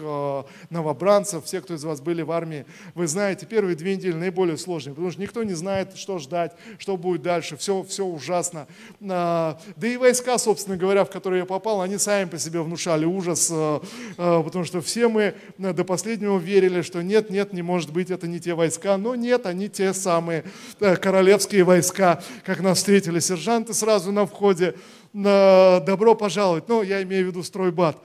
новобранцев, 0.70 1.44
всех, 1.44 1.64
кто 1.64 1.74
из 1.74 1.84
вас 1.84 2.00
были 2.00 2.22
в 2.22 2.30
армии. 2.30 2.66
Вы 2.94 3.06
знаете, 3.06 3.46
первые 3.46 3.76
две 3.76 3.96
недели 3.96 4.14
наиболее 4.14 4.56
сложные, 4.56 4.94
потому 4.94 5.10
что 5.10 5.20
никто 5.20 5.42
не 5.42 5.54
знает, 5.54 5.96
что 5.96 6.18
ждать, 6.18 6.52
что 6.78 6.96
будет 6.96 7.22
дальше, 7.22 7.56
все, 7.56 7.82
все 7.82 8.04
ужасно. 8.04 8.66
А, 9.08 9.60
да 9.76 9.88
и 9.88 9.96
войска, 9.96 10.38
собственно 10.38 10.76
говоря, 10.76 11.04
в 11.04 11.10
которые 11.10 11.40
я 11.40 11.46
попал, 11.46 11.80
они 11.80 11.98
сами 11.98 12.28
по 12.28 12.38
себе 12.38 12.60
внушали 12.60 13.04
ужас, 13.04 13.50
а, 13.52 13.82
а, 14.16 14.42
потому 14.42 14.64
что 14.64 14.80
все 14.80 15.08
мы 15.08 15.34
до 15.58 15.84
последнего 15.84 16.38
верили, 16.38 16.82
что 16.82 17.02
нет, 17.02 17.30
нет, 17.30 17.52
не 17.52 17.62
может 17.62 17.92
быть, 17.92 18.10
это 18.10 18.26
не 18.28 18.40
те 18.40 18.54
войска, 18.54 18.96
но 18.96 19.14
нет, 19.14 19.46
они 19.46 19.68
те 19.68 19.94
самые 19.94 20.44
королевские 20.78 21.64
войска, 21.64 22.22
как 22.44 22.60
нас 22.60 22.78
встретили 22.78 23.20
сержанты 23.20 23.74
сразу 23.74 24.12
на 24.12 24.26
входе, 24.26 24.74
добро 25.12 26.14
пожаловать, 26.14 26.68
ну, 26.68 26.82
я 26.82 27.02
имею 27.02 27.24
в 27.24 27.28
виду 27.28 27.42
стройбат. 27.42 27.98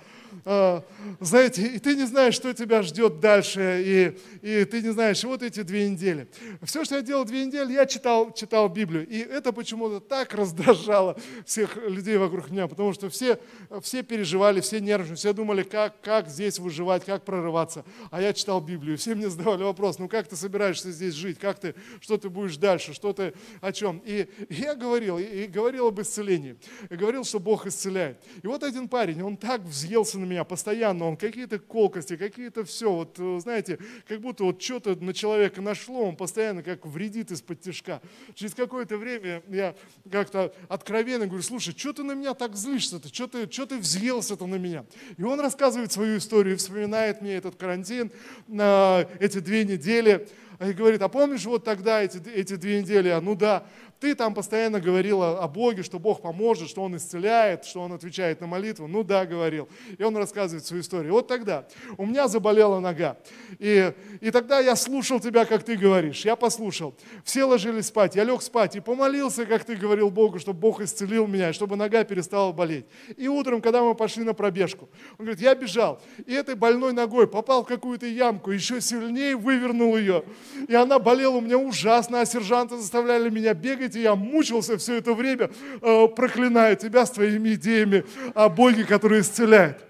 А, 0.47 0.83
знаете, 1.19 1.65
и 1.65 1.79
ты 1.79 1.95
не 1.95 2.05
знаешь, 2.05 2.35
что 2.35 2.53
тебя 2.53 2.83
ждет 2.83 3.19
дальше, 3.19 3.81
и, 3.83 4.17
и 4.43 4.65
ты 4.65 4.83
не 4.83 4.91
знаешь, 4.91 5.23
вот 5.23 5.41
эти 5.41 5.63
две 5.63 5.89
недели. 5.89 6.27
Все, 6.61 6.85
что 6.85 6.97
я 6.97 7.01
делал 7.01 7.25
две 7.25 7.45
недели, 7.45 7.73
я 7.73 7.87
читал, 7.87 8.31
читал 8.31 8.69
Библию, 8.69 9.07
и 9.07 9.17
это 9.17 9.51
почему-то 9.51 9.99
так 9.99 10.35
раздражало 10.35 11.17
всех 11.47 11.77
людей 11.77 12.17
вокруг 12.17 12.51
меня, 12.51 12.67
потому 12.67 12.93
что 12.93 13.09
все, 13.09 13.39
все 13.81 14.03
переживали, 14.03 14.61
все 14.61 14.79
нервничали, 14.79 15.15
все 15.15 15.33
думали, 15.33 15.63
как, 15.63 15.99
как 16.01 16.29
здесь 16.29 16.59
выживать, 16.59 17.05
как 17.05 17.25
прорываться, 17.25 17.83
а 18.11 18.21
я 18.21 18.31
читал 18.31 18.61
Библию, 18.61 18.99
все 18.99 19.15
мне 19.15 19.29
задавали 19.29 19.63
вопрос, 19.63 19.97
ну 19.97 20.07
как 20.07 20.27
ты 20.27 20.35
собираешься 20.35 20.91
здесь 20.91 21.15
жить, 21.15 21.39
как 21.39 21.59
ты, 21.59 21.73
что 22.01 22.19
ты 22.19 22.29
будешь 22.29 22.57
дальше, 22.57 22.93
что 22.93 23.13
ты, 23.13 23.33
о 23.61 23.71
чем. 23.71 23.99
И, 24.05 24.27
я 24.51 24.75
говорил, 24.75 25.17
и, 25.17 25.47
говорил 25.47 25.87
об 25.87 25.99
исцелении, 25.99 26.55
говорил, 26.91 27.23
что 27.23 27.39
Бог 27.39 27.65
исцеляет. 27.65 28.19
И 28.43 28.47
вот 28.47 28.61
один 28.61 28.87
парень, 28.87 29.23
он 29.23 29.37
так 29.37 29.61
взъелся 29.61 30.19
на 30.19 30.34
на 30.34 30.34
меня 30.35 30.43
постоянно, 30.43 31.05
он 31.05 31.15
какие-то 31.15 31.59
колкости, 31.59 32.17
какие-то 32.17 32.65
все, 32.65 32.91
вот 32.91 33.15
э, 33.17 33.39
знаете, 33.39 33.79
как 34.05 34.19
будто 34.19 34.43
вот 34.43 34.61
что-то 34.61 34.95
на 34.95 35.13
человека 35.13 35.61
нашло, 35.61 36.03
он 36.09 36.17
постоянно 36.17 36.61
как 36.61 36.85
вредит 36.85 37.31
из-под 37.31 37.61
тяжка. 37.61 38.01
Через 38.33 38.53
какое-то 38.53 38.97
время 38.97 39.41
я 39.47 39.75
как-то 40.11 40.53
откровенно 40.67 41.25
говорю, 41.25 41.41
слушай, 41.41 41.73
что 41.75 41.93
ты 41.93 42.03
на 42.03 42.11
меня 42.11 42.33
так 42.33 42.55
злишься-то, 42.55 43.07
что 43.07 43.27
ты, 43.27 43.49
что 43.49 43.65
ты 43.65 43.77
взъелся-то 43.77 44.45
на 44.45 44.55
меня? 44.55 44.85
И 45.17 45.23
он 45.23 45.39
рассказывает 45.39 45.93
свою 45.93 46.17
историю, 46.17 46.57
вспоминает 46.57 47.21
мне 47.21 47.35
этот 47.35 47.55
карантин, 47.55 48.11
эти 48.49 49.39
две 49.39 49.63
недели, 49.63 50.27
и 50.59 50.73
говорит, 50.73 51.01
а 51.01 51.09
помнишь 51.09 51.45
вот 51.45 51.63
тогда 51.63 52.01
эти, 52.01 52.21
эти 52.29 52.55
две 52.55 52.81
недели? 52.81 53.09
Я, 53.09 53.21
ну 53.21 53.35
да. 53.35 53.65
Ты 53.99 54.13
там 54.13 54.33
постоянно 54.33 54.81
говорила 54.81 55.39
о 55.39 55.47
Боге, 55.47 55.81
что 55.81 55.99
Бог 55.99 56.21
поможет, 56.21 56.69
что 56.69 56.83
Он 56.83 56.95
исцеляет, 56.97 57.63
что 57.65 57.81
Он 57.81 57.93
отвечает 57.93 58.41
на 58.41 58.47
молитву. 58.47 58.87
Ну 58.87 59.03
да, 59.03 59.25
говорил. 59.25 59.69
И 59.97 60.03
он 60.03 60.15
рассказывает 60.17 60.65
свою 60.65 60.81
историю. 60.81 61.13
Вот 61.13 61.27
тогда 61.27 61.65
у 61.97 62.05
меня 62.05 62.27
заболела 62.27 62.79
нога. 62.79 63.17
И, 63.57 63.93
и 64.19 64.31
тогда 64.31 64.59
я 64.59 64.75
слушал 64.75 65.19
тебя, 65.19 65.45
как 65.45 65.63
ты 65.63 65.77
говоришь. 65.77 66.25
Я 66.25 66.35
послушал. 66.35 66.93
Все 67.23 67.45
ложились 67.45 67.87
спать. 67.87 68.15
Я 68.15 68.25
лег 68.25 68.41
спать 68.41 68.75
и 68.75 68.79
помолился, 68.81 69.45
как 69.45 69.63
ты 69.63 69.75
говорил 69.75 70.09
Богу, 70.09 70.39
чтобы 70.39 70.59
Бог 70.59 70.81
исцелил 70.81 71.25
меня, 71.25 71.53
чтобы 71.53 71.75
нога 71.75 72.03
перестала 72.03 72.51
болеть. 72.51 72.85
И 73.15 73.27
утром, 73.27 73.61
когда 73.61 73.81
мы 73.81 73.95
пошли 73.95 74.23
на 74.23 74.33
пробежку, 74.33 74.89
он 75.17 75.25
говорит, 75.25 75.41
я 75.41 75.55
бежал. 75.55 76.01
И 76.25 76.33
этой 76.33 76.55
больной 76.55 76.91
ногой 76.93 77.27
попал 77.27 77.63
в 77.63 77.67
какую-то 77.67 78.05
ямку, 78.05 78.51
еще 78.51 78.81
сильнее 78.81 79.35
вывернул 79.35 79.97
ее. 79.97 80.23
И 80.67 80.73
она 80.73 80.99
болела 80.99 81.37
у 81.37 81.41
меня 81.41 81.57
ужасно, 81.57 82.21
а 82.21 82.25
сержанты 82.25 82.77
заставляли 82.77 83.29
меня 83.29 83.53
бегать, 83.53 83.95
и 83.95 84.01
я 84.01 84.15
мучился 84.15 84.77
все 84.77 84.95
это 84.95 85.13
время, 85.13 85.49
э, 85.81 86.07
проклиная 86.07 86.75
тебя 86.75 87.05
с 87.05 87.11
твоими 87.11 87.53
идеями 87.55 88.05
о 88.33 88.49
Боге, 88.49 88.85
который 88.85 89.21
исцеляет. 89.21 89.83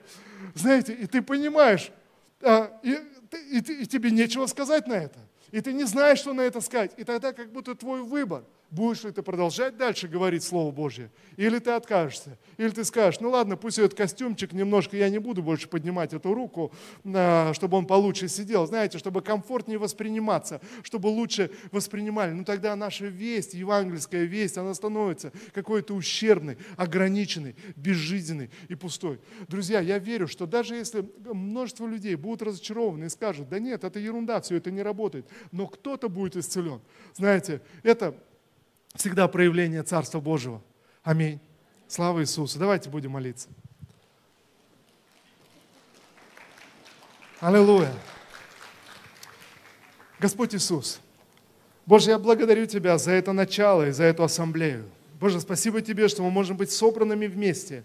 Знаете, 0.54 0.94
и 0.94 1.06
ты 1.06 1.22
понимаешь, 1.22 1.92
э, 2.42 2.68
и, 2.84 2.98
и, 3.52 3.58
и 3.58 3.86
тебе 3.86 4.12
нечего 4.12 4.46
сказать 4.46 4.88
на 4.88 4.94
это. 4.94 5.20
И 5.52 5.62
ты 5.62 5.74
не 5.74 5.84
знаешь, 5.86 6.20
что 6.20 6.34
на 6.34 6.42
это 6.42 6.62
сказать. 6.62 6.92
И 6.98 7.04
тогда 7.04 7.34
как 7.34 7.52
будто 7.52 7.76
твой 7.76 8.02
выбор– 8.02 8.44
Будешь 8.72 9.04
ли 9.04 9.12
ты 9.12 9.22
продолжать 9.22 9.78
дальше 9.78 10.08
говорить 10.08 10.44
Слово 10.44 10.72
Божье? 10.72 11.12
Или 11.38 11.60
ты 11.60 11.72
откажешься? 11.72 12.38
Или 12.58 12.70
ты 12.70 12.84
скажешь, 12.84 13.20
ну 13.20 13.30
ладно, 13.30 13.58
пусть 13.58 13.78
этот 13.78 13.94
костюмчик 13.94 14.54
немножко, 14.54 14.98
я 14.98 15.10
не 15.10 15.20
буду 15.20 15.44
больше 15.44 15.68
поднимать 15.68 16.14
эту 16.14 16.34
руку, 16.34 16.74
а, 17.06 17.54
чтобы 17.54 17.78
он 17.78 17.86
получше 17.86 18.28
сидел. 18.28 18.66
Знаете, 18.66 18.98
чтобы 18.98 19.22
комфортнее 19.22 19.78
восприниматься, 19.78 20.62
чтобы 20.82 21.08
лучше 21.08 21.52
воспринимали. 21.72 22.32
Ну 22.32 22.44
тогда 22.44 22.76
наша 22.76 23.06
весть, 23.06 23.54
евангельская 23.54 24.24
весть, 24.24 24.58
она 24.58 24.74
становится 24.74 25.32
какой-то 25.54 25.94
ущербной, 25.94 26.58
ограниченной, 26.76 27.56
безжизненной 27.76 28.50
и 28.68 28.76
пустой. 28.76 29.20
Друзья, 29.48 29.80
я 29.80 30.00
верю, 30.00 30.28
что 30.28 30.48
даже 30.48 30.76
если 30.76 31.08
множество 31.24 31.86
людей 31.86 32.16
будут 32.16 32.42
разочарованы 32.42 33.06
и 33.06 33.10
скажут, 33.10 33.48
да 33.48 33.60
нет, 33.60 33.84
это 33.84 34.00
ерунда, 34.00 34.42
все 34.42 34.56
это 34.56 34.72
не 34.72 34.82
работает, 34.82 35.28
но 35.52 35.68
кто-то 35.68 36.10
будет 36.10 36.36
исцелен. 36.36 36.82
Знаете, 37.14 37.62
это 37.84 38.16
всегда 38.96 39.28
проявление 39.28 39.84
Царства 39.84 40.20
Божьего. 40.20 40.62
Аминь. 41.04 41.40
Слава 41.88 42.22
Иисусу. 42.22 42.58
Давайте 42.58 42.90
будем 42.90 43.12
молиться. 43.12 43.50
Аллилуйя. 47.40 47.94
Господь 50.20 50.56
Иисус, 50.56 51.00
Боже, 51.86 52.10
я 52.10 52.18
благодарю 52.18 52.66
Тебя 52.66 52.98
за 52.98 53.12
это 53.12 53.34
начало 53.34 53.90
и 53.90 53.92
за 53.92 54.06
эту 54.06 54.24
ассамблею. 54.24 54.90
Боже, 55.20 55.40
спасибо 55.40 55.82
Тебе, 55.82 56.08
что 56.08 56.24
мы 56.24 56.32
можем 56.32 56.58
быть 56.58 56.72
собранными 56.72 57.28
вместе. 57.28 57.84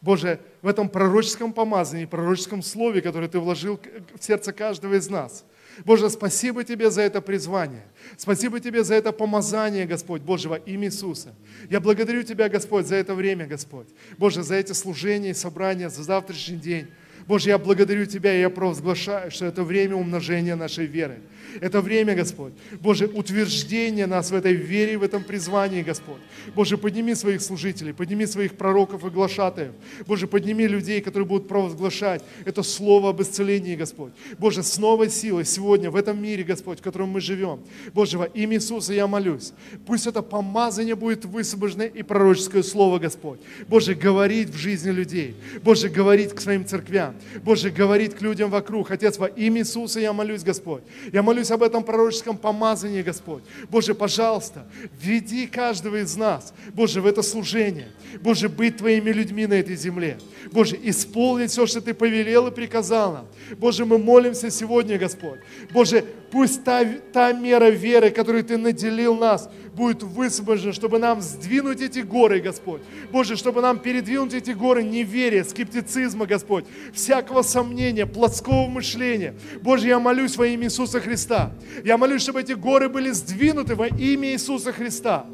Боже, 0.00 0.40
в 0.60 0.66
этом 0.66 0.88
пророческом 0.88 1.52
помазании, 1.52 2.06
пророческом 2.06 2.62
слове, 2.62 3.00
которое 3.00 3.28
Ты 3.28 3.38
вложил 3.38 3.80
в 4.18 4.22
сердце 4.22 4.52
каждого 4.52 4.94
из 4.94 5.08
нас– 5.08 5.44
Боже, 5.84 6.10
спасибо 6.10 6.64
Тебе 6.64 6.90
за 6.90 7.02
это 7.02 7.20
призвание. 7.20 7.84
Спасибо 8.16 8.60
Тебе 8.60 8.84
за 8.84 8.94
это 8.94 9.12
помазание, 9.12 9.86
Господь, 9.86 10.22
Божьего 10.22 10.54
имя 10.54 10.88
Иисуса. 10.88 11.34
Я 11.68 11.80
благодарю 11.80 12.22
Тебя, 12.22 12.48
Господь, 12.48 12.86
за 12.86 12.96
это 12.96 13.14
время, 13.14 13.46
Господь. 13.46 13.88
Боже, 14.18 14.42
за 14.42 14.56
эти 14.56 14.72
служения 14.72 15.30
и 15.30 15.34
собрания, 15.34 15.88
за 15.88 16.02
завтрашний 16.02 16.56
день. 16.56 16.88
Боже, 17.26 17.50
я 17.50 17.58
благодарю 17.58 18.06
Тебя, 18.06 18.34
и 18.34 18.40
я 18.40 18.50
провозглашаю, 18.50 19.30
что 19.30 19.46
это 19.46 19.62
время 19.62 19.96
умножения 19.96 20.56
нашей 20.56 20.86
веры. 20.86 21.20
Это 21.60 21.80
время, 21.80 22.14
Господь. 22.14 22.52
Боже, 22.80 23.06
утверждение 23.06 24.06
нас 24.06 24.30
в 24.30 24.34
этой 24.34 24.52
вере, 24.52 24.98
в 24.98 25.02
этом 25.02 25.24
призвании, 25.24 25.82
Господь. 25.82 26.20
Боже, 26.54 26.76
подними 26.76 27.14
своих 27.14 27.42
служителей, 27.42 27.92
подними 27.92 28.26
своих 28.26 28.56
пророков 28.56 29.04
и 29.04 29.10
глашатаев. 29.10 29.72
Боже, 30.06 30.26
подними 30.26 30.66
людей, 30.66 31.00
которые 31.00 31.26
будут 31.26 31.48
провозглашать 31.48 32.22
это 32.44 32.62
слово 32.62 33.10
об 33.10 33.20
исцелении, 33.22 33.76
Господь. 33.76 34.12
Боже, 34.38 34.62
с 34.62 34.78
новой 34.78 35.10
силой 35.10 35.44
сегодня 35.44 35.90
в 35.90 35.96
этом 35.96 36.22
мире, 36.22 36.44
Господь, 36.44 36.80
в 36.80 36.82
котором 36.82 37.10
мы 37.10 37.20
живем. 37.20 37.60
Боже, 37.92 38.18
во 38.18 38.26
имя 38.26 38.56
Иисуса 38.56 38.92
я 38.92 39.06
молюсь. 39.06 39.52
Пусть 39.86 40.06
это 40.06 40.22
помазание 40.22 40.94
будет 40.94 41.24
высвобождено 41.24 41.84
и 41.84 42.02
пророческое 42.02 42.62
слово, 42.62 42.98
Господь. 42.98 43.40
Боже, 43.68 43.94
говорить 43.94 44.50
в 44.50 44.56
жизни 44.56 44.90
людей. 44.90 45.34
Боже, 45.62 45.88
говорить 45.88 46.34
к 46.34 46.40
своим 46.40 46.64
церквям. 46.66 47.14
Боже, 47.42 47.70
говорить 47.70 48.14
к 48.14 48.22
людям 48.22 48.50
вокруг. 48.50 48.90
Отец, 48.90 49.18
во 49.18 49.26
имя 49.26 49.60
Иисуса 49.60 50.00
я 50.00 50.12
молюсь, 50.12 50.42
Господь. 50.42 50.82
Я 51.12 51.22
молюсь 51.22 51.39
молюсь 51.40 51.50
об 51.50 51.62
этом 51.62 51.82
пророческом 51.82 52.36
помазании, 52.36 53.02
Господь. 53.02 53.42
Боже, 53.70 53.94
пожалуйста, 53.94 54.66
веди 55.00 55.46
каждого 55.46 55.96
из 55.96 56.16
нас, 56.16 56.52
Боже, 56.74 57.00
в 57.00 57.06
это 57.06 57.22
служение. 57.22 57.88
Боже, 58.20 58.48
быть 58.48 58.76
Твоими 58.76 59.10
людьми 59.10 59.46
на 59.46 59.54
этой 59.54 59.76
земле. 59.76 60.18
Боже, 60.52 60.78
исполнить 60.82 61.50
все, 61.50 61.66
что 61.66 61.80
Ты 61.80 61.94
повелел 61.94 62.48
и 62.48 62.50
приказал 62.50 63.12
нам. 63.12 63.26
Боже, 63.58 63.84
мы 63.84 63.98
молимся 63.98 64.50
сегодня, 64.50 64.98
Господь. 64.98 65.40
Боже, 65.72 66.04
Пусть 66.30 66.62
та, 66.62 66.84
та 67.12 67.32
мера 67.32 67.70
веры, 67.70 68.10
которую 68.10 68.44
Ты 68.44 68.56
наделил 68.56 69.16
нас, 69.16 69.50
будет 69.74 70.02
высвобождена, 70.02 70.72
чтобы 70.72 70.98
нам 70.98 71.20
сдвинуть 71.20 71.80
эти 71.80 72.00
горы, 72.00 72.40
Господь. 72.40 72.82
Боже, 73.10 73.36
чтобы 73.36 73.60
нам 73.62 73.78
передвинуть 73.78 74.34
эти 74.34 74.52
горы 74.52 74.82
неверия, 74.82 75.42
скептицизма, 75.42 76.26
Господь, 76.26 76.64
всякого 76.92 77.42
сомнения, 77.42 78.06
плотского 78.06 78.66
мышления. 78.66 79.34
Боже, 79.62 79.88
я 79.88 79.98
молюсь 79.98 80.36
во 80.36 80.46
имя 80.46 80.66
Иисуса 80.66 81.00
Христа. 81.00 81.52
Я 81.84 81.96
молюсь, 81.98 82.22
чтобы 82.22 82.40
эти 82.40 82.52
горы 82.52 82.88
были 82.88 83.10
сдвинуты 83.10 83.74
во 83.74 83.88
имя 83.88 84.32
Иисуса 84.32 84.72
Христа. 84.72 85.26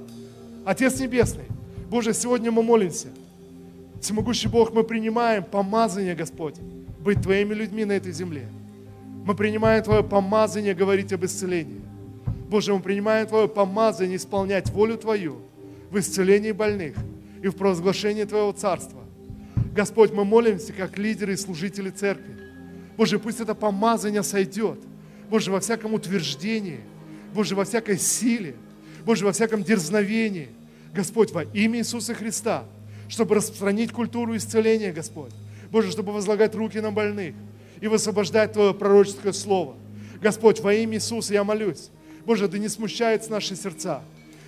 Отец 0.65 0.99
Небесный, 0.99 1.45
Боже, 1.91 2.15
сегодня 2.15 2.51
мы 2.51 2.63
молимся. 2.63 3.09
Всемогущий 4.01 4.49
Бог, 4.49 4.73
мы 4.73 4.83
принимаем 4.83 5.45
помазание, 5.45 6.15
Господь, 6.15 6.57
быть 7.01 7.23
Твоими 7.23 7.55
людьми 7.55 7.85
на 7.85 7.93
этой 7.93 8.13
земле. 8.13 8.47
Мы 9.27 9.35
принимаем 9.35 9.83
Твое 9.83 10.05
помазание 10.05 10.73
говорить 10.73 11.13
об 11.13 11.25
исцелении. 11.25 11.81
Боже, 12.49 12.73
мы 12.73 12.79
принимаем 12.79 13.27
Твое 13.27 13.49
помазание 13.49 14.19
исполнять 14.19 14.71
волю 14.71 14.97
Твою 14.97 15.39
в 15.91 15.99
исцелении 15.99 16.53
больных 16.53 16.95
и 17.43 17.49
в 17.49 17.57
провозглашении 17.57 18.23
Твоего 18.23 18.53
Царства. 18.53 19.01
Господь, 19.75 20.13
мы 20.13 20.25
молимся 20.25 20.73
как 20.73 20.97
лидеры 20.97 21.33
и 21.33 21.37
служители 21.37 21.91
церкви. 21.91 22.37
Боже, 22.97 23.19
пусть 23.19 23.41
это 23.41 23.57
помазание 23.57 24.23
сойдет. 24.23 24.79
Боже, 25.29 25.51
во 25.51 25.59
всяком 25.59 25.95
утверждении, 25.95 26.79
Боже, 27.35 27.57
во 27.57 27.65
всякой 27.65 27.99
силе, 27.99 28.55
Боже, 29.05 29.25
во 29.25 29.33
всяком 29.33 29.65
дерзновении. 29.65 30.51
Господь, 30.95 31.33
во 31.33 31.43
имя 31.43 31.81
Иисуса 31.81 32.15
Христа, 32.15 32.63
чтобы 33.09 33.35
распространить 33.35 33.91
культуру 33.91 34.37
исцеления, 34.37 34.93
Господь. 34.93 35.33
Боже, 35.73 35.91
чтобы 35.91 36.13
возлагать 36.13 36.55
руки 36.55 36.79
на 36.79 36.93
больных 36.93 37.35
и 37.81 37.89
высвобождать 37.89 38.53
Твое 38.53 38.75
пророческое 38.75 39.33
слово. 39.33 39.77
Господь, 40.21 40.61
во 40.61 40.73
имя 40.75 40.97
Иисуса 40.97 41.35
я 41.35 41.45
молюсь, 41.45 41.91
Боже, 42.25 42.49
да 42.49 42.59
не 42.59 42.69
смущается 42.69 43.31
наши 43.31 43.55
сердца. 43.55 44.03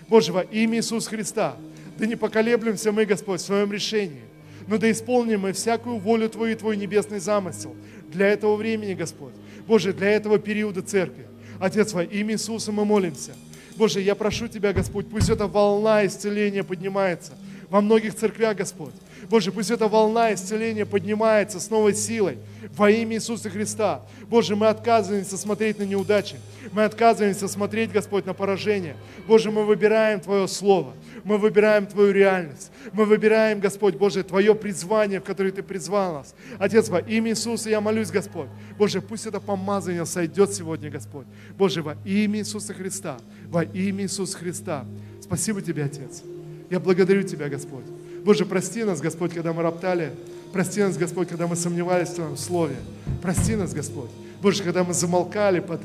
Боже, 0.08 0.32
во 0.32 0.42
имя 0.42 0.78
Иисуса 0.78 1.10
Христа, 1.10 1.56
да 1.98 2.06
не 2.06 2.16
поколеблемся 2.16 2.92
мы, 2.92 3.04
Господь, 3.04 3.40
в 3.40 3.44
своем 3.44 3.72
решении, 3.72 4.22
но 4.66 4.78
да 4.78 4.90
исполним 4.90 5.40
мы 5.40 5.52
всякую 5.52 5.98
волю 5.98 6.28
Твою 6.28 6.52
и 6.52 6.56
Твой 6.56 6.76
небесный 6.76 7.20
замысел 7.20 7.74
для 8.10 8.28
этого 8.28 8.56
времени, 8.56 8.94
Господь. 8.94 9.34
Боже, 9.66 9.92
для 9.92 10.10
этого 10.10 10.38
периода 10.38 10.82
церкви. 10.82 11.26
Отец, 11.60 11.92
во 11.92 12.02
имя 12.02 12.34
Иисуса 12.34 12.72
мы 12.72 12.84
молимся. 12.84 13.32
Боже, 13.76 14.00
я 14.00 14.14
прошу 14.14 14.48
Тебя, 14.48 14.72
Господь, 14.72 15.08
пусть 15.08 15.28
эта 15.28 15.46
волна 15.46 16.06
исцеления 16.06 16.64
поднимается 16.64 17.32
во 17.70 17.80
многих 17.80 18.14
церквях, 18.14 18.56
Господь. 18.56 18.94
Боже, 19.28 19.52
пусть 19.52 19.70
эта 19.70 19.88
волна 19.88 20.32
исцеления 20.32 20.86
поднимается 20.86 21.60
с 21.60 21.70
новой 21.70 21.94
силой 21.94 22.38
во 22.76 22.90
имя 22.90 23.16
Иисуса 23.16 23.50
Христа. 23.50 24.02
Боже, 24.28 24.56
мы 24.56 24.68
отказываемся 24.68 25.36
смотреть 25.36 25.78
на 25.78 25.82
неудачи. 25.82 26.36
Мы 26.72 26.84
отказываемся 26.84 27.48
смотреть, 27.48 27.92
Господь, 27.92 28.26
на 28.26 28.34
поражение. 28.34 28.96
Боже, 29.26 29.50
мы 29.50 29.64
выбираем 29.64 30.20
Твое 30.20 30.48
Слово. 30.48 30.94
Мы 31.24 31.36
выбираем 31.36 31.86
Твою 31.86 32.12
реальность. 32.12 32.70
Мы 32.92 33.04
выбираем, 33.04 33.60
Господь, 33.60 33.96
Боже, 33.96 34.22
Твое 34.22 34.54
призвание, 34.54 35.20
в 35.20 35.24
которое 35.24 35.50
Ты 35.50 35.62
призвал 35.62 36.14
нас. 36.14 36.34
Отец, 36.58 36.88
во 36.88 37.00
имя 37.00 37.32
Иисуса 37.32 37.68
я 37.68 37.80
молюсь, 37.80 38.10
Господь. 38.10 38.48
Боже, 38.78 39.02
пусть 39.02 39.26
это 39.26 39.40
помазание 39.40 40.06
сойдет 40.06 40.54
сегодня, 40.54 40.90
Господь. 40.90 41.26
Боже, 41.56 41.82
во 41.82 41.96
имя 42.04 42.38
Иисуса 42.38 42.72
Христа. 42.72 43.18
Во 43.48 43.62
имя 43.62 44.04
Иисуса 44.04 44.38
Христа. 44.38 44.86
Спасибо 45.20 45.60
Тебе, 45.60 45.84
Отец. 45.84 46.22
Я 46.70 46.80
благодарю 46.80 47.22
Тебя, 47.22 47.48
Господь. 47.48 47.84
Боже, 48.24 48.44
прости 48.44 48.84
нас, 48.84 49.00
Господь, 49.00 49.32
когда 49.32 49.52
мы 49.52 49.62
роптали. 49.62 50.12
Прости 50.52 50.82
нас, 50.82 50.96
Господь, 50.96 51.28
когда 51.28 51.46
мы 51.46 51.56
сомневались 51.56 52.08
в 52.08 52.14
Твоем 52.14 52.36
Слове. 52.36 52.76
Прости 53.22 53.56
нас, 53.56 53.72
Господь. 53.72 54.10
Боже, 54.42 54.62
когда 54.62 54.84
мы 54.84 54.94
замолкали 54.94 55.60
под 55.60 55.80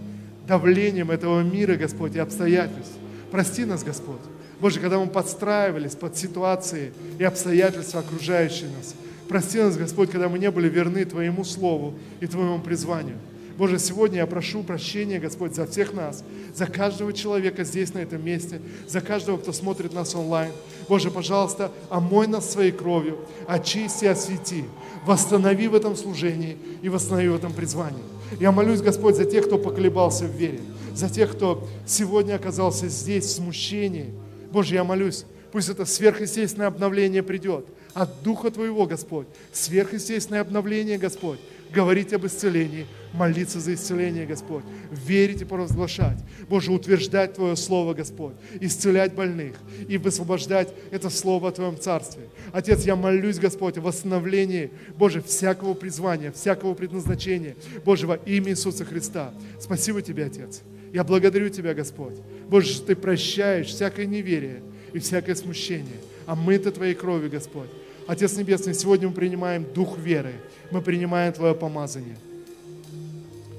давлением 0.48 1.12
этого 1.12 1.42
мира, 1.42 1.76
Господь, 1.76 2.16
и 2.16 2.20
обстоятельств. 2.20 2.94
Прости 3.32 3.66
нас, 3.66 3.84
Господь. 3.84 4.20
Боже, 4.60 4.80
когда 4.80 5.00
мы 5.00 5.08
подстраивались 5.08 5.96
под 5.96 6.18
ситуации 6.18 6.94
и 7.18 7.24
обстоятельства, 7.24 8.02
окружающие 8.02 8.70
нас. 8.70 8.96
Прости 9.28 9.60
нас, 9.60 9.78
Господь, 9.78 10.12
когда 10.12 10.30
мы 10.30 10.38
не 10.38 10.52
были 10.52 10.70
верны 10.70 11.06
Твоему 11.06 11.44
Слову 11.44 11.96
и 12.20 12.28
Твоему 12.28 12.60
призванию. 12.60 13.18
Боже, 13.58 13.78
сегодня 13.78 14.18
я 14.18 14.26
прошу 14.26 14.64
прощения, 14.64 15.20
Господь, 15.20 15.54
за 15.54 15.68
всех 15.68 15.94
нас, 15.94 16.24
за 16.56 16.66
каждого 16.66 17.14
человека 17.14 17.64
здесь, 17.64 17.94
на 17.94 18.00
этом 18.00 18.26
месте, 18.26 18.60
за 18.88 19.00
каждого, 19.00 19.38
кто 19.38 19.54
смотрит 19.54 19.94
нас 19.94 20.16
онлайн. 20.16 20.52
Боже, 20.90 21.12
пожалуйста, 21.12 21.72
омой 21.90 22.26
нас 22.26 22.50
своей 22.50 22.72
кровью, 22.72 23.20
очисти, 23.48 24.06
освети, 24.06 24.66
восстанови 25.06 25.68
в 25.68 25.76
этом 25.76 25.96
служении 25.96 26.58
и 26.82 26.90
восстанови 26.90 27.30
в 27.30 27.36
этом 27.36 27.54
призвании. 27.54 28.04
Я 28.40 28.52
молюсь, 28.52 28.82
Господь, 28.82 29.16
за 29.16 29.26
тех, 29.26 29.46
кто 29.46 29.60
поколебался 29.60 30.26
в 30.26 30.36
вере, 30.36 30.62
за 30.96 31.08
тех, 31.08 31.32
кто 31.34 31.68
сегодня 31.86 32.36
оказался 32.36 32.88
здесь 32.88 33.26
в 33.26 33.32
смущении. 33.32 34.16
Боже, 34.52 34.74
я 34.74 34.84
молюсь, 34.84 35.26
пусть 35.52 35.70
это 35.70 35.86
сверхъестественное 35.86 36.68
обновление 36.68 37.22
придет 37.22 37.68
от 37.94 38.24
Духа 38.24 38.50
Твоего, 38.50 38.88
Господь. 38.88 39.28
Сверхъестественное 39.52 40.42
обновление, 40.42 40.98
Господь 40.98 41.40
говорить 41.74 42.14
об 42.14 42.26
исцелении, 42.26 42.86
молиться 43.14 43.60
за 43.60 43.74
исцеление, 43.74 44.26
Господь, 44.26 44.64
верить 44.92 45.42
и 45.42 45.46
провозглашать. 45.46 46.18
Боже, 46.48 46.72
утверждать 46.72 47.34
Твое 47.34 47.56
Слово, 47.56 47.94
Господь, 47.94 48.34
исцелять 48.60 49.14
больных 49.14 49.56
и 49.88 49.98
высвобождать 49.98 50.74
это 50.92 51.10
Слово 51.10 51.50
о 51.50 51.52
Твоем 51.52 51.78
Царстве. 51.78 52.24
Отец, 52.52 52.84
я 52.86 52.96
молюсь, 52.96 53.40
Господь, 53.40 53.78
о 53.78 53.82
восстановлении, 53.82 54.72
Боже, 54.96 55.22
всякого 55.22 55.74
призвания, 55.74 56.32
всякого 56.32 56.74
предназначения, 56.74 57.56
Боже, 57.84 58.08
во 58.08 58.16
имя 58.16 58.52
Иисуса 58.52 58.86
Христа. 58.86 59.34
Спасибо 59.60 60.02
Тебе, 60.02 60.26
Отец. 60.26 60.62
Я 60.94 61.04
благодарю 61.04 61.50
Тебя, 61.50 61.74
Господь. 61.74 62.16
Боже, 62.48 62.68
что 62.68 62.88
Ты 62.88 62.96
прощаешь 62.96 63.68
всякое 63.68 64.06
неверие 64.06 64.62
и 64.94 65.00
всякое 65.00 65.36
смущение. 65.36 65.98
А 66.26 66.36
мы-то 66.36 66.72
Твоей 66.72 66.94
крови, 66.94 67.28
Господь. 67.28 67.70
Отец 68.06 68.36
Небесный, 68.36 68.74
сегодня 68.74 69.08
мы 69.08 69.14
принимаем 69.14 69.66
дух 69.74 69.98
веры, 69.98 70.34
мы 70.72 70.82
принимаем 70.82 71.32
Твое 71.32 71.56
помазание. 71.56 72.18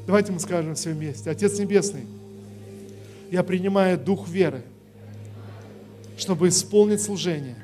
Давайте 0.06 0.32
мы 0.32 0.40
скажем 0.40 0.74
все 0.74 0.92
вместе. 0.92 1.30
Отец 1.30 1.58
Небесный, 1.58 2.02
я 3.30 3.42
принимаю 3.42 3.98
дух 3.98 4.28
веры, 4.28 4.62
чтобы 6.18 6.48
исполнить 6.48 7.00
служение, 7.00 7.56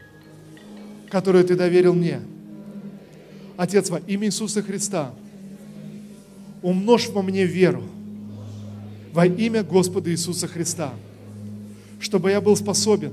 которое 1.10 1.44
Ты 1.44 1.54
доверил 1.54 1.92
мне. 1.92 2.20
Отец, 3.58 3.90
во 3.90 3.98
имя 3.98 4.28
Иисуса 4.28 4.62
Христа, 4.62 5.12
умножь 6.62 7.08
во 7.08 7.22
мне 7.22 7.44
веру 7.44 7.82
во 9.12 9.26
имя 9.26 9.64
Господа 9.64 10.10
Иисуса 10.10 10.46
Христа, 10.46 10.94
чтобы 11.98 12.30
я 12.30 12.40
был 12.40 12.56
способен 12.56 13.12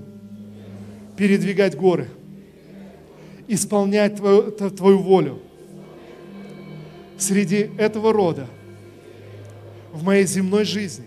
передвигать 1.17 1.75
горы– 1.75 2.07
исполнять 3.47 4.17
твою, 4.17 4.51
твою 4.51 4.99
волю 4.99 5.39
среди 7.17 7.69
этого 7.77 8.13
рода 8.13 8.47
в 9.91 10.03
моей 10.03 10.25
земной 10.25 10.65
жизни. 10.65 11.05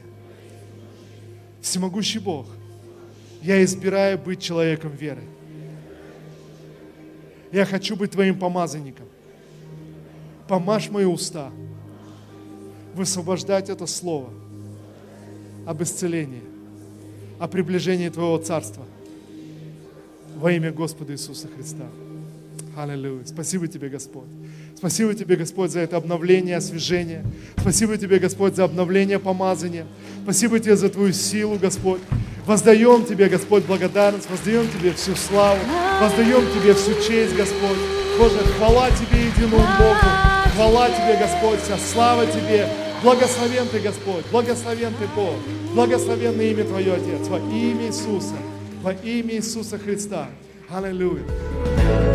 Всемогущий 1.61 2.18
Бог, 2.18 2.47
я 3.43 3.62
избираю 3.62 4.18
быть 4.18 4.41
человеком 4.41 4.91
веры. 4.93 5.22
Я 7.53 7.64
хочу 7.64 7.97
быть 7.97 8.12
Твоим 8.12 8.38
помазанником. 8.38 9.07
Помажь 10.49 10.88
мои 10.91 11.05
уста 11.05 11.51
высвобождать 12.95 13.68
это 13.68 13.86
слово 13.86 14.30
об 15.66 15.82
исцелении, 15.82 16.43
о 17.38 17.47
приближении 17.49 18.09
Твоего 18.09 18.38
Царства 18.38 18.84
во 20.36 20.51
имя 20.53 20.72
Господа 20.72 21.12
Иисуса 21.12 21.49
Христа. 21.49 21.86
Аллилуйя. 22.83 23.26
Спасибо 23.26 23.68
Тебе, 23.68 23.89
Господь. 23.91 24.28
Спасибо 24.76 25.14
Тебе, 25.14 25.37
Господь, 25.37 25.70
за 25.70 25.81
это 25.81 25.97
обновление, 25.99 26.57
освежение. 26.57 27.24
Спасибо 27.59 27.99
Тебе, 27.99 28.18
Господь, 28.18 28.57
за 28.57 28.64
обновление 28.64 29.18
помазания. 29.18 29.87
Спасибо 30.22 30.59
Тебе 30.59 30.76
за 30.76 30.89
Твою 30.89 31.12
силу, 31.12 31.59
Господь. 31.59 32.01
Воздаем 32.47 33.05
Тебе, 33.05 33.28
Господь, 33.28 33.64
благодарность, 33.66 34.31
воздаем 34.31 34.66
Тебе 34.68 34.93
всю 34.93 35.14
славу, 35.14 35.61
воздаем 36.01 36.43
Тебе 36.55 36.72
всю 36.74 36.95
честь, 37.07 37.37
Господь. 37.37 37.76
Боже, 38.18 38.39
хвала 38.57 38.89
Тебе, 38.91 39.26
единому 39.26 39.59
Богу. 39.78 40.07
Хвала 40.55 40.89
Тебе, 40.89 41.18
Господь, 41.18 41.61
вся 41.61 41.76
слава 41.76 42.26
Тебе. 42.26 42.66
Благословен 43.03 43.66
Ты, 43.68 43.81
Господь, 43.81 44.24
благословен 44.31 44.93
Ты, 44.99 45.07
Бог. 45.14 45.35
Благословенное 45.74 46.51
имя 46.51 46.64
Твое, 46.64 46.95
Отец, 46.95 47.28
во 47.28 47.39
имя 47.39 47.87
Иисуса, 47.89 48.37
во 48.83 48.93
имя 48.93 49.35
Иисуса 49.35 49.78
Христа. 49.78 50.28
Аллилуйя. 50.68 52.10